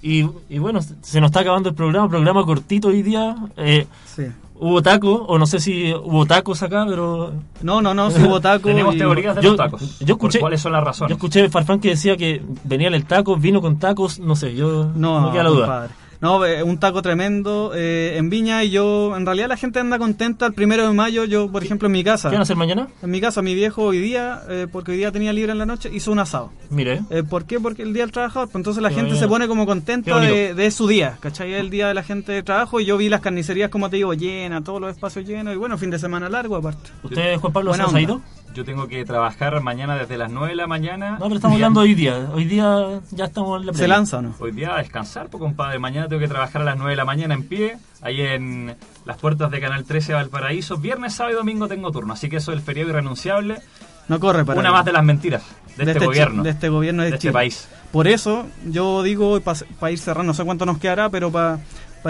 Y, 0.03 0.25
y 0.49 0.59
bueno, 0.59 0.81
se 0.83 1.21
nos 1.21 1.29
está 1.29 1.41
acabando 1.41 1.69
el 1.71 1.75
programa, 1.75 2.09
programa 2.09 2.45
cortito 2.45 2.89
hoy 2.89 3.03
día. 3.03 3.35
Eh, 3.57 3.87
Sí. 4.15 4.27
Hubo 4.61 4.83
tacos, 4.83 5.23
o 5.27 5.39
no 5.39 5.47
sé 5.47 5.61
si 5.61 5.93
hubo 5.93 6.27
tacos 6.27 6.63
acá, 6.63 6.85
pero 6.89 7.33
No, 7.63 7.81
no, 7.83 7.95
no, 7.95 8.11
si 8.11 8.23
hubo 8.23 8.41
taco. 8.41 8.69
Tenemos 8.69 8.95
y- 8.95 8.99
teorías 8.99 9.37
de 9.37 9.43
yo- 9.43 9.51
los 9.51 9.57
tacos. 9.59 9.99
yo 10.01 10.15
escuché- 10.17 10.39
¿Por 10.39 10.41
¿Cuáles 10.41 10.61
son 10.61 10.73
las 10.73 10.85
razones? 10.85 11.11
yo 11.11 11.15
escuché 11.17 11.49
Farfán 11.49 11.81
que 11.81 11.91
decía 11.91 12.17
que 12.17 12.43
venía 12.65 12.89
el 12.89 13.05
taco, 13.05 13.37
vino 13.37 13.61
con 13.61 13.79
tacos, 13.79 14.19
no 14.19 14.35
sé, 14.37 14.55
yo 14.55 14.91
No, 14.95 15.21
no 15.21 15.33
queda 15.33 15.43
la 15.45 15.51
duda. 15.51 15.61
compadre. 15.67 15.95
No, 16.21 16.45
eh, 16.45 16.63
un 16.65 16.79
taco 16.79 17.01
tremendo 17.01 17.73
eh, 17.75 18.15
en 18.17 18.29
Viña 18.29 18.65
y 18.65 18.71
yo, 18.71 19.17
en 19.17 19.25
realidad 19.25 19.49
la 19.49 19.57
gente 19.57 19.79
anda 19.79 19.99
contenta 19.99 20.47
el 20.47 20.53
primero 20.53 20.87
de 20.87 20.93
mayo. 20.93 21.25
Yo, 21.25 21.51
por 21.51 21.63
ejemplo, 21.63 21.87
en 21.87 21.93
mi 21.93 22.03
casa, 22.03 22.29
¿Qué 22.29 22.35
van 22.35 22.41
a 22.41 22.43
hacer 22.43 22.57
mañana? 22.57 22.89
en 23.03 23.11
mi 23.11 23.21
casa, 23.21 23.41
mi 23.41 23.55
viejo 23.55 23.83
hoy 23.85 24.01
día, 24.01 24.43
eh, 24.49 24.67
porque 24.71 24.91
hoy 24.93 24.97
día 24.99 25.13
tenía 25.13 25.33
libre 25.33 25.53
en 25.53 25.59
la 25.59 25.67
noche, 25.67 25.91
hizo 25.93 26.11
un 26.11 26.19
asado. 26.19 26.51
Mire, 26.71 27.03
Eh, 27.11 27.23
¿Por 27.23 27.45
qué? 27.45 27.61
Porque 27.61 27.83
el 27.83 27.93
día 27.93 28.03
del 28.03 28.11
trabajador. 28.13 28.49
Pues 28.49 28.57
entonces 28.57 28.83
la 28.83 28.89
Qué 28.89 28.97
gente 28.97 29.17
se 29.17 29.29
pone 29.29 29.47
como 29.47 29.65
contenta 29.65 30.19
de, 30.19 30.55
de 30.55 30.71
su 30.73 30.89
día, 30.89 31.19
¿cachai? 31.21 31.55
Es 31.55 31.61
el 31.61 31.71
día 31.71 31.87
de 31.89 31.95
la 31.95 32.03
gente 32.03 32.33
de 32.33 32.43
trabajo 32.43 32.81
y 32.81 32.85
yo 32.85 32.97
vi 32.97 33.09
las 33.09 33.21
carnicerías, 33.21 33.71
como 33.71 33.89
te 33.89 33.97
digo, 33.97 34.13
llenas, 34.15 34.65
todos 34.65 34.81
los 34.81 34.91
espacios 34.91 35.25
llenos 35.25 35.55
y 35.55 35.57
bueno, 35.57 35.79
fin 35.79 35.91
de 35.91 35.99
semana 36.01 36.29
largo 36.29 36.57
aparte. 36.57 36.91
¿usted, 37.05 37.37
Juan 37.37 37.53
Pablo, 37.53 37.75
se 37.75 37.83
ha 37.83 38.01
ido? 38.01 38.21
Yo 38.55 38.65
tengo 38.65 38.89
que 38.89 39.05
trabajar 39.05 39.61
mañana 39.63 39.97
desde 39.97 40.17
las 40.19 40.33
9 40.33 40.49
de 40.49 40.57
la 40.57 40.67
mañana. 40.67 41.13
No, 41.13 41.27
pero 41.27 41.37
estamos 41.37 41.55
hablando 41.57 41.81
hoy 41.81 41.95
día. 41.95 42.29
Hoy 42.35 42.45
día 42.45 43.01
ya 43.13 43.27
estamos 43.27 43.61
en 43.61 43.67
la 43.67 43.75
¿Se 43.75 43.87
lanza 43.87 44.19
o 44.19 44.23
no? 44.23 44.35
Hoy 44.41 44.51
día 44.53 44.75
a 44.75 44.79
descansar, 44.79 45.29
pues 45.29 45.41
compadre. 45.41 45.79
Mañana 45.79 46.09
tengo 46.09 46.21
que 46.21 46.29
trabajar 46.29 46.63
a 46.63 46.65
las 46.65 46.77
9 46.77 46.91
de 46.91 46.97
la 46.97 47.05
mañana 47.05 47.35
en 47.35 47.45
pie, 47.47 47.77
ahí 48.03 48.21
en 48.21 48.75
las 49.05 49.17
puertas 49.19 49.51
de 49.51 49.61
Canal 49.61 49.85
13 49.85 50.09
de 50.13 50.15
Valparaíso. 50.15 50.77
Viernes, 50.79 51.15
sábado 51.15 51.35
y 51.37 51.39
domingo 51.39 51.69
tengo 51.69 51.93
turno, 51.93 52.15
así 52.15 52.29
que 52.29 52.37
eso 52.39 52.51
es 52.53 52.59
el 52.59 52.65
feriado 52.65 52.91
irrenunciable. 52.91 53.61
No 54.09 54.19
corre 54.19 54.45
para 54.45 54.59
Una 54.59 54.73
más 54.73 54.85
de 54.85 54.93
las 54.93 55.05
mentiras 55.05 55.43
de, 55.77 55.85
este, 55.85 56.01
chi- 56.01 56.07
gobierno, 56.07 56.43
de 56.43 56.51
este 56.51 56.69
gobierno 56.71 57.03
de, 57.05 57.11
de 57.11 57.17
este 57.17 57.31
país. 57.31 57.69
Por 57.93 58.09
eso, 58.09 58.47
yo 58.67 59.03
digo, 59.03 59.39
para 59.41 59.91
ir 59.93 59.99
cerrando, 59.99 60.33
no 60.33 60.35
sé 60.35 60.45
cuánto 60.45 60.67
nos 60.67 60.79
quedará, 60.79 61.11
pero 61.11 61.31
para 61.31 61.59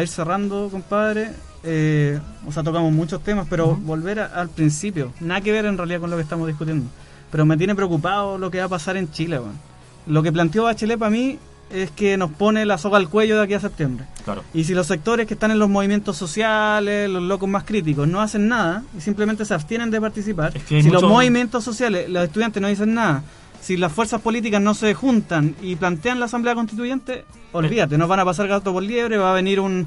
ir 0.00 0.08
cerrando, 0.08 0.68
compadre, 0.70 1.32
eh, 1.64 2.18
o 2.46 2.52
sea, 2.52 2.62
tocamos 2.62 2.92
muchos 2.92 3.22
temas, 3.22 3.46
pero 3.50 3.76
volver 3.76 4.20
a- 4.20 4.26
al 4.26 4.48
principio, 4.48 5.12
nada 5.20 5.40
que 5.40 5.52
ver 5.52 5.66
en 5.66 5.76
realidad 5.76 6.00
con 6.00 6.10
lo 6.10 6.16
que 6.16 6.22
estamos 6.22 6.46
discutiendo. 6.46 6.86
Pero 7.30 7.44
me 7.44 7.56
tiene 7.56 7.74
preocupado 7.74 8.38
lo 8.38 8.50
que 8.50 8.58
va 8.58 8.64
a 8.64 8.68
pasar 8.68 8.96
en 8.96 9.10
Chile, 9.10 9.38
weón. 9.38 9.58
Lo 10.06 10.22
que 10.22 10.32
planteó 10.32 10.64
Bachelet 10.64 10.98
para 10.98 11.10
mí 11.10 11.38
es 11.70 11.90
que 11.90 12.16
nos 12.16 12.30
pone 12.30 12.64
la 12.64 12.78
soga 12.78 12.96
al 12.96 13.10
cuello 13.10 13.36
de 13.36 13.42
aquí 13.44 13.52
a 13.52 13.60
septiembre. 13.60 14.06
Claro. 14.24 14.42
Y 14.54 14.64
si 14.64 14.72
los 14.72 14.86
sectores 14.86 15.26
que 15.26 15.34
están 15.34 15.50
en 15.50 15.58
los 15.58 15.68
movimientos 15.68 16.16
sociales, 16.16 17.10
los 17.10 17.22
locos 17.22 17.46
más 17.48 17.64
críticos, 17.64 18.08
no 18.08 18.22
hacen 18.22 18.48
nada 18.48 18.84
y 18.96 19.02
simplemente 19.02 19.44
se 19.44 19.52
abstienen 19.52 19.90
de 19.90 20.00
participar, 20.00 20.56
Es 20.56 20.62
que 20.64 20.76
hay 20.76 20.82
si 20.82 20.88
los 20.90 21.02
movimientos 21.02 21.64
sociales, 21.64 22.08
los 22.08 22.24
estudiantes 22.24 22.62
no 22.62 22.68
dicen 22.68 22.94
nada, 22.94 23.22
si 23.60 23.76
las 23.76 23.92
fuerzas 23.92 24.22
políticas 24.22 24.62
no 24.62 24.72
se 24.72 24.94
juntan 24.94 25.54
y 25.60 25.76
plantean 25.76 26.18
la 26.20 26.24
asamblea 26.26 26.54
constituyente, 26.54 27.26
olvídate, 27.52 27.98
nos 27.98 28.08
van 28.08 28.20
a 28.20 28.24
pasar 28.24 28.48
gato 28.48 28.72
por 28.72 28.82
liebre, 28.82 29.18
va 29.18 29.32
a 29.32 29.34
venir 29.34 29.60
un 29.60 29.86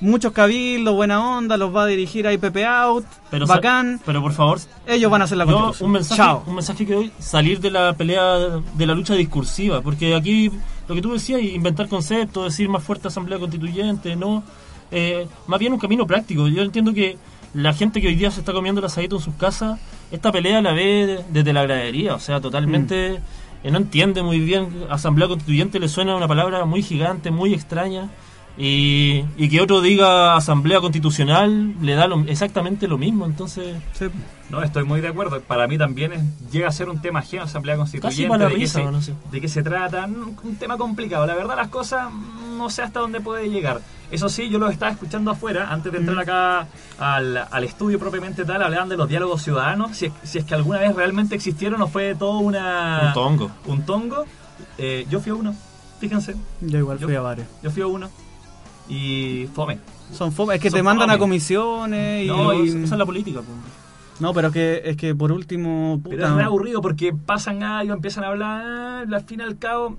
muchos 0.00 0.32
cabildos, 0.32 0.94
buena 0.94 1.36
onda, 1.38 1.56
los 1.56 1.74
va 1.74 1.84
a 1.84 1.86
dirigir 1.86 2.26
ahí 2.26 2.36
Pepe 2.38 2.64
Out, 2.66 3.04
Pero, 3.30 3.46
bacán, 3.46 4.00
pero 4.04 4.20
por 4.20 4.32
favor, 4.32 4.58
ellos 4.86 5.10
van 5.10 5.22
a 5.22 5.24
hacer 5.24 5.38
la 5.38 5.44
yo 5.46 5.72
un 5.80 5.90
mensaje, 5.92 6.20
Chao. 6.20 6.42
un 6.46 6.54
mensaje 6.56 6.84
que 6.86 6.94
doy, 6.94 7.12
salir 7.18 7.60
de 7.60 7.70
la 7.70 7.92
pelea 7.94 8.22
de 8.74 8.86
la 8.86 8.94
lucha 8.94 9.14
discursiva, 9.14 9.80
porque 9.82 10.14
aquí 10.14 10.50
lo 10.88 10.94
que 10.94 11.00
tú 11.02 11.12
decías, 11.12 11.40
inventar 11.42 11.88
conceptos, 11.88 12.44
decir 12.44 12.68
más 12.68 12.82
fuerte 12.82 13.08
asamblea 13.08 13.38
constituyente, 13.38 14.16
no, 14.16 14.42
Eh, 14.96 15.26
más 15.48 15.58
bien 15.58 15.72
un 15.72 15.78
camino 15.80 16.06
práctico. 16.06 16.46
Yo 16.46 16.62
entiendo 16.62 16.92
que 16.92 17.16
la 17.52 17.72
gente 17.72 18.00
que 18.00 18.06
hoy 18.08 18.14
día 18.14 18.30
se 18.30 18.40
está 18.40 18.52
comiendo 18.52 18.78
el 18.80 18.84
asadito 18.84 19.16
en 19.16 19.22
sus 19.22 19.34
casas, 19.34 19.80
esta 20.12 20.30
pelea 20.30 20.60
la 20.62 20.72
ve 20.72 21.06
de- 21.06 21.24
desde 21.32 21.52
la 21.52 21.62
gradería, 21.64 22.14
o 22.14 22.20
sea, 22.20 22.40
totalmente 22.40 23.14
eh, 23.64 23.70
no 23.72 23.78
entiende 23.78 24.22
muy 24.22 24.38
bien 24.38 24.84
asamblea 24.90 25.26
constituyente, 25.26 25.80
le 25.80 25.88
suena 25.88 26.14
una 26.14 26.28
palabra 26.28 26.64
muy 26.64 26.82
gigante, 26.82 27.30
muy 27.32 27.54
extraña. 27.54 28.10
Y, 28.56 29.24
y 29.36 29.48
que 29.48 29.60
otro 29.60 29.80
diga 29.80 30.36
asamblea 30.36 30.80
constitucional 30.80 31.74
le 31.82 31.94
da 31.96 32.06
lo- 32.06 32.20
exactamente 32.28 32.86
lo 32.86 32.98
mismo 32.98 33.26
entonces 33.26 33.76
Sí. 33.94 34.06
No, 34.50 34.62
estoy 34.62 34.84
muy 34.84 35.00
de 35.00 35.08
acuerdo. 35.08 35.40
Para 35.40 35.66
mí 35.66 35.78
también 35.78 36.12
es- 36.12 36.50
llega 36.52 36.68
a 36.68 36.70
ser 36.70 36.88
un 36.90 37.00
tema 37.00 37.20
ajeno, 37.20 37.44
Asamblea 37.44 37.76
Constituyente. 37.76 38.14
Casi 38.22 38.28
para 38.28 38.44
la 38.44 38.48
de, 38.50 38.54
qué 38.56 38.60
risa, 38.60 38.78
se, 38.80 38.84
no 38.92 39.00
sé. 39.02 39.14
de 39.32 39.40
qué 39.40 39.48
se 39.48 39.62
trata. 39.62 40.04
Un, 40.04 40.56
tema 40.56 40.76
complicado. 40.76 41.26
La 41.26 41.34
verdad, 41.34 41.56
las 41.56 41.68
cosas 41.68 42.12
mm, 42.12 42.58
no 42.58 42.68
sé 42.70 42.82
hasta 42.82 43.00
dónde 43.00 43.20
puede 43.20 43.48
llegar. 43.50 43.80
Eso 44.10 44.28
sí, 44.28 44.50
yo 44.50 44.58
lo 44.58 44.68
estaba 44.68 44.92
escuchando 44.92 45.30
afuera, 45.30 45.68
antes 45.72 45.90
de 45.90 45.98
entrar 45.98 46.18
acá 46.20 46.68
al, 46.98 47.38
al 47.50 47.64
estudio 47.64 47.98
propiamente 47.98 48.44
tal, 48.44 48.62
hablaban 48.62 48.88
de 48.90 48.98
los 48.98 49.08
diálogos 49.08 49.42
ciudadanos. 49.42 49.96
Si 49.96 50.06
es, 50.06 50.12
si 50.22 50.38
es 50.38 50.44
que 50.44 50.54
alguna 50.54 50.78
vez 50.78 50.94
realmente 50.94 51.34
existieron 51.34 51.80
o 51.82 51.88
fue 51.88 52.14
todo 52.14 52.38
una... 52.38 53.06
un 53.08 53.12
tongo 53.14 53.50
un 53.66 53.82
tongo. 53.86 54.24
Eh, 54.78 55.06
yo 55.10 55.20
fui 55.20 55.32
a 55.32 55.34
uno, 55.36 55.54
fíjense. 55.98 56.36
Yo 56.60 56.78
igual 56.78 56.98
Yo- 56.98 57.08
fui 57.08 57.16
a 57.16 57.22
varios. 57.22 57.48
Yo 57.62 57.70
fui 57.70 57.82
a 57.82 57.86
uno. 57.86 58.10
Y 58.88 59.46
fome. 59.54 59.78
Son 60.12 60.30
fome, 60.32 60.56
es 60.56 60.60
que 60.60 60.70
Son 60.70 60.78
te 60.78 60.82
mandan 60.82 61.06
fome. 61.08 61.14
a 61.16 61.18
comisiones 61.18 62.24
y... 62.24 62.28
No, 62.28 62.48
Pero 62.48 62.64
y- 62.64 62.68
esa 62.68 62.78
es 62.94 62.98
la 62.98 63.06
política 63.06 63.40
pues. 63.40 63.56
No, 64.20 64.32
pero 64.32 64.48
es 64.48 64.54
que, 64.54 64.82
es 64.84 64.96
que 64.96 65.14
por 65.14 65.32
último... 65.32 66.00
Pero 66.04 66.16
puta, 66.16 66.28
es 66.28 66.34
re 66.36 66.44
aburrido 66.44 66.80
porque 66.80 67.12
pasan 67.12 67.62
años, 67.64 67.96
empiezan 67.96 68.24
a 68.24 68.28
hablar, 68.28 69.06
al 69.12 69.24
fin 69.24 69.40
y 69.40 69.42
al 69.42 69.58
cabo... 69.58 69.98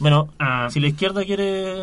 Bueno, 0.00 0.28
Ah. 0.40 0.66
si 0.70 0.80
la 0.80 0.88
izquierda 0.88 1.24
quiere 1.24 1.76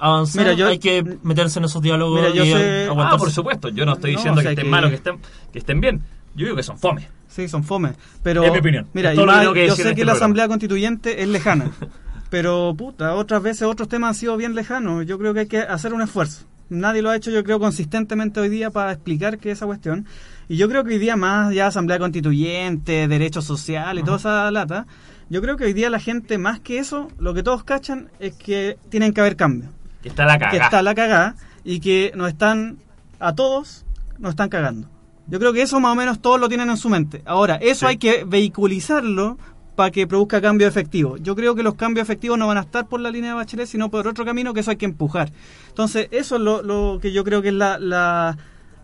avanzar, 0.00 0.42
Mira, 0.44 0.54
yo- 0.56 0.68
hay 0.68 0.78
que 0.78 1.04
meterse 1.22 1.58
en 1.58 1.66
esos 1.66 1.82
diálogos 1.82 2.18
Mira, 2.20 2.32
yo 2.32 2.44
y 2.44 2.50
sé- 2.52 2.88
Ah, 2.96 3.16
por 3.18 3.30
supuesto, 3.30 3.68
yo 3.68 3.84
no 3.84 3.92
estoy 3.92 4.12
No, 4.12 4.18
diciendo 4.18 4.38
o 4.40 4.42
sea 4.42 4.48
que 4.50 4.52
estén 4.54 4.64
que- 4.64 4.70
malos, 4.70 4.90
que 4.90 4.96
estén, 4.96 5.18
que 5.52 5.58
estén 5.58 5.80
bien. 5.80 6.00
Yo 6.34 6.46
digo 6.46 6.56
que 6.56 6.62
son 6.62 6.78
fome. 6.78 7.06
Sí, 7.28 7.46
son 7.48 7.62
fome. 7.62 7.92
Pero, 8.22 8.42
Es 8.44 8.52
mi 8.52 8.58
opinión. 8.58 8.86
Mira, 8.94 9.10
Es 9.12 9.18
yo 9.18 9.26
sé 9.26 9.82
que 9.82 9.90
este 9.90 10.04
la. 10.04 10.12
Asamblea 10.12 10.48
Constituyente 10.48 11.20
es 11.22 11.28
lejana. 11.28 11.70
pero, 12.34 12.74
puta, 12.76 13.14
otras 13.14 13.40
veces 13.44 13.62
otros 13.62 13.88
temas 13.88 14.08
han 14.08 14.14
sido 14.16 14.36
bien 14.36 14.56
lejanos. 14.56 15.06
Yo 15.06 15.20
creo 15.20 15.32
que 15.34 15.40
hay 15.40 15.46
que 15.46 15.60
hacer 15.60 15.94
un 15.94 16.02
esfuerzo. 16.02 16.46
Nadie 16.68 17.00
lo 17.00 17.10
ha 17.10 17.14
hecho, 17.16 17.30
yo 17.30 17.44
creo, 17.44 17.60
consistentemente 17.60 18.40
hoy 18.40 18.48
día 18.48 18.70
para 18.70 18.90
explicar 18.90 19.38
qué 19.38 19.52
es 19.52 19.58
esa 19.58 19.66
cuestión. 19.66 20.04
Y 20.48 20.56
yo 20.56 20.68
creo 20.68 20.82
que 20.82 20.94
hoy 20.94 20.98
día 20.98 21.14
más 21.14 21.54
ya 21.54 21.68
Asamblea 21.68 22.00
Constituyente, 22.00 23.06
derechos 23.06 23.44
sociales 23.44 24.02
y 24.02 24.04
toda 24.04 24.16
esa 24.16 24.50
lata, 24.50 24.84
yo 25.30 25.40
creo 25.42 25.56
que 25.56 25.62
hoy 25.62 25.74
día 25.74 25.90
la 25.90 26.00
gente, 26.00 26.36
más 26.36 26.58
que 26.58 26.78
eso, 26.80 27.06
lo 27.20 27.34
que 27.34 27.44
todos 27.44 27.62
cachan 27.62 28.10
es 28.18 28.34
que 28.34 28.78
tienen 28.88 29.12
que 29.12 29.20
haber 29.20 29.36
cambios. 29.36 29.70
Que 30.02 30.08
está 30.08 30.24
la 30.24 30.34
Que 30.36 30.44
cagada. 30.46 30.64
está 30.64 30.82
la 30.82 30.94
cagada 30.96 31.36
y 31.62 31.78
que 31.78 32.10
nos 32.16 32.26
están, 32.30 32.78
a 33.20 33.32
todos, 33.36 33.84
nos 34.18 34.30
están 34.30 34.48
cagando. 34.48 34.88
Yo 35.28 35.38
creo 35.38 35.52
que 35.52 35.62
eso 35.62 35.78
más 35.78 35.92
o 35.92 35.94
menos 35.94 36.20
todos 36.20 36.40
lo 36.40 36.48
tienen 36.48 36.68
en 36.68 36.76
su 36.78 36.88
mente. 36.88 37.22
Ahora, 37.26 37.54
eso 37.56 37.80
Sí. 37.80 37.86
hay 37.86 37.96
que 37.98 38.24
vehiculizarlo 38.26 39.38
para 39.76 39.90
que 39.90 40.06
produzca 40.06 40.40
cambio 40.40 40.66
efectivo. 40.68 41.16
Yo 41.16 41.34
creo 41.34 41.54
que 41.54 41.62
los 41.62 41.74
cambios 41.74 42.04
efectivos 42.04 42.38
no 42.38 42.46
van 42.46 42.58
a 42.58 42.60
estar 42.62 42.86
por 42.88 43.00
la 43.00 43.10
línea 43.10 43.30
de 43.30 43.36
Bachelet, 43.36 43.66
sino 43.66 43.90
por 43.90 44.06
otro 44.06 44.24
camino 44.24 44.54
que 44.54 44.60
eso 44.60 44.70
hay 44.70 44.76
que 44.76 44.84
empujar. 44.86 45.32
Entonces, 45.68 46.08
eso 46.10 46.36
es 46.36 46.42
lo, 46.42 46.62
lo 46.62 46.98
que 47.00 47.12
yo 47.12 47.24
creo 47.24 47.42
que 47.42 47.48
es 47.48 47.54
la, 47.54 47.78
la, 47.78 48.36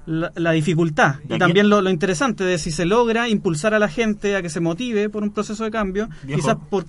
la- 0.06 0.32
la 0.34 0.50
dificultad. 0.52 1.16
Y 1.28 1.38
también 1.38 1.68
lo, 1.68 1.80
lo 1.80 1.90
interesante 1.90 2.42
de 2.44 2.58
si 2.58 2.70
se 2.72 2.84
logra 2.86 3.28
impulsar 3.28 3.74
a 3.74 3.78
la 3.78 3.88
gente 3.88 4.34
a 4.34 4.42
que 4.42 4.50
se 4.50 4.58
motive 4.60 5.08
por 5.08 5.22
un 5.22 5.30
proceso 5.30 5.62
de 5.64 5.70
cambio, 5.70 6.08
Viejo. 6.24 6.40
quizás 6.40 6.56
por 6.68 6.84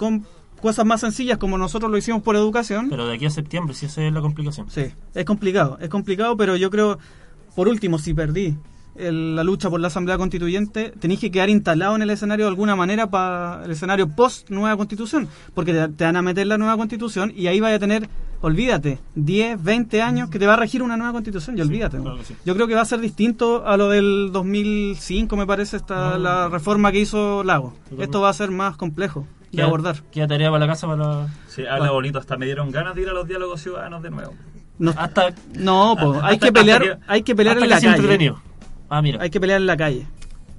cosas 0.59 0.85
más 0.85 1.01
sencillas 1.01 1.37
como 1.37 1.57
nosotros 1.57 1.91
lo 1.91 1.97
hicimos 1.97 2.21
por 2.23 2.35
educación. 2.35 2.87
Pero 2.89 3.07
de 3.07 3.15
aquí 3.15 3.25
a 3.25 3.29
septiembre, 3.29 3.73
si 3.75 3.85
esa 3.87 4.03
es 4.03 4.13
la 4.13 4.21
complicación. 4.21 4.69
Sí, 4.69 4.85
es 5.13 5.25
complicado, 5.25 5.77
es 5.81 5.89
complicado, 5.89 6.35
pero 6.37 6.55
yo 6.55 6.69
creo, 6.71 6.97
por 7.55 7.67
último, 7.67 7.97
si 7.99 8.13
perdí 8.13 8.55
el- 9.07 9.35
la 9.35 9.43
lucha 9.43 9.69
por 9.69 9.79
la 9.79 9.87
Asamblea 9.87 10.17
Constituyente, 10.17 10.93
tenéis 10.99 11.19
que 11.19 11.31
quedar 11.31 11.49
instalado 11.49 11.95
en 11.95 12.01
el 12.01 12.09
escenario 12.09 12.45
de 12.45 12.49
alguna 12.49 12.75
manera 12.75 13.09
para 13.09 13.63
el 13.65 13.71
escenario 13.71 14.07
post 14.09 14.49
nueva 14.49 14.77
Constitución, 14.77 15.27
porque 15.53 15.73
te, 15.73 15.87
te 15.89 16.03
van 16.05 16.15
a 16.15 16.21
meter 16.21 16.47
la 16.47 16.57
nueva 16.57 16.77
Constitución 16.77 17.33
y 17.35 17.47
ahí 17.47 17.59
vaya 17.59 17.75
a 17.75 17.79
tener, 17.79 18.07
olvídate, 18.41 18.99
10, 19.15 19.61
20 19.63 20.01
años 20.01 20.29
que 20.29 20.39
te 20.39 20.47
va 20.47 20.53
a 20.53 20.57
regir 20.57 20.81
una 20.83 20.97
nueva 20.97 21.13
Constitución 21.13 21.57
y 21.57 21.61
olvídate. 21.61 21.97
claro 21.99 22.17
que 22.17 22.23
sí. 22.25 22.35
Yo 22.45 22.53
creo 22.55 22.67
que 22.67 22.75
va 22.75 22.81
a 22.81 22.85
ser 22.85 22.99
distinto 22.99 23.65
a 23.67 23.77
lo 23.77 23.89
del 23.89 24.29
2005, 24.31 25.35
me 25.37 25.45
parece, 25.45 25.77
esta, 25.77 26.17
la 26.17 26.47
reforma 26.49 26.91
que 26.91 26.99
hizo 26.99 27.43
Lago. 27.43 27.73
Totalmente. 27.83 28.03
Esto 28.05 28.21
va 28.21 28.29
a 28.29 28.33
ser 28.33 28.51
más 28.51 28.77
complejo 28.77 29.27
de 29.51 29.61
abordar. 29.63 29.97
Queda 30.11 30.27
tarea 30.27 30.49
para 30.49 30.65
la 30.65 30.71
casa 30.71 30.87
para... 30.87 31.27
Sí, 31.47 31.63
habla 31.65 31.91
bonito, 31.91 32.19
hasta 32.19 32.37
me 32.37 32.45
dieron 32.45 32.71
ganas 32.71 32.95
de 32.95 33.01
ir 33.01 33.09
a 33.09 33.13
los 33.13 33.27
diálogos 33.27 33.61
ciudadanos 33.61 34.01
de 34.01 34.09
nuevo. 34.09 34.33
No, 34.79 34.93
Hasta, 34.97 35.33
no, 35.59 35.95
po, 35.99 36.13
hay 36.23 36.35
hasta- 36.35 36.47
que 36.47 36.53
pelear, 36.53 36.81
que- 36.81 36.97
hay 37.07 37.21
que 37.21 37.35
pelear 37.35 37.57
en 37.57 37.63
que 37.63 37.69
la 37.69 37.79
sea 37.79 37.95
calle. 37.97 38.33
Ah, 38.91 39.01
mira. 39.01 39.21
Hay 39.21 39.29
que 39.29 39.39
pelear 39.39 39.61
en 39.61 39.67
la 39.67 39.77
calle. 39.77 40.05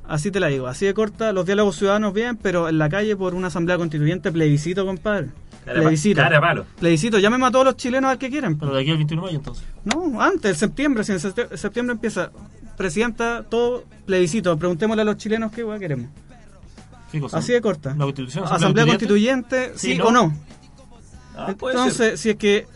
Así 0.09 0.31
te 0.31 0.41
la 0.41 0.47
digo, 0.49 0.67
así 0.67 0.87
de 0.87 0.95
corta, 0.95 1.33
los 1.33 1.45
diálogos 1.47 1.77
ciudadanos 1.77 2.13
bien, 2.13 2.37
pero 2.37 2.69
en 2.69 2.79
la 2.79 2.89
calle 2.89 3.15
por 3.15 3.35
una 3.35 3.49
asamblea 3.49 3.77
constituyente, 3.77 4.33
plebiscito, 4.33 4.85
compadre. 4.87 5.29
Cara 5.65 5.81
Plebiscito. 5.81 6.21
cara 6.21 6.41
palo. 6.41 6.65
Plebiscito, 6.81 7.19
llámeme 7.19 7.47
a 7.47 7.51
todos 7.51 7.65
los 7.67 7.77
chilenos 7.77 8.11
al 8.11 8.19
que 8.19 8.31
quieran. 8.31 8.59
Pero 8.59 8.75
de 8.75 8.81
aquí 8.81 8.91
al 8.91 8.97
21 8.97 9.23
de 9.23 9.27
mayo 9.27 9.39
entonces. 9.39 9.65
No, 9.85 10.21
antes, 10.21 10.51
en 10.51 10.57
septiembre, 10.57 11.05
si 11.05 11.13
en 11.13 11.21
septiembre 11.21 11.93
empieza, 11.93 12.33
presidenta, 12.77 13.45
todo 13.49 13.85
plebiscito, 14.07 14.57
preguntémosle 14.59 15.03
a 15.03 15.05
los 15.05 15.19
chilenos 15.19 15.53
qué 15.53 15.63
hueá 15.63 15.79
queremos. 15.79 16.09
¿Qué 17.13 17.21
cosa? 17.21 17.39
Así 17.39 17.53
de 17.53 17.61
corta. 17.61 17.91
La 17.91 18.05
constitución. 18.05 18.45
Asamblea 18.51 18.87
constituyente, 18.87 19.73
sí, 19.77 19.95
Sí, 19.95 20.01
o 20.01 20.11
¿no? 20.11 20.35
Ah, 21.37 21.47
Entonces, 21.49 22.21
si 22.21 22.31
es 22.31 22.37
que 22.37 22.67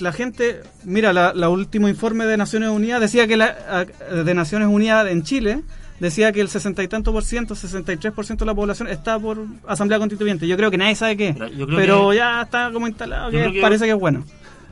la 0.00 0.12
gente, 0.12 0.62
mira, 0.84 1.12
la, 1.12 1.34
la 1.34 1.48
último 1.48 1.88
informe 1.88 2.24
de 2.26 2.36
Naciones 2.36 2.70
Unidas 2.70 3.00
decía 3.00 3.26
que 3.26 3.36
la 3.36 3.84
de 4.24 4.34
Naciones 4.34 4.68
Unidas 4.68 5.06
en 5.08 5.22
Chile 5.22 5.62
decía 6.00 6.32
que 6.32 6.40
el 6.40 6.48
sesenta 6.48 6.82
y 6.82 6.88
tanto 6.88 7.12
por 7.12 7.24
ciento, 7.24 7.54
63 7.54 8.12
por 8.14 8.24
ciento 8.26 8.44
de 8.44 8.50
la 8.50 8.54
población 8.54 8.88
está 8.88 9.18
por 9.18 9.44
Asamblea 9.66 9.98
Constituyente. 9.98 10.46
Yo 10.46 10.56
creo 10.56 10.70
que 10.70 10.78
nadie 10.78 10.94
sabe 10.94 11.16
qué, 11.16 11.34
pero 11.76 12.10
que- 12.10 12.16
ya 12.16 12.42
está 12.42 12.70
como 12.72 12.86
instalado, 12.86 13.30
que 13.30 13.58
parece 13.60 13.84
que 13.84 13.90
es 13.92 13.98
bueno. 13.98 14.24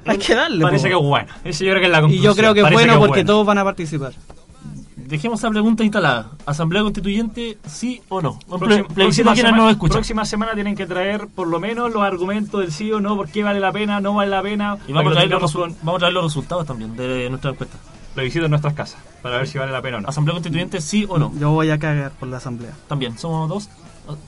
Hay 0.07 0.18
que 0.18 0.34
darle. 0.34 0.62
Parece 0.62 0.88
que 0.88 0.95
es 0.95 1.01
bueno. 1.01 1.28
Ese 1.45 1.64
yo 1.64 1.70
creo 1.72 1.80
que 1.80 1.86
es 1.86 1.92
la 1.92 2.09
y 2.09 2.20
yo 2.20 2.34
creo 2.34 2.55
que 2.55 2.61
es 2.61 2.70
bueno 2.70 2.99
porque 2.99 3.09
bueno. 3.09 3.26
todos 3.26 3.47
van 3.47 3.59
a 3.59 3.64
participar. 3.64 4.12
Dejemos 5.07 5.38
esa 5.40 5.50
pregunta 5.50 5.82
instalada. 5.84 6.30
¿Asamblea 6.46 6.82
constituyente, 6.82 7.59
sí 7.66 8.02
o 8.09 8.20
no? 8.22 8.38
Próxima, 8.48 8.88
próxima 8.88 9.36
semana, 9.36 9.57
no 9.57 9.70
escuchan. 9.70 9.92
próxima 9.94 10.24
semana 10.24 10.55
tienen 10.55 10.74
que 10.74 10.86
traer 10.86 11.26
por 11.28 11.46
lo 11.48 11.61
menos 11.61 11.92
los 11.92 12.02
argumentos 12.02 12.61
del 12.61 12.72
sí 12.72 12.90
o 12.92 13.00
no, 13.00 13.16
por 13.16 13.28
qué 13.28 13.42
vale 13.42 13.61
la 13.61 13.72
pena, 13.72 14.00
no 14.00 14.14
vale 14.14 14.30
la 14.30 14.42
pena. 14.42 14.78
Y 14.88 14.92
vamos 14.92 15.12
a, 15.12 15.14
traer 15.14 15.30
los, 15.30 15.42
resu- 15.55 15.74
vamos 15.82 15.96
a 15.96 15.98
traer 15.98 16.14
los 16.14 16.24
resultados 16.24 16.66
también 16.66 16.96
de 16.96 17.28
nuestra 17.28 17.50
encuesta. 17.52 17.76
con 17.78 18.14
plebiscito 18.14 18.44
en 18.46 18.50
nuestras 18.50 18.74
casas, 18.74 19.00
para 19.22 19.38
ver 19.38 19.46
si 19.48 19.59
vale 19.59 19.72
la 19.72 19.82
pena 19.82 19.98
o 19.98 20.00
no. 20.00 20.09
¿Asamblea 20.09 20.34
constituyente, 20.34 20.80
sí 20.80 21.05
o 21.09 21.18
no? 21.18 21.32
Yo 21.38 21.50
voy 21.50 21.70
a 21.70 21.78
cagar 21.78 22.12
por 22.12 22.28
la 22.28 22.36
Asamblea. 22.38 22.72
También, 22.88 23.18
somos 23.18 23.48
dos. 23.48 23.68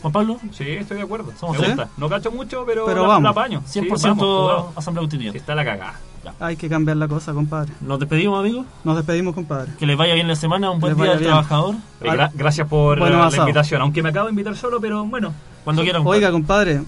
Juan 0.01 0.11
Pablo, 0.13 0.39
Sí, 0.53 0.65
estoy 0.71 0.97
de 0.97 1.03
acuerdo. 1.03 1.33
Somos 1.39 1.59
Me. 1.59 1.77
No 1.99 2.09
cacho 2.09 2.31
mucho, 2.33 2.65
pero, 2.67 2.87
Pero 2.87 3.03
la, 3.03 3.09
vamos. 3.09 3.23
la 3.25 3.31
apaño. 3.31 3.63
Sí, 3.67 3.81
100% 3.81 4.03
vamos, 4.05 4.25
jugamos. 4.25 4.77
Asamblea 4.79 5.01
Constituyente. 5.03 5.39
está 5.39 5.55
la 5.55 5.65
cagada. 5.67 6.01
Hay 6.41 6.57
que 6.57 6.69
cambiar 6.69 6.97
la 6.97 7.09
cosa, 7.09 7.33
compadre. 7.33 7.73
Nos 7.81 7.99
despedimos, 7.99 8.39
amigos. 8.41 8.67
Nos 8.85 8.97
despedimos, 8.97 9.35
compadre. 9.35 9.73
Que 9.79 9.87
les 9.87 9.97
vaya 9.97 10.15
bien 10.15 10.29
la 10.29 10.37
semana, 10.37 10.71
un 10.71 10.81
buen 10.81 10.97
día 10.97 11.13
al 11.13 11.21
trabajador. 11.21 11.75
Gra- 12.01 12.31
gracias 12.35 12.69
por 12.69 12.99
Bueno, 12.99 13.27
eh, 13.27 13.31
la 13.31 13.37
invitación. 13.39 13.83
Aunque 13.83 14.03
me 14.03 14.11
acabo 14.11 14.27
de 14.27 14.33
invitar 14.33 14.57
solo, 14.57 14.81
pero 14.81 15.05
bueno. 15.05 15.33
Cuando 15.65 15.83
quieran. 15.83 16.03
Oiga, 16.05 16.31
compadre, 16.31 16.83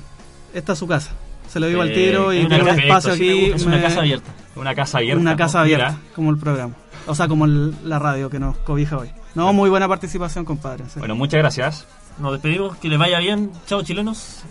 esta 0.54 0.72
es 0.72 0.78
su 0.78 0.86
casa. 0.86 1.12
Se 1.48 1.58
lo 1.60 1.66
digo 1.66 1.80
al 1.82 1.92
tiro 1.92 2.32
y 2.32 2.46
tiene 2.46 2.62
un 2.62 2.68
espacio 2.78 3.14
sí 3.14 3.20
me 3.24 3.30
aquí. 3.30 3.44
Es 3.52 3.64
una 3.64 3.76
me- 3.76 3.82
casa 3.82 4.00
abierta. 4.00 4.30
Una 4.54 4.74
casa 4.74 4.98
abierta. 4.98 5.20
Una 5.20 5.36
casa 5.36 5.58
¿no? 5.58 5.62
abierta, 5.64 5.88
Mira. 5.90 6.00
como 6.14 6.30
el 6.30 6.38
programa. 6.38 6.74
O 7.06 7.14
sea, 7.14 7.26
como 7.28 7.44
el- 7.46 7.74
la 7.88 7.98
radio 7.98 8.28
que 8.28 8.38
nos 8.38 8.56
cobija 8.58 8.98
hoy. 8.98 9.10
No, 9.34 9.52
muy 9.52 9.70
buena 9.70 9.88
participación, 9.88 10.44
compadre. 10.44 10.84
sí. 10.92 10.98
Bueno, 10.98 11.14
muchas 11.14 11.38
gracias. 11.38 11.86
Nos 12.18 12.32
despedimos. 12.32 12.76
Que 12.78 12.88
les 12.88 12.98
vaya 12.98 13.18
bien. 13.20 13.50
Chao, 13.66 13.82
chilenos. 13.82 14.42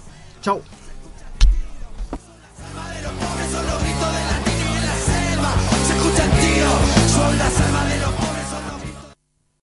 Chau. 0.42 0.62
Las 7.18 7.62
armas 7.62 7.77